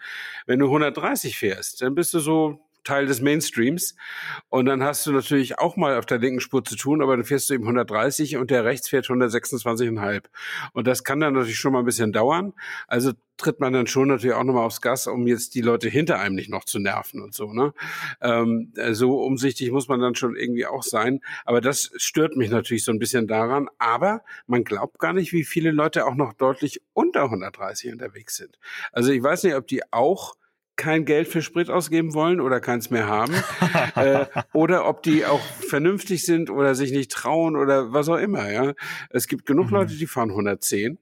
Wenn 0.46 0.60
du 0.60 0.66
130 0.66 1.38
fährst, 1.38 1.82
dann 1.82 1.96
bist 1.96 2.14
du 2.14 2.20
so 2.20 2.60
Teil 2.88 3.06
des 3.06 3.22
Mainstreams. 3.22 3.96
Und 4.48 4.66
dann 4.66 4.82
hast 4.82 5.06
du 5.06 5.12
natürlich 5.12 5.60
auch 5.60 5.76
mal 5.76 5.98
auf 5.98 6.06
der 6.06 6.20
linken 6.20 6.40
Spur 6.40 6.64
zu 6.64 6.78
tun, 6.78 7.02
aber 7.02 7.18
dann 7.18 7.26
fährst 7.26 7.50
du 7.50 7.54
eben 7.54 7.66
130 7.66 8.38
und 8.38 8.50
der 8.50 8.64
rechts 8.64 8.88
fährt 8.88 9.08
126,5. 9.08 10.24
Und 10.72 10.88
das 10.88 11.04
kann 11.04 11.20
dann 11.20 11.34
natürlich 11.34 11.60
schon 11.60 11.74
mal 11.74 11.80
ein 11.80 11.86
bisschen 11.86 12.14
dauern. 12.14 12.54
Also 12.88 13.12
tritt 13.36 13.60
man 13.60 13.74
dann 13.74 13.88
schon 13.88 14.08
natürlich 14.08 14.36
auch 14.36 14.44
nochmal 14.44 14.66
aufs 14.66 14.82
Gas, 14.82 15.06
um 15.08 15.28
jetzt 15.28 15.54
die 15.54 15.62
Leute 15.62 15.90
hinter 15.90 16.20
einem 16.20 16.36
nicht 16.36 16.50
noch 16.50 16.64
zu 16.64 16.80
nerven 16.80 17.22
und 17.22 17.34
so. 17.34 17.52
Ne? 17.52 17.74
Ähm, 18.22 18.74
so 18.92 19.22
umsichtig 19.22 19.72
muss 19.72 19.90
man 19.90 20.00
dann 20.00 20.16
schon 20.16 20.36
irgendwie 20.36 20.66
auch 20.66 20.84
sein. 20.84 21.20
Aber 21.44 21.60
das 21.60 21.92
stört 21.98 22.38
mich 22.38 22.50
natürlich 22.50 22.86
so 22.86 22.92
ein 22.94 23.00
bisschen 23.00 23.28
daran. 23.28 23.70
Aber 23.80 24.22
man 24.48 24.64
glaubt 24.64 24.98
gar 24.98 25.12
nicht, 25.12 25.34
wie 25.34 25.44
viele 25.44 25.72
Leute 25.72 26.06
auch 26.06 26.16
noch 26.16 26.34
deutlich 26.34 26.82
unter 26.94 27.24
130 27.24 27.92
unterwegs 27.92 28.38
sind. 28.38 28.58
Also 28.94 29.12
ich 29.12 29.22
weiß 29.22 29.44
nicht, 29.44 29.56
ob 29.56 29.68
die 29.68 29.82
auch 29.92 30.36
kein 30.78 31.06
Geld 31.06 31.28
für 31.28 31.42
Sprit 31.42 31.70
ausgeben 31.70 32.14
wollen 32.14 32.40
oder 32.40 32.60
keins 32.60 32.90
mehr 32.90 33.08
haben. 33.08 33.34
äh, 33.96 34.26
oder 34.54 34.88
ob 34.88 35.04
die 35.04 35.26
auch 35.26 35.42
vernünftig 35.42 36.26
sind 36.26 36.50
oder 36.50 36.76
sich 36.76 36.92
nicht 36.92 37.12
trauen 37.12 37.56
oder 37.56 37.92
was 37.92 38.08
auch 38.08 38.18
immer. 38.18 38.50
Ja, 38.52 38.74
Es 39.10 39.28
gibt 39.28 39.46
genug 39.46 39.68
mhm. 39.68 39.74
Leute, 39.74 39.98
die 39.98 40.08
fahren 40.08 40.30
110 40.30 41.00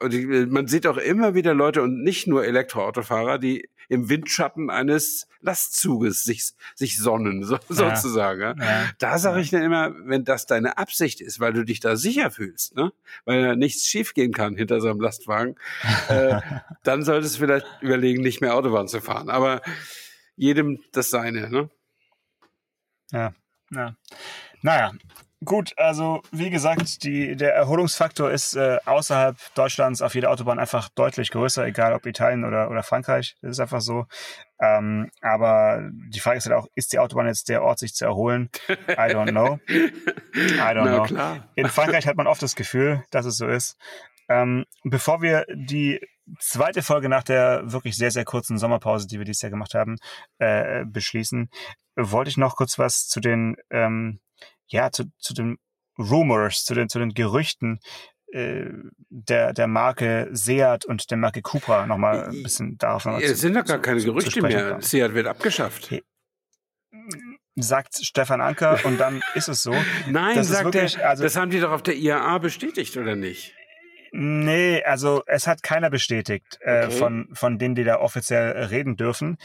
und 0.00 0.50
man 0.50 0.66
sieht 0.68 0.86
auch 0.86 0.96
immer 0.96 1.34
wieder 1.34 1.54
Leute 1.54 1.82
und 1.82 2.02
nicht 2.02 2.26
nur 2.26 2.44
Elektroautofahrer, 2.44 3.38
die 3.38 3.68
im 3.88 4.08
Windschatten 4.08 4.70
eines 4.70 5.26
Lastzuges 5.40 6.22
sich, 6.22 6.50
sich 6.74 6.98
sonnen, 6.98 7.42
so, 7.42 7.54
ja. 7.54 7.60
sozusagen. 7.96 8.40
Ja. 8.40 8.54
ja. 8.58 8.90
Da 8.98 9.18
sage 9.18 9.40
ich 9.40 9.50
dann 9.50 9.62
immer, 9.62 9.94
wenn 10.04 10.24
das 10.24 10.46
deine 10.46 10.78
Absicht 10.78 11.20
ist, 11.20 11.40
weil 11.40 11.52
du 11.52 11.64
dich 11.64 11.80
da 11.80 11.96
sicher 11.96 12.30
fühlst, 12.30 12.76
ne? 12.76 12.92
weil 13.24 13.42
da 13.42 13.56
nichts 13.56 13.86
schiefgehen 13.86 14.32
kann 14.32 14.56
hinter 14.56 14.80
so 14.80 14.88
einem 14.88 15.00
Lastwagen, 15.00 15.56
äh, 16.08 16.40
dann 16.82 17.02
solltest 17.02 17.36
du 17.36 17.40
vielleicht 17.40 17.66
überlegen, 17.80 18.22
nicht 18.22 18.40
mehr 18.40 18.54
Autobahn 18.54 18.88
zu 18.88 19.00
fahren. 19.00 19.30
Aber 19.30 19.62
jedem 20.36 20.80
das 20.92 21.10
seine. 21.10 21.48
Ne? 21.50 21.70
Ja, 23.10 23.32
ja. 23.70 23.96
Naja, 24.60 24.92
Gut, 25.44 25.72
also 25.76 26.20
wie 26.32 26.50
gesagt, 26.50 27.04
die, 27.04 27.36
der 27.36 27.54
Erholungsfaktor 27.54 28.28
ist 28.28 28.56
äh, 28.56 28.78
außerhalb 28.84 29.36
Deutschlands 29.54 30.02
auf 30.02 30.16
jeder 30.16 30.30
Autobahn 30.30 30.58
einfach 30.58 30.88
deutlich 30.88 31.30
größer, 31.30 31.64
egal 31.64 31.92
ob 31.92 32.06
Italien 32.06 32.44
oder, 32.44 32.68
oder 32.68 32.82
Frankreich. 32.82 33.36
Das 33.40 33.52
ist 33.52 33.60
einfach 33.60 33.80
so. 33.80 34.06
Ähm, 34.60 35.10
aber 35.20 35.88
die 35.92 36.18
Frage 36.18 36.38
ist 36.38 36.46
halt 36.46 36.56
auch, 36.56 36.66
ist 36.74 36.92
die 36.92 36.98
Autobahn 36.98 37.28
jetzt 37.28 37.48
der 37.48 37.62
Ort, 37.62 37.78
sich 37.78 37.94
zu 37.94 38.04
erholen? 38.04 38.50
I 38.68 39.12
don't 39.14 39.30
know. 39.30 39.60
I 39.68 40.72
don't 40.74 40.84
Na, 40.84 40.96
know. 40.96 41.02
Klar. 41.04 41.48
In 41.54 41.68
Frankreich 41.68 42.08
hat 42.08 42.16
man 42.16 42.26
oft 42.26 42.42
das 42.42 42.56
Gefühl, 42.56 43.04
dass 43.12 43.24
es 43.24 43.36
so 43.36 43.46
ist. 43.46 43.76
Ähm, 44.28 44.64
bevor 44.82 45.22
wir 45.22 45.46
die 45.54 46.00
zweite 46.40 46.82
Folge 46.82 47.08
nach 47.08 47.22
der 47.22 47.62
wirklich 47.70 47.96
sehr, 47.96 48.10
sehr 48.10 48.24
kurzen 48.24 48.58
Sommerpause, 48.58 49.06
die 49.06 49.18
wir 49.18 49.24
dieses 49.24 49.42
Jahr 49.42 49.50
gemacht 49.50 49.74
haben, 49.74 49.98
äh, 50.38 50.84
beschließen, 50.84 51.48
wollte 51.94 52.28
ich 52.28 52.36
noch 52.36 52.56
kurz 52.56 52.76
was 52.76 53.06
zu 53.06 53.20
den 53.20 53.56
ähm, 53.70 54.18
ja, 54.68 54.90
zu, 54.90 55.04
zu 55.18 55.34
den 55.34 55.58
Rumors, 55.98 56.64
zu 56.64 56.74
den, 56.74 56.88
zu 56.88 56.98
den 56.98 57.14
Gerüchten 57.14 57.80
äh, 58.32 58.66
der, 59.08 59.52
der 59.52 59.66
Marke 59.66 60.28
Seat 60.32 60.84
und 60.84 61.10
der 61.10 61.16
Marke 61.16 61.42
Cupra 61.42 61.86
nochmal 61.86 62.28
ein 62.28 62.42
bisschen 62.42 62.76
darauf 62.78 63.04
noch 63.06 63.18
Es 63.20 63.40
sind 63.40 63.54
doch 63.54 63.64
gar 63.64 63.78
keine 63.78 64.02
Gerüchte 64.02 64.42
mehr. 64.42 64.70
Kommen. 64.70 64.82
Seat 64.82 65.14
wird 65.14 65.26
abgeschafft. 65.26 65.94
Sagt 67.56 68.04
Stefan 68.04 68.40
Anker 68.40 68.78
und 68.84 68.98
dann 68.98 69.22
ist 69.34 69.48
es 69.48 69.62
so. 69.62 69.74
Nein, 70.08 70.44
sagt 70.44 70.74
wirklich, 70.74 70.98
er, 70.98 71.10
also, 71.10 71.24
das 71.24 71.36
haben 71.36 71.50
die 71.50 71.58
doch 71.58 71.72
auf 71.72 71.82
der 71.82 71.96
IAA 71.96 72.38
bestätigt, 72.38 72.96
oder 72.96 73.16
nicht? 73.16 73.54
Nee, 74.12 74.82
also 74.84 75.22
es 75.26 75.46
hat 75.46 75.62
keiner 75.62 75.90
bestätigt 75.90 76.58
äh, 76.60 76.86
okay. 76.86 76.96
von, 76.96 77.28
von 77.32 77.58
denen, 77.58 77.74
die 77.74 77.84
da 77.84 77.98
offiziell 77.98 78.64
reden 78.64 78.96
dürfen. 78.96 79.38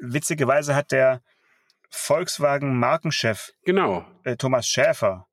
Witzigerweise 0.00 0.74
hat 0.74 0.90
der 0.90 1.22
Volkswagen-Markenchef 1.92 3.52
genau. 3.64 4.04
äh, 4.24 4.36
Thomas 4.36 4.66
Schäfer 4.66 5.26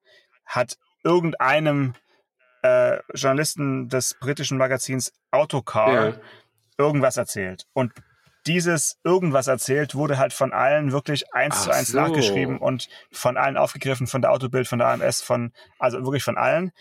hat 0.45 0.77
irgendeinem 1.03 1.95
äh, 2.61 2.99
Journalisten 3.13 3.87
des 3.87 4.15
britischen 4.19 4.57
Magazins 4.57 5.13
Autocar 5.31 5.93
ja. 5.93 6.13
irgendwas 6.77 7.17
erzählt. 7.17 7.65
Und 7.73 7.93
dieses 8.45 8.97
irgendwas 9.03 9.47
erzählt 9.47 9.95
wurde 9.95 10.17
halt 10.17 10.33
von 10.33 10.53
allen 10.53 10.91
wirklich 10.91 11.33
eins 11.33 11.55
Ach 11.59 11.63
zu 11.63 11.71
eins 11.71 11.87
so. 11.89 11.99
nachgeschrieben 11.99 12.57
und 12.57 12.89
von 13.11 13.37
allen 13.37 13.57
aufgegriffen, 13.57 14.07
von 14.07 14.21
der 14.21 14.31
Autobild, 14.31 14.67
von 14.67 14.79
der 14.79 14.89
AMS, 14.89 15.21
von, 15.21 15.53
also 15.77 16.03
wirklich 16.03 16.23
von 16.23 16.37
allen. 16.37 16.71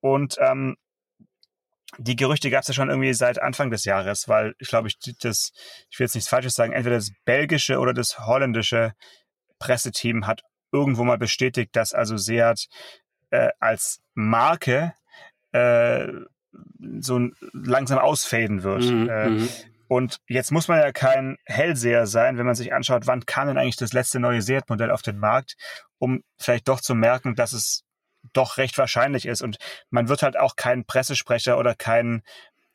Und 0.00 0.36
ähm, 0.40 0.76
die 1.98 2.16
Gerüchte 2.16 2.50
gab 2.50 2.62
es 2.62 2.68
ja 2.68 2.74
schon 2.74 2.88
irgendwie 2.88 3.12
seit 3.12 3.42
Anfang 3.42 3.70
des 3.70 3.84
Jahres, 3.84 4.28
weil 4.28 4.54
ich 4.58 4.68
glaube, 4.68 4.88
ich 4.88 4.98
das, 5.20 5.52
ich 5.90 5.98
will 5.98 6.04
jetzt 6.04 6.14
nichts 6.14 6.30
Falsches 6.30 6.54
sagen, 6.54 6.72
entweder 6.72 6.96
das 6.96 7.10
belgische 7.24 7.78
oder 7.78 7.92
das 7.92 8.20
holländische 8.20 8.94
Presseteam 9.60 10.26
hat 10.26 10.42
irgendwo 10.72 11.04
mal 11.04 11.18
bestätigt, 11.18 11.76
dass 11.76 11.94
also 11.94 12.16
Seat 12.16 12.66
äh, 13.30 13.50
als 13.60 14.00
Marke 14.14 14.94
äh, 15.52 16.08
so 16.98 17.28
langsam 17.52 17.98
ausfaden 17.98 18.64
wird. 18.64 18.84
Mhm, 18.84 19.08
äh, 19.08 19.28
mhm. 19.28 19.48
und 19.86 20.18
jetzt 20.26 20.50
muss 20.50 20.66
man 20.66 20.80
ja 20.80 20.90
kein 20.90 21.36
Hellseher 21.44 22.06
sein, 22.06 22.38
wenn 22.38 22.46
man 22.46 22.56
sich 22.56 22.72
anschaut, 22.72 23.06
wann 23.06 23.26
kam 23.26 23.46
denn 23.46 23.58
eigentlich 23.58 23.76
das 23.76 23.92
letzte 23.92 24.18
neue 24.18 24.42
Seat-Modell 24.42 24.90
auf 24.90 25.02
den 25.02 25.18
Markt, 25.18 25.54
um 25.98 26.24
vielleicht 26.38 26.66
doch 26.66 26.80
zu 26.80 26.96
merken, 26.96 27.36
dass 27.36 27.52
es 27.52 27.84
doch 28.32 28.58
recht 28.58 28.76
wahrscheinlich 28.78 29.26
ist. 29.26 29.42
Und 29.42 29.58
man 29.90 30.08
wird 30.08 30.22
halt 30.22 30.36
auch 30.36 30.56
keinen 30.56 30.84
Pressesprecher 30.84 31.56
oder 31.56 31.74
keinen 31.74 32.22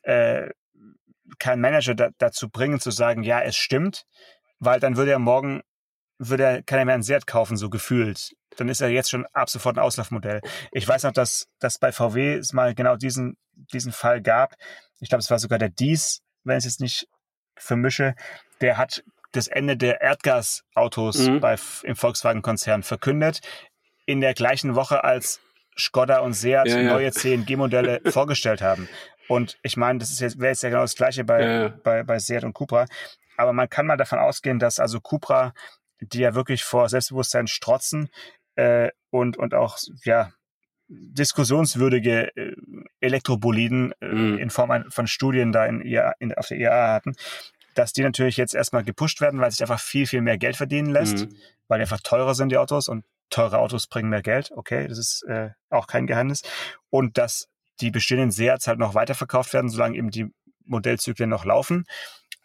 äh, 0.03 0.49
kein 1.39 1.59
Manager 1.59 1.95
da, 1.95 2.09
dazu 2.17 2.49
bringen, 2.49 2.79
zu 2.79 2.91
sagen, 2.91 3.23
ja, 3.23 3.41
es 3.41 3.55
stimmt, 3.55 4.05
weil 4.59 4.79
dann 4.79 4.95
würde 4.97 5.11
er 5.11 5.19
morgen 5.19 5.61
würde 6.17 6.43
er, 6.43 6.63
kann 6.63 6.79
er 6.79 6.85
mehr 6.85 6.95
ein 6.95 7.03
Seat 7.03 7.27
kaufen, 7.27 7.57
so 7.57 7.69
gefühlt. 7.69 8.35
Dann 8.57 8.69
ist 8.69 8.81
er 8.81 8.89
jetzt 8.89 9.09
schon 9.09 9.25
ab 9.33 9.49
sofort 9.49 9.77
ein 9.77 9.83
Auslaufmodell. 9.83 10.41
Ich 10.71 10.87
weiß 10.87 11.03
noch, 11.03 11.11
dass, 11.11 11.47
dass 11.59 11.77
bei 11.77 11.91
VW 11.91 12.35
es 12.35 12.53
mal 12.53 12.73
genau 12.73 12.95
diesen, 12.95 13.37
diesen 13.53 13.91
Fall 13.91 14.21
gab. 14.21 14.55
Ich 14.99 15.09
glaube, 15.09 15.21
es 15.21 15.29
war 15.29 15.39
sogar 15.39 15.59
der 15.59 15.69
Dies, 15.69 16.21
wenn 16.43 16.57
ich 16.57 16.65
es 16.65 16.71
jetzt 16.71 16.81
nicht 16.81 17.07
vermische. 17.57 18.15
Der 18.61 18.77
hat 18.77 19.03
das 19.33 19.47
Ende 19.47 19.75
der 19.75 20.01
Erdgasautos 20.01 21.27
mhm. 21.27 21.41
bei, 21.41 21.57
im 21.83 21.95
Volkswagen-Konzern 21.95 22.83
verkündet. 22.83 23.41
In 24.05 24.21
der 24.21 24.33
gleichen 24.33 24.75
Woche, 24.75 25.03
als 25.03 25.41
Skoda 25.77 26.19
und 26.19 26.33
Seat 26.33 26.67
ja, 26.67 26.79
ja. 26.79 26.93
neue 26.93 27.11
CNG-Modelle 27.11 28.01
vorgestellt 28.11 28.61
haben. 28.61 28.87
Und 29.27 29.57
ich 29.63 29.75
meine, 29.75 29.99
das 29.99 30.11
ist 30.11 30.21
jetzt, 30.21 30.39
wäre 30.39 30.51
jetzt 30.51 30.63
ja 30.63 30.69
genau 30.69 30.83
das 30.83 30.95
Gleiche 30.95 31.23
bei, 31.23 31.43
ja, 31.43 31.67
bei, 31.83 32.03
bei 32.03 32.19
Seat 32.19 32.43
und 32.43 32.53
Cupra. 32.53 32.85
Aber 33.37 33.51
man 33.51 33.69
kann 33.69 33.87
mal 33.87 33.97
davon 33.97 34.19
ausgehen, 34.19 34.59
dass 34.59 34.79
also 34.79 35.01
Cupra 35.01 35.53
die 35.99 36.19
ja 36.19 36.35
wirklich 36.35 36.63
vor 36.63 36.89
Selbstbewusstsein 36.89 37.47
strotzen 37.47 38.09
äh, 38.55 38.89
und, 39.09 39.37
und 39.37 39.53
auch 39.53 39.77
ja, 40.03 40.31
diskussionswürdige 40.87 42.35
äh, 42.35 42.55
Elektroboliden 42.99 43.93
äh, 44.01 44.05
mhm. 44.07 44.37
in 44.37 44.49
Form 44.49 44.85
von 44.89 45.07
Studien 45.07 45.51
da 45.51 45.65
in, 45.65 45.81
in, 45.81 46.33
auf 46.35 46.47
der 46.47 46.57
IAA 46.57 46.93
hatten, 46.93 47.15
dass 47.73 47.93
die 47.93 48.03
natürlich 48.03 48.37
jetzt 48.37 48.55
erstmal 48.55 48.83
gepusht 48.83 49.21
werden, 49.21 49.39
weil 49.39 49.51
sich 49.51 49.61
einfach 49.61 49.79
viel, 49.79 50.07
viel 50.07 50.21
mehr 50.21 50.37
Geld 50.37 50.55
verdienen 50.55 50.89
lässt, 50.89 51.25
mhm. 51.25 51.35
weil 51.67 51.79
die 51.79 51.83
einfach 51.83 52.01
teurer 52.01 52.35
sind, 52.35 52.49
die 52.49 52.57
Autos, 52.57 52.87
und 52.87 53.03
teure 53.29 53.59
Autos 53.59 53.87
bringen 53.87 54.09
mehr 54.09 54.21
Geld. 54.21 54.51
Okay, 54.55 54.87
das 54.87 54.97
ist 54.97 55.23
äh, 55.27 55.49
auch 55.69 55.87
kein 55.87 56.07
Geheimnis. 56.07 56.41
Und 56.89 57.17
dass 57.17 57.47
die 57.81 57.91
bestehenden 57.91 58.31
Seats 58.31 58.67
halt 58.67 58.79
noch 58.79 58.93
weiterverkauft 58.93 59.53
werden, 59.53 59.69
solange 59.69 59.97
eben 59.97 60.09
die 60.09 60.27
Modellzyklen 60.65 61.29
noch 61.29 61.45
laufen, 61.45 61.85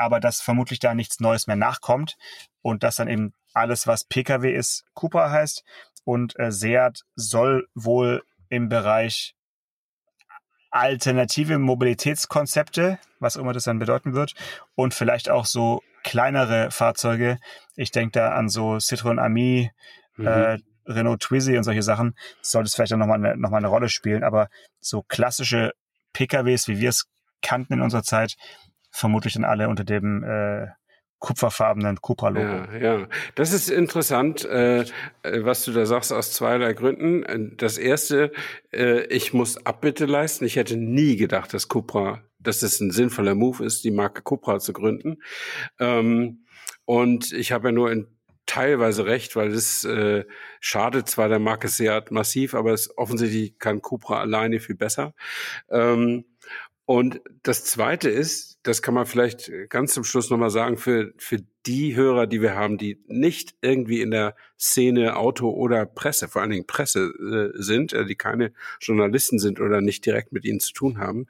aber 0.01 0.19
dass 0.19 0.41
vermutlich 0.41 0.79
da 0.79 0.95
nichts 0.95 1.21
Neues 1.21 1.47
mehr 1.47 1.57
nachkommt 1.57 2.17
und 2.63 2.83
dass 2.83 2.97
dann 2.97 3.09
eben 3.09 3.35
alles, 3.53 3.87
was 3.87 4.05
Pkw 4.05 4.53
ist, 4.53 4.85
Cupra 4.95 5.31
heißt. 5.31 5.65
Und 6.05 6.39
äh, 6.39 6.51
Seat 6.51 7.03
soll 7.15 7.69
wohl 7.75 8.23
im 8.49 8.69
Bereich 8.69 9.35
alternative 10.71 11.59
Mobilitätskonzepte, 11.59 12.99
was 13.19 13.37
immer 13.37 13.53
das 13.53 13.65
dann 13.65 13.79
bedeuten 13.79 14.15
wird, 14.15 14.35
und 14.75 14.95
vielleicht 14.95 15.29
auch 15.29 15.45
so 15.45 15.83
kleinere 16.03 16.71
Fahrzeuge. 16.71 17.39
Ich 17.77 17.91
denke 17.91 18.13
da 18.13 18.31
an 18.31 18.49
so 18.49 18.77
Citroën 18.77 19.19
Ami, 19.19 19.71
mhm. 20.17 20.27
äh, 20.27 20.59
Renault 20.87 21.21
Twizy 21.21 21.57
und 21.57 21.65
solche 21.65 21.83
Sachen. 21.83 22.15
Sollte 22.41 22.69
es 22.69 22.75
vielleicht 22.75 22.93
dann 22.93 23.01
nochmal 23.01 23.25
eine, 23.25 23.37
noch 23.37 23.53
eine 23.53 23.69
Rolle 23.69 23.89
spielen. 23.89 24.25
Aber 24.25 24.49
so 24.81 25.03
klassische 25.03 25.73
PKWs, 26.13 26.69
wie 26.69 26.81
wir 26.81 26.89
es 26.89 27.07
kannten 27.43 27.75
in 27.75 27.81
unserer 27.83 28.03
Zeit, 28.03 28.37
vermutlich 28.91 29.35
dann 29.35 29.45
alle 29.45 29.69
unter 29.69 29.85
dem 29.85 30.25
äh, 30.25 30.69
kupferfarbenen 31.21 32.01
Cupra-Logo. 32.01 32.73
Ja, 32.73 32.79
ja, 32.79 33.09
das 33.35 33.53
ist 33.53 33.71
interessant, 33.71 34.45
äh, 34.47 34.87
was 35.23 35.65
du 35.65 35.73
da 35.73 35.85
sagst, 35.85 36.13
aus 36.13 36.33
zweierlei 36.33 36.73
Gründen. 36.73 37.57
Das 37.59 37.77
erste, 37.79 38.33
äh, 38.73 39.05
ich 39.05 39.35
muss 39.35 39.65
Abbitte 39.67 40.07
leisten. 40.07 40.47
Ich 40.47 40.57
hätte 40.57 40.77
nie 40.77 41.17
gedacht, 41.17 41.53
dass 41.53 41.69
Cupra, 41.69 42.23
dass 42.39 42.63
es 42.63 42.81
ein 42.81 42.91
sinnvoller 42.91 43.35
Move 43.35 43.65
ist, 43.65 43.85
die 43.85 43.91
Marke 43.91 44.23
Cupra 44.23 44.59
zu 44.59 44.73
gründen. 44.73 45.19
Ähm, 45.79 46.47
und 46.87 47.33
ich 47.33 47.53
habe 47.53 47.69
ja 47.69 47.73
nur 47.73 47.93
in 47.93 48.07
teilweise 48.47 49.05
recht, 49.05 49.37
weil 49.37 49.51
es 49.53 49.85
äh, 49.85 50.25
schadet 50.59 51.09
zwar 51.09 51.29
der 51.29 51.39
Marke 51.39 51.69
Seat 51.69 52.11
massiv, 52.11 52.55
aber 52.55 52.73
es 52.73 52.97
offensichtlich 52.97 53.59
kann 53.59 53.83
Cupra 53.83 54.21
alleine 54.21 54.59
viel 54.59 54.75
besser. 54.75 55.15
Ähm, 55.71 56.25
und 56.87 57.21
das 57.45 57.65
Zweite 57.65 58.09
ist, 58.09 58.50
das 58.63 58.83
kann 58.83 58.95
man 58.95 59.07
vielleicht 59.07 59.51
ganz 59.71 59.95
zum 59.95 60.05
Schluss 60.05 60.29
nochmal 60.31 60.51
sagen, 60.51 60.77
für, 60.77 61.13
für 61.17 61.39
die 61.67 61.97
Hörer, 61.97 62.27
die 62.27 62.43
wir 62.43 62.55
haben, 62.55 62.77
die 62.77 62.99
nicht 63.07 63.55
irgendwie 63.63 64.03
in 64.03 64.11
der 64.11 64.35
Szene 64.59 65.17
Auto 65.17 65.51
oder 65.51 65.87
Presse, 65.87 66.29
vor 66.29 66.43
allen 66.43 66.51
Dingen 66.51 66.67
Presse 66.67 67.53
äh, 67.55 67.63
sind, 67.63 67.93
äh, 67.93 68.05
die 68.05 68.17
keine 68.17 68.53
Journalisten 68.81 69.39
sind 69.39 69.61
oder 69.61 69.81
nicht 69.81 70.05
direkt 70.05 70.33
mit 70.33 70.45
ihnen 70.45 70.61
zu 70.61 70.73
tun 70.73 70.99
haben. 70.99 71.27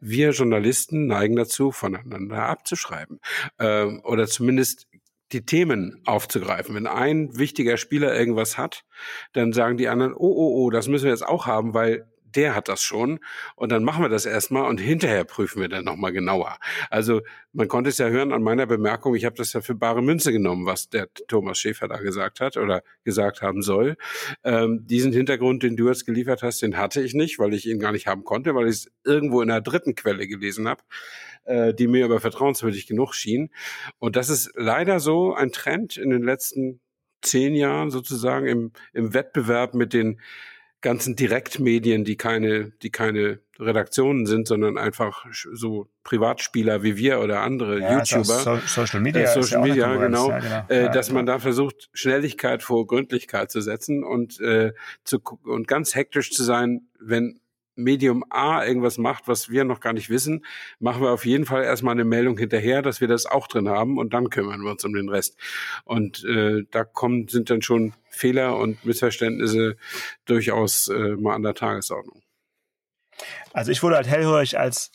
Wir 0.00 0.30
Journalisten 0.30 1.06
neigen 1.06 1.36
dazu, 1.36 1.72
voneinander 1.72 2.44
abzuschreiben 2.44 3.20
äh, 3.58 3.84
oder 3.84 4.26
zumindest 4.26 4.86
die 5.32 5.44
Themen 5.44 6.02
aufzugreifen. 6.06 6.74
Wenn 6.74 6.86
ein 6.86 7.38
wichtiger 7.38 7.76
Spieler 7.76 8.18
irgendwas 8.18 8.58
hat, 8.58 8.84
dann 9.32 9.52
sagen 9.52 9.76
die 9.76 9.88
anderen, 9.88 10.12
oh, 10.12 10.18
oh, 10.18 10.64
oh, 10.64 10.70
das 10.70 10.88
müssen 10.88 11.04
wir 11.04 11.12
jetzt 11.12 11.26
auch 11.26 11.46
haben, 11.46 11.74
weil 11.74 12.09
der 12.36 12.54
hat 12.54 12.68
das 12.68 12.82
schon 12.82 13.20
und 13.56 13.70
dann 13.70 13.84
machen 13.84 14.02
wir 14.02 14.08
das 14.08 14.26
erstmal 14.26 14.68
und 14.68 14.78
hinterher 14.80 15.24
prüfen 15.24 15.60
wir 15.60 15.68
dann 15.68 15.84
nochmal 15.84 16.12
genauer. 16.12 16.58
Also 16.90 17.22
man 17.52 17.68
konnte 17.68 17.90
es 17.90 17.98
ja 17.98 18.08
hören 18.08 18.32
an 18.32 18.42
meiner 18.42 18.66
Bemerkung, 18.66 19.14
ich 19.14 19.24
habe 19.24 19.36
das 19.36 19.52
ja 19.52 19.60
für 19.60 19.74
bare 19.74 20.02
Münze 20.02 20.32
genommen, 20.32 20.66
was 20.66 20.88
der 20.88 21.08
Thomas 21.28 21.58
Schäfer 21.58 21.88
da 21.88 21.96
gesagt 21.98 22.40
hat 22.40 22.56
oder 22.56 22.82
gesagt 23.04 23.42
haben 23.42 23.62
soll. 23.62 23.96
Ähm, 24.44 24.86
diesen 24.86 25.12
Hintergrund, 25.12 25.62
den 25.62 25.76
du 25.76 25.88
jetzt 25.88 26.06
geliefert 26.06 26.42
hast, 26.42 26.62
den 26.62 26.76
hatte 26.76 27.02
ich 27.02 27.14
nicht, 27.14 27.38
weil 27.38 27.54
ich 27.54 27.66
ihn 27.66 27.80
gar 27.80 27.92
nicht 27.92 28.06
haben 28.06 28.24
konnte, 28.24 28.54
weil 28.54 28.68
ich 28.68 28.76
es 28.76 28.92
irgendwo 29.04 29.42
in 29.42 29.50
einer 29.50 29.60
dritten 29.60 29.94
Quelle 29.94 30.26
gelesen 30.26 30.68
habe 30.68 30.82
äh, 31.44 31.74
die 31.74 31.86
mir 31.86 32.04
aber 32.04 32.20
vertrauenswürdig 32.20 32.86
genug 32.86 33.14
schien. 33.14 33.50
Und 33.98 34.16
das 34.16 34.28
ist 34.28 34.52
leider 34.56 35.00
so 35.00 35.34
ein 35.34 35.52
Trend 35.52 35.96
in 35.96 36.10
den 36.10 36.22
letzten 36.22 36.80
zehn 37.22 37.54
Jahren 37.54 37.90
sozusagen 37.90 38.46
im, 38.46 38.72
im 38.92 39.14
Wettbewerb 39.14 39.74
mit 39.74 39.92
den 39.92 40.20
ganzen 40.82 41.16
Direktmedien, 41.16 42.04
die 42.04 42.16
keine, 42.16 42.70
die 42.82 42.90
keine 42.90 43.40
Redaktionen 43.58 44.24
sind, 44.26 44.48
sondern 44.48 44.78
einfach 44.78 45.26
so 45.52 45.88
Privatspieler 46.04 46.82
wie 46.82 46.96
wir 46.96 47.20
oder 47.20 47.40
andere 47.42 47.80
Ja, 47.80 47.98
YouTuber. 47.98 48.22
so 48.24 48.56
Social 48.66 49.00
Media. 49.00 49.22
Äh, 49.22 49.26
Social 49.26 49.60
ja 49.60 49.74
Media, 49.74 49.96
genau, 49.96 50.30
Ja, 50.30 50.38
genau. 50.38 50.64
äh, 50.68 50.84
Ja, 50.84 50.88
dass 50.88 51.10
man 51.10 51.26
da 51.26 51.38
versucht, 51.38 51.90
Schnelligkeit 51.92 52.62
vor 52.62 52.86
Gründlichkeit 52.86 53.50
zu 53.50 53.60
setzen 53.60 54.02
und, 54.02 54.40
äh, 54.40 54.72
zu, 55.04 55.20
und 55.44 55.68
ganz 55.68 55.94
hektisch 55.94 56.30
zu 56.30 56.42
sein, 56.42 56.88
wenn 56.98 57.40
Medium 57.82 58.24
A 58.30 58.64
irgendwas 58.64 58.98
macht, 58.98 59.28
was 59.28 59.50
wir 59.50 59.64
noch 59.64 59.80
gar 59.80 59.92
nicht 59.92 60.10
wissen, 60.10 60.44
machen 60.78 61.02
wir 61.02 61.10
auf 61.10 61.26
jeden 61.26 61.46
Fall 61.46 61.64
erstmal 61.64 61.92
eine 61.92 62.04
Meldung 62.04 62.38
hinterher, 62.38 62.82
dass 62.82 63.00
wir 63.00 63.08
das 63.08 63.26
auch 63.26 63.46
drin 63.46 63.68
haben 63.68 63.98
und 63.98 64.14
dann 64.14 64.30
kümmern 64.30 64.62
wir 64.62 64.70
uns 64.70 64.84
um 64.84 64.92
den 64.92 65.08
Rest. 65.08 65.36
Und 65.84 66.24
äh, 66.24 66.64
da 66.70 66.84
kommen, 66.84 67.28
sind 67.28 67.50
dann 67.50 67.62
schon 67.62 67.94
Fehler 68.08 68.56
und 68.56 68.84
Missverständnisse 68.84 69.76
durchaus 70.24 70.88
äh, 70.88 71.16
mal 71.16 71.34
an 71.34 71.42
der 71.42 71.54
Tagesordnung. 71.54 72.22
Also 73.52 73.72
ich 73.72 73.82
wurde 73.82 73.96
halt 73.96 74.06
hellhörig, 74.06 74.58
als 74.58 74.92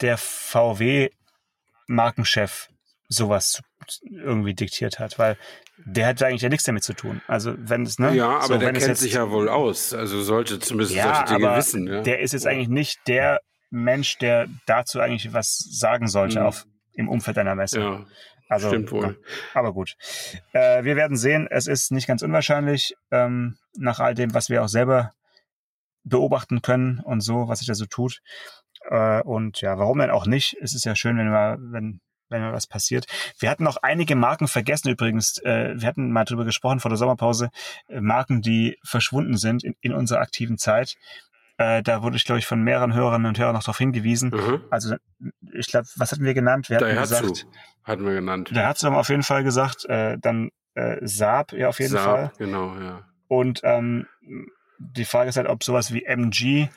der 0.00 0.18
VW-Markenchef 0.18 2.68
sowas 3.08 3.62
irgendwie 4.10 4.54
diktiert 4.54 4.98
hat, 4.98 5.16
weil 5.18 5.36
der 5.84 6.06
hat 6.08 6.22
eigentlich 6.22 6.42
ja 6.42 6.48
nichts 6.48 6.64
damit 6.64 6.82
zu 6.84 6.92
tun. 6.94 7.20
Also 7.26 7.54
wenn 7.58 7.82
es, 7.82 7.98
ne? 7.98 8.14
Ja, 8.14 8.28
aber 8.38 8.42
so, 8.46 8.58
der 8.58 8.72
kennt 8.72 8.86
jetzt- 8.86 9.00
sich 9.00 9.14
ja 9.14 9.30
wohl 9.30 9.48
aus. 9.48 9.92
Also 9.94 10.20
sollte 10.22 10.58
zumindest 10.58 10.94
ja, 10.94 11.14
solche 11.16 11.34
Dinge 11.34 11.48
aber 11.48 11.56
wissen. 11.58 11.86
Ja. 11.86 12.00
der 12.02 12.20
ist 12.20 12.32
jetzt 12.32 12.46
eigentlich 12.46 12.68
nicht 12.68 13.00
der 13.06 13.40
Mensch, 13.70 14.18
der 14.18 14.48
dazu 14.66 15.00
eigentlich 15.00 15.32
was 15.32 15.56
sagen 15.70 16.08
sollte 16.08 16.40
Mhm. 16.40 16.46
auf, 16.46 16.66
im 16.94 17.08
Umfeld 17.08 17.38
einer 17.38 17.54
Messe. 17.54 17.80
ja, 17.80 18.04
also, 18.48 18.68
stimmt 18.68 18.90
wohl. 18.90 19.16
aber 19.54 19.72
gut. 19.72 19.94
Äh, 20.52 20.82
wir 20.84 20.96
werden 20.96 21.16
sehen, 21.16 21.46
es 21.50 21.66
ist 21.68 21.92
nicht 21.92 22.08
ganz 22.08 22.22
unwahrscheinlich, 22.22 22.94
ähm, 23.12 23.56
nach 23.78 24.00
all 24.00 24.14
dem, 24.14 24.34
was 24.34 24.48
wir 24.48 24.64
auch 24.64 24.68
selber 24.68 25.12
beobachten 26.02 26.62
können 26.62 27.00
und 27.00 27.20
so, 27.20 27.46
was 27.48 27.58
sich 27.60 27.68
da 27.68 27.74
so 27.74 27.86
tut. 27.86 28.20
Äh, 28.88 29.20
und 29.22 29.60
ja, 29.60 29.78
warum 29.78 29.98
denn 29.98 30.10
auch 30.10 30.26
nicht? 30.26 30.56
Es 30.60 30.74
ist 30.74 30.84
ja 30.84 30.96
schön, 30.96 31.16
wenn 31.18 31.28
wir, 31.30 31.58
wenn, 31.60 32.00
wenn 32.30 32.42
mal 32.42 32.52
was 32.52 32.66
passiert. 32.66 33.06
Wir 33.38 33.50
hatten 33.50 33.64
noch 33.64 33.76
einige 33.78 34.16
Marken 34.16 34.48
vergessen 34.48 34.88
übrigens. 34.88 35.38
Äh, 35.38 35.74
wir 35.76 35.86
hatten 35.86 36.10
mal 36.10 36.24
drüber 36.24 36.44
gesprochen 36.44 36.80
vor 36.80 36.88
der 36.88 36.98
Sommerpause. 36.98 37.50
Äh, 37.88 38.00
Marken, 38.00 38.42
die 38.42 38.78
verschwunden 38.82 39.36
sind 39.36 39.64
in, 39.64 39.74
in 39.80 39.92
unserer 39.92 40.20
aktiven 40.20 40.58
Zeit. 40.58 40.96
Äh, 41.58 41.82
da 41.82 42.02
wurde 42.02 42.16
ich, 42.16 42.24
glaube 42.24 42.38
ich, 42.38 42.46
von 42.46 42.62
mehreren 42.62 42.94
Hörerinnen 42.94 43.26
und 43.26 43.38
Hörern 43.38 43.54
noch 43.54 43.62
darauf 43.62 43.78
hingewiesen. 43.78 44.30
Mhm. 44.30 44.62
Also, 44.70 44.96
ich 45.52 45.66
glaube, 45.66 45.86
was 45.96 46.12
hatten 46.12 46.24
wir 46.24 46.34
genannt? 46.34 46.70
Wir 46.70 46.76
hatten 46.76 46.86
Daihatsu 46.86 47.20
gesagt, 47.20 47.46
hatten 47.84 48.06
wir 48.06 48.14
genannt. 48.14 48.50
hat 48.54 48.76
es 48.76 48.84
auf 48.84 49.08
jeden 49.08 49.22
Fall 49.22 49.44
gesagt. 49.44 49.86
Dann 49.88 50.50
Saab, 51.02 51.52
ja, 51.52 51.68
auf 51.68 51.78
jeden 51.80 51.92
Saab, 51.92 52.04
Fall. 52.04 52.32
Genau, 52.38 52.78
ja. 52.78 53.04
Und 53.28 53.60
ähm, 53.64 54.06
die 54.78 55.04
Frage 55.04 55.28
ist 55.28 55.36
halt, 55.36 55.48
ob 55.48 55.62
sowas 55.62 55.92
wie 55.92 56.04
MG 56.04 56.68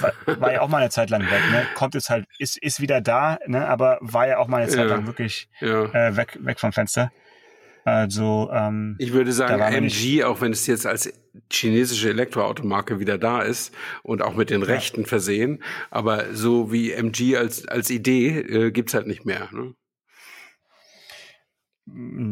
war, 0.00 0.12
war 0.40 0.52
ja 0.52 0.60
auch 0.60 0.68
mal 0.68 0.78
eine 0.78 0.90
Zeit 0.90 1.10
lang 1.10 1.22
weg, 1.22 1.42
ne? 1.50 1.66
Kommt 1.74 1.94
jetzt 1.94 2.10
halt, 2.10 2.26
ist, 2.38 2.56
ist 2.58 2.80
wieder 2.80 3.00
da, 3.00 3.38
ne? 3.46 3.66
Aber 3.68 3.98
war 4.00 4.26
ja 4.26 4.38
auch 4.38 4.48
mal 4.48 4.62
eine 4.62 4.68
Zeit 4.68 4.88
Ja. 4.88 4.96
lang 4.96 5.06
wirklich 5.06 5.48
ja. 5.60 5.84
äh, 5.84 6.16
weg, 6.16 6.38
weg 6.40 6.58
vom 6.60 6.72
Fenster. 6.72 7.12
Also, 7.84 8.50
ähm, 8.52 8.96
Ich 8.98 9.12
würde 9.12 9.32
sagen, 9.32 9.60
MG, 9.60 10.24
auch 10.24 10.40
wenn 10.40 10.52
es 10.52 10.66
jetzt 10.66 10.86
als 10.86 11.12
chinesische 11.50 12.10
Elektroautomarke 12.10 13.00
wieder 13.00 13.16
da 13.18 13.40
ist 13.40 13.74
und 14.02 14.22
auch 14.22 14.34
mit 14.34 14.50
den 14.50 14.62
Rechten 14.62 15.06
versehen, 15.06 15.62
aber 15.90 16.34
so 16.34 16.72
wie 16.72 16.92
MG 16.92 17.36
als, 17.36 17.66
als 17.66 17.90
Idee 17.90 18.38
äh, 18.40 18.70
gibt's 18.70 18.94
halt 18.94 19.06
nicht 19.06 19.24
mehr. 19.24 19.48
Ne? 19.52 19.74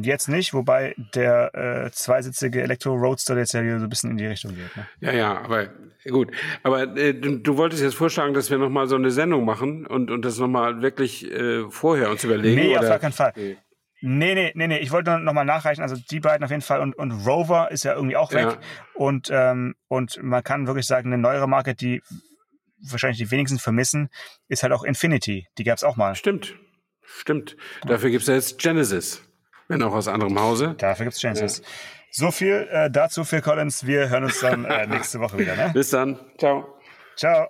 Jetzt 0.02 0.28
nicht, 0.28 0.54
wobei 0.54 0.94
der 1.14 1.54
äh, 1.54 1.90
zweisitzige 1.90 2.62
Elektro-Roadster 2.62 3.36
jetzt 3.36 3.54
ja 3.54 3.62
wieder 3.62 3.78
so 3.78 3.86
ein 3.86 3.88
bisschen 3.88 4.11
in 4.11 4.16
die 4.16 4.26
Richtung 4.26 4.54
geht. 4.54 4.76
Ne? 4.76 4.86
Ja, 5.00 5.12
ja, 5.12 5.38
aber 5.40 5.68
gut. 6.09 6.30
Aber 6.62 6.96
äh, 6.96 7.14
du, 7.14 7.38
du 7.38 7.56
wolltest 7.56 7.82
jetzt 7.82 7.96
vorschlagen, 7.96 8.34
dass 8.34 8.50
wir 8.50 8.59
nochmal 8.59 8.86
so 8.86 8.96
eine 8.96 9.11
Sendung 9.11 9.44
machen 9.44 9.86
und, 9.86 10.11
und 10.11 10.24
das 10.24 10.38
nochmal 10.38 10.82
wirklich 10.82 11.30
äh, 11.30 11.70
vorher 11.70 12.11
uns 12.11 12.24
überlegen. 12.24 12.61
Nee, 12.61 12.70
oder? 12.70 12.80
auf 12.80 12.88
gar 12.88 12.98
keinen 12.98 13.12
Fall. 13.12 13.32
Nee. 13.36 13.56
Nee, 14.00 14.34
nee, 14.34 14.52
nee, 14.54 14.68
nee. 14.68 14.78
Ich 14.78 14.92
wollte 14.92 15.18
noch 15.18 15.32
mal 15.32 15.44
nachreichen. 15.44 15.82
Also 15.82 15.96
die 15.96 16.20
beiden 16.20 16.44
auf 16.44 16.50
jeden 16.50 16.62
Fall 16.62 16.80
und, 16.80 16.94
und 16.96 17.11
Rover 17.26 17.70
ist 17.72 17.84
ja 17.84 17.94
irgendwie 17.94 18.16
auch 18.16 18.32
weg. 18.32 18.46
Ja. 18.46 18.59
Und, 18.94 19.28
ähm, 19.32 19.74
und 19.88 20.22
man 20.22 20.44
kann 20.44 20.68
wirklich 20.68 20.86
sagen, 20.86 21.12
eine 21.12 21.20
neuere 21.20 21.48
Marke, 21.48 21.74
die 21.74 22.00
wahrscheinlich 22.80 23.18
die 23.18 23.30
wenigsten 23.30 23.59
vermissen, 23.59 24.09
ist 24.46 24.62
halt 24.62 24.72
auch 24.72 24.84
Infinity. 24.84 25.48
Die 25.59 25.64
gab's 25.64 25.82
auch 25.82 25.96
mal. 25.96 26.14
Stimmt, 26.14 26.54
stimmt. 27.02 27.56
Dafür 27.86 28.11
gibt's 28.11 28.28
ja 28.28 28.34
jetzt 28.34 28.59
Genesis, 28.61 29.28
wenn 29.68 29.82
auch 29.82 29.92
aus 29.92 30.08
anderem 30.08 30.38
Hause. 30.40 30.74
Dafür 30.78 31.04
gibt's 31.04 31.20
Chances. 31.20 31.62
So 32.10 32.30
viel 32.30 32.68
äh, 32.72 32.90
dazu, 32.90 33.24
Phil 33.24 33.42
Collins. 33.42 33.86
Wir 33.86 34.08
hören 34.08 34.24
uns 34.24 34.40
dann 34.40 34.64
äh, 34.64 34.86
nächste 34.88 35.20
Woche 35.20 35.38
wieder. 35.38 35.54
Ne? 35.54 35.70
Bis 35.74 35.90
dann. 35.90 36.18
Ciao. 36.38 36.66
Ciao. 37.16 37.48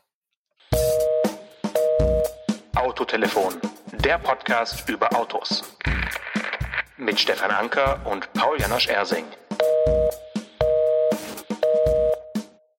Autotelefon, 2.74 3.54
der 4.04 4.18
Podcast 4.18 4.88
über 4.88 5.14
Autos. 5.16 5.62
Mit 6.96 7.18
Stefan 7.18 7.50
Anker 7.50 8.00
und 8.04 8.32
Paul 8.32 8.60
Janosch 8.60 8.88
Ersing. 8.88 9.24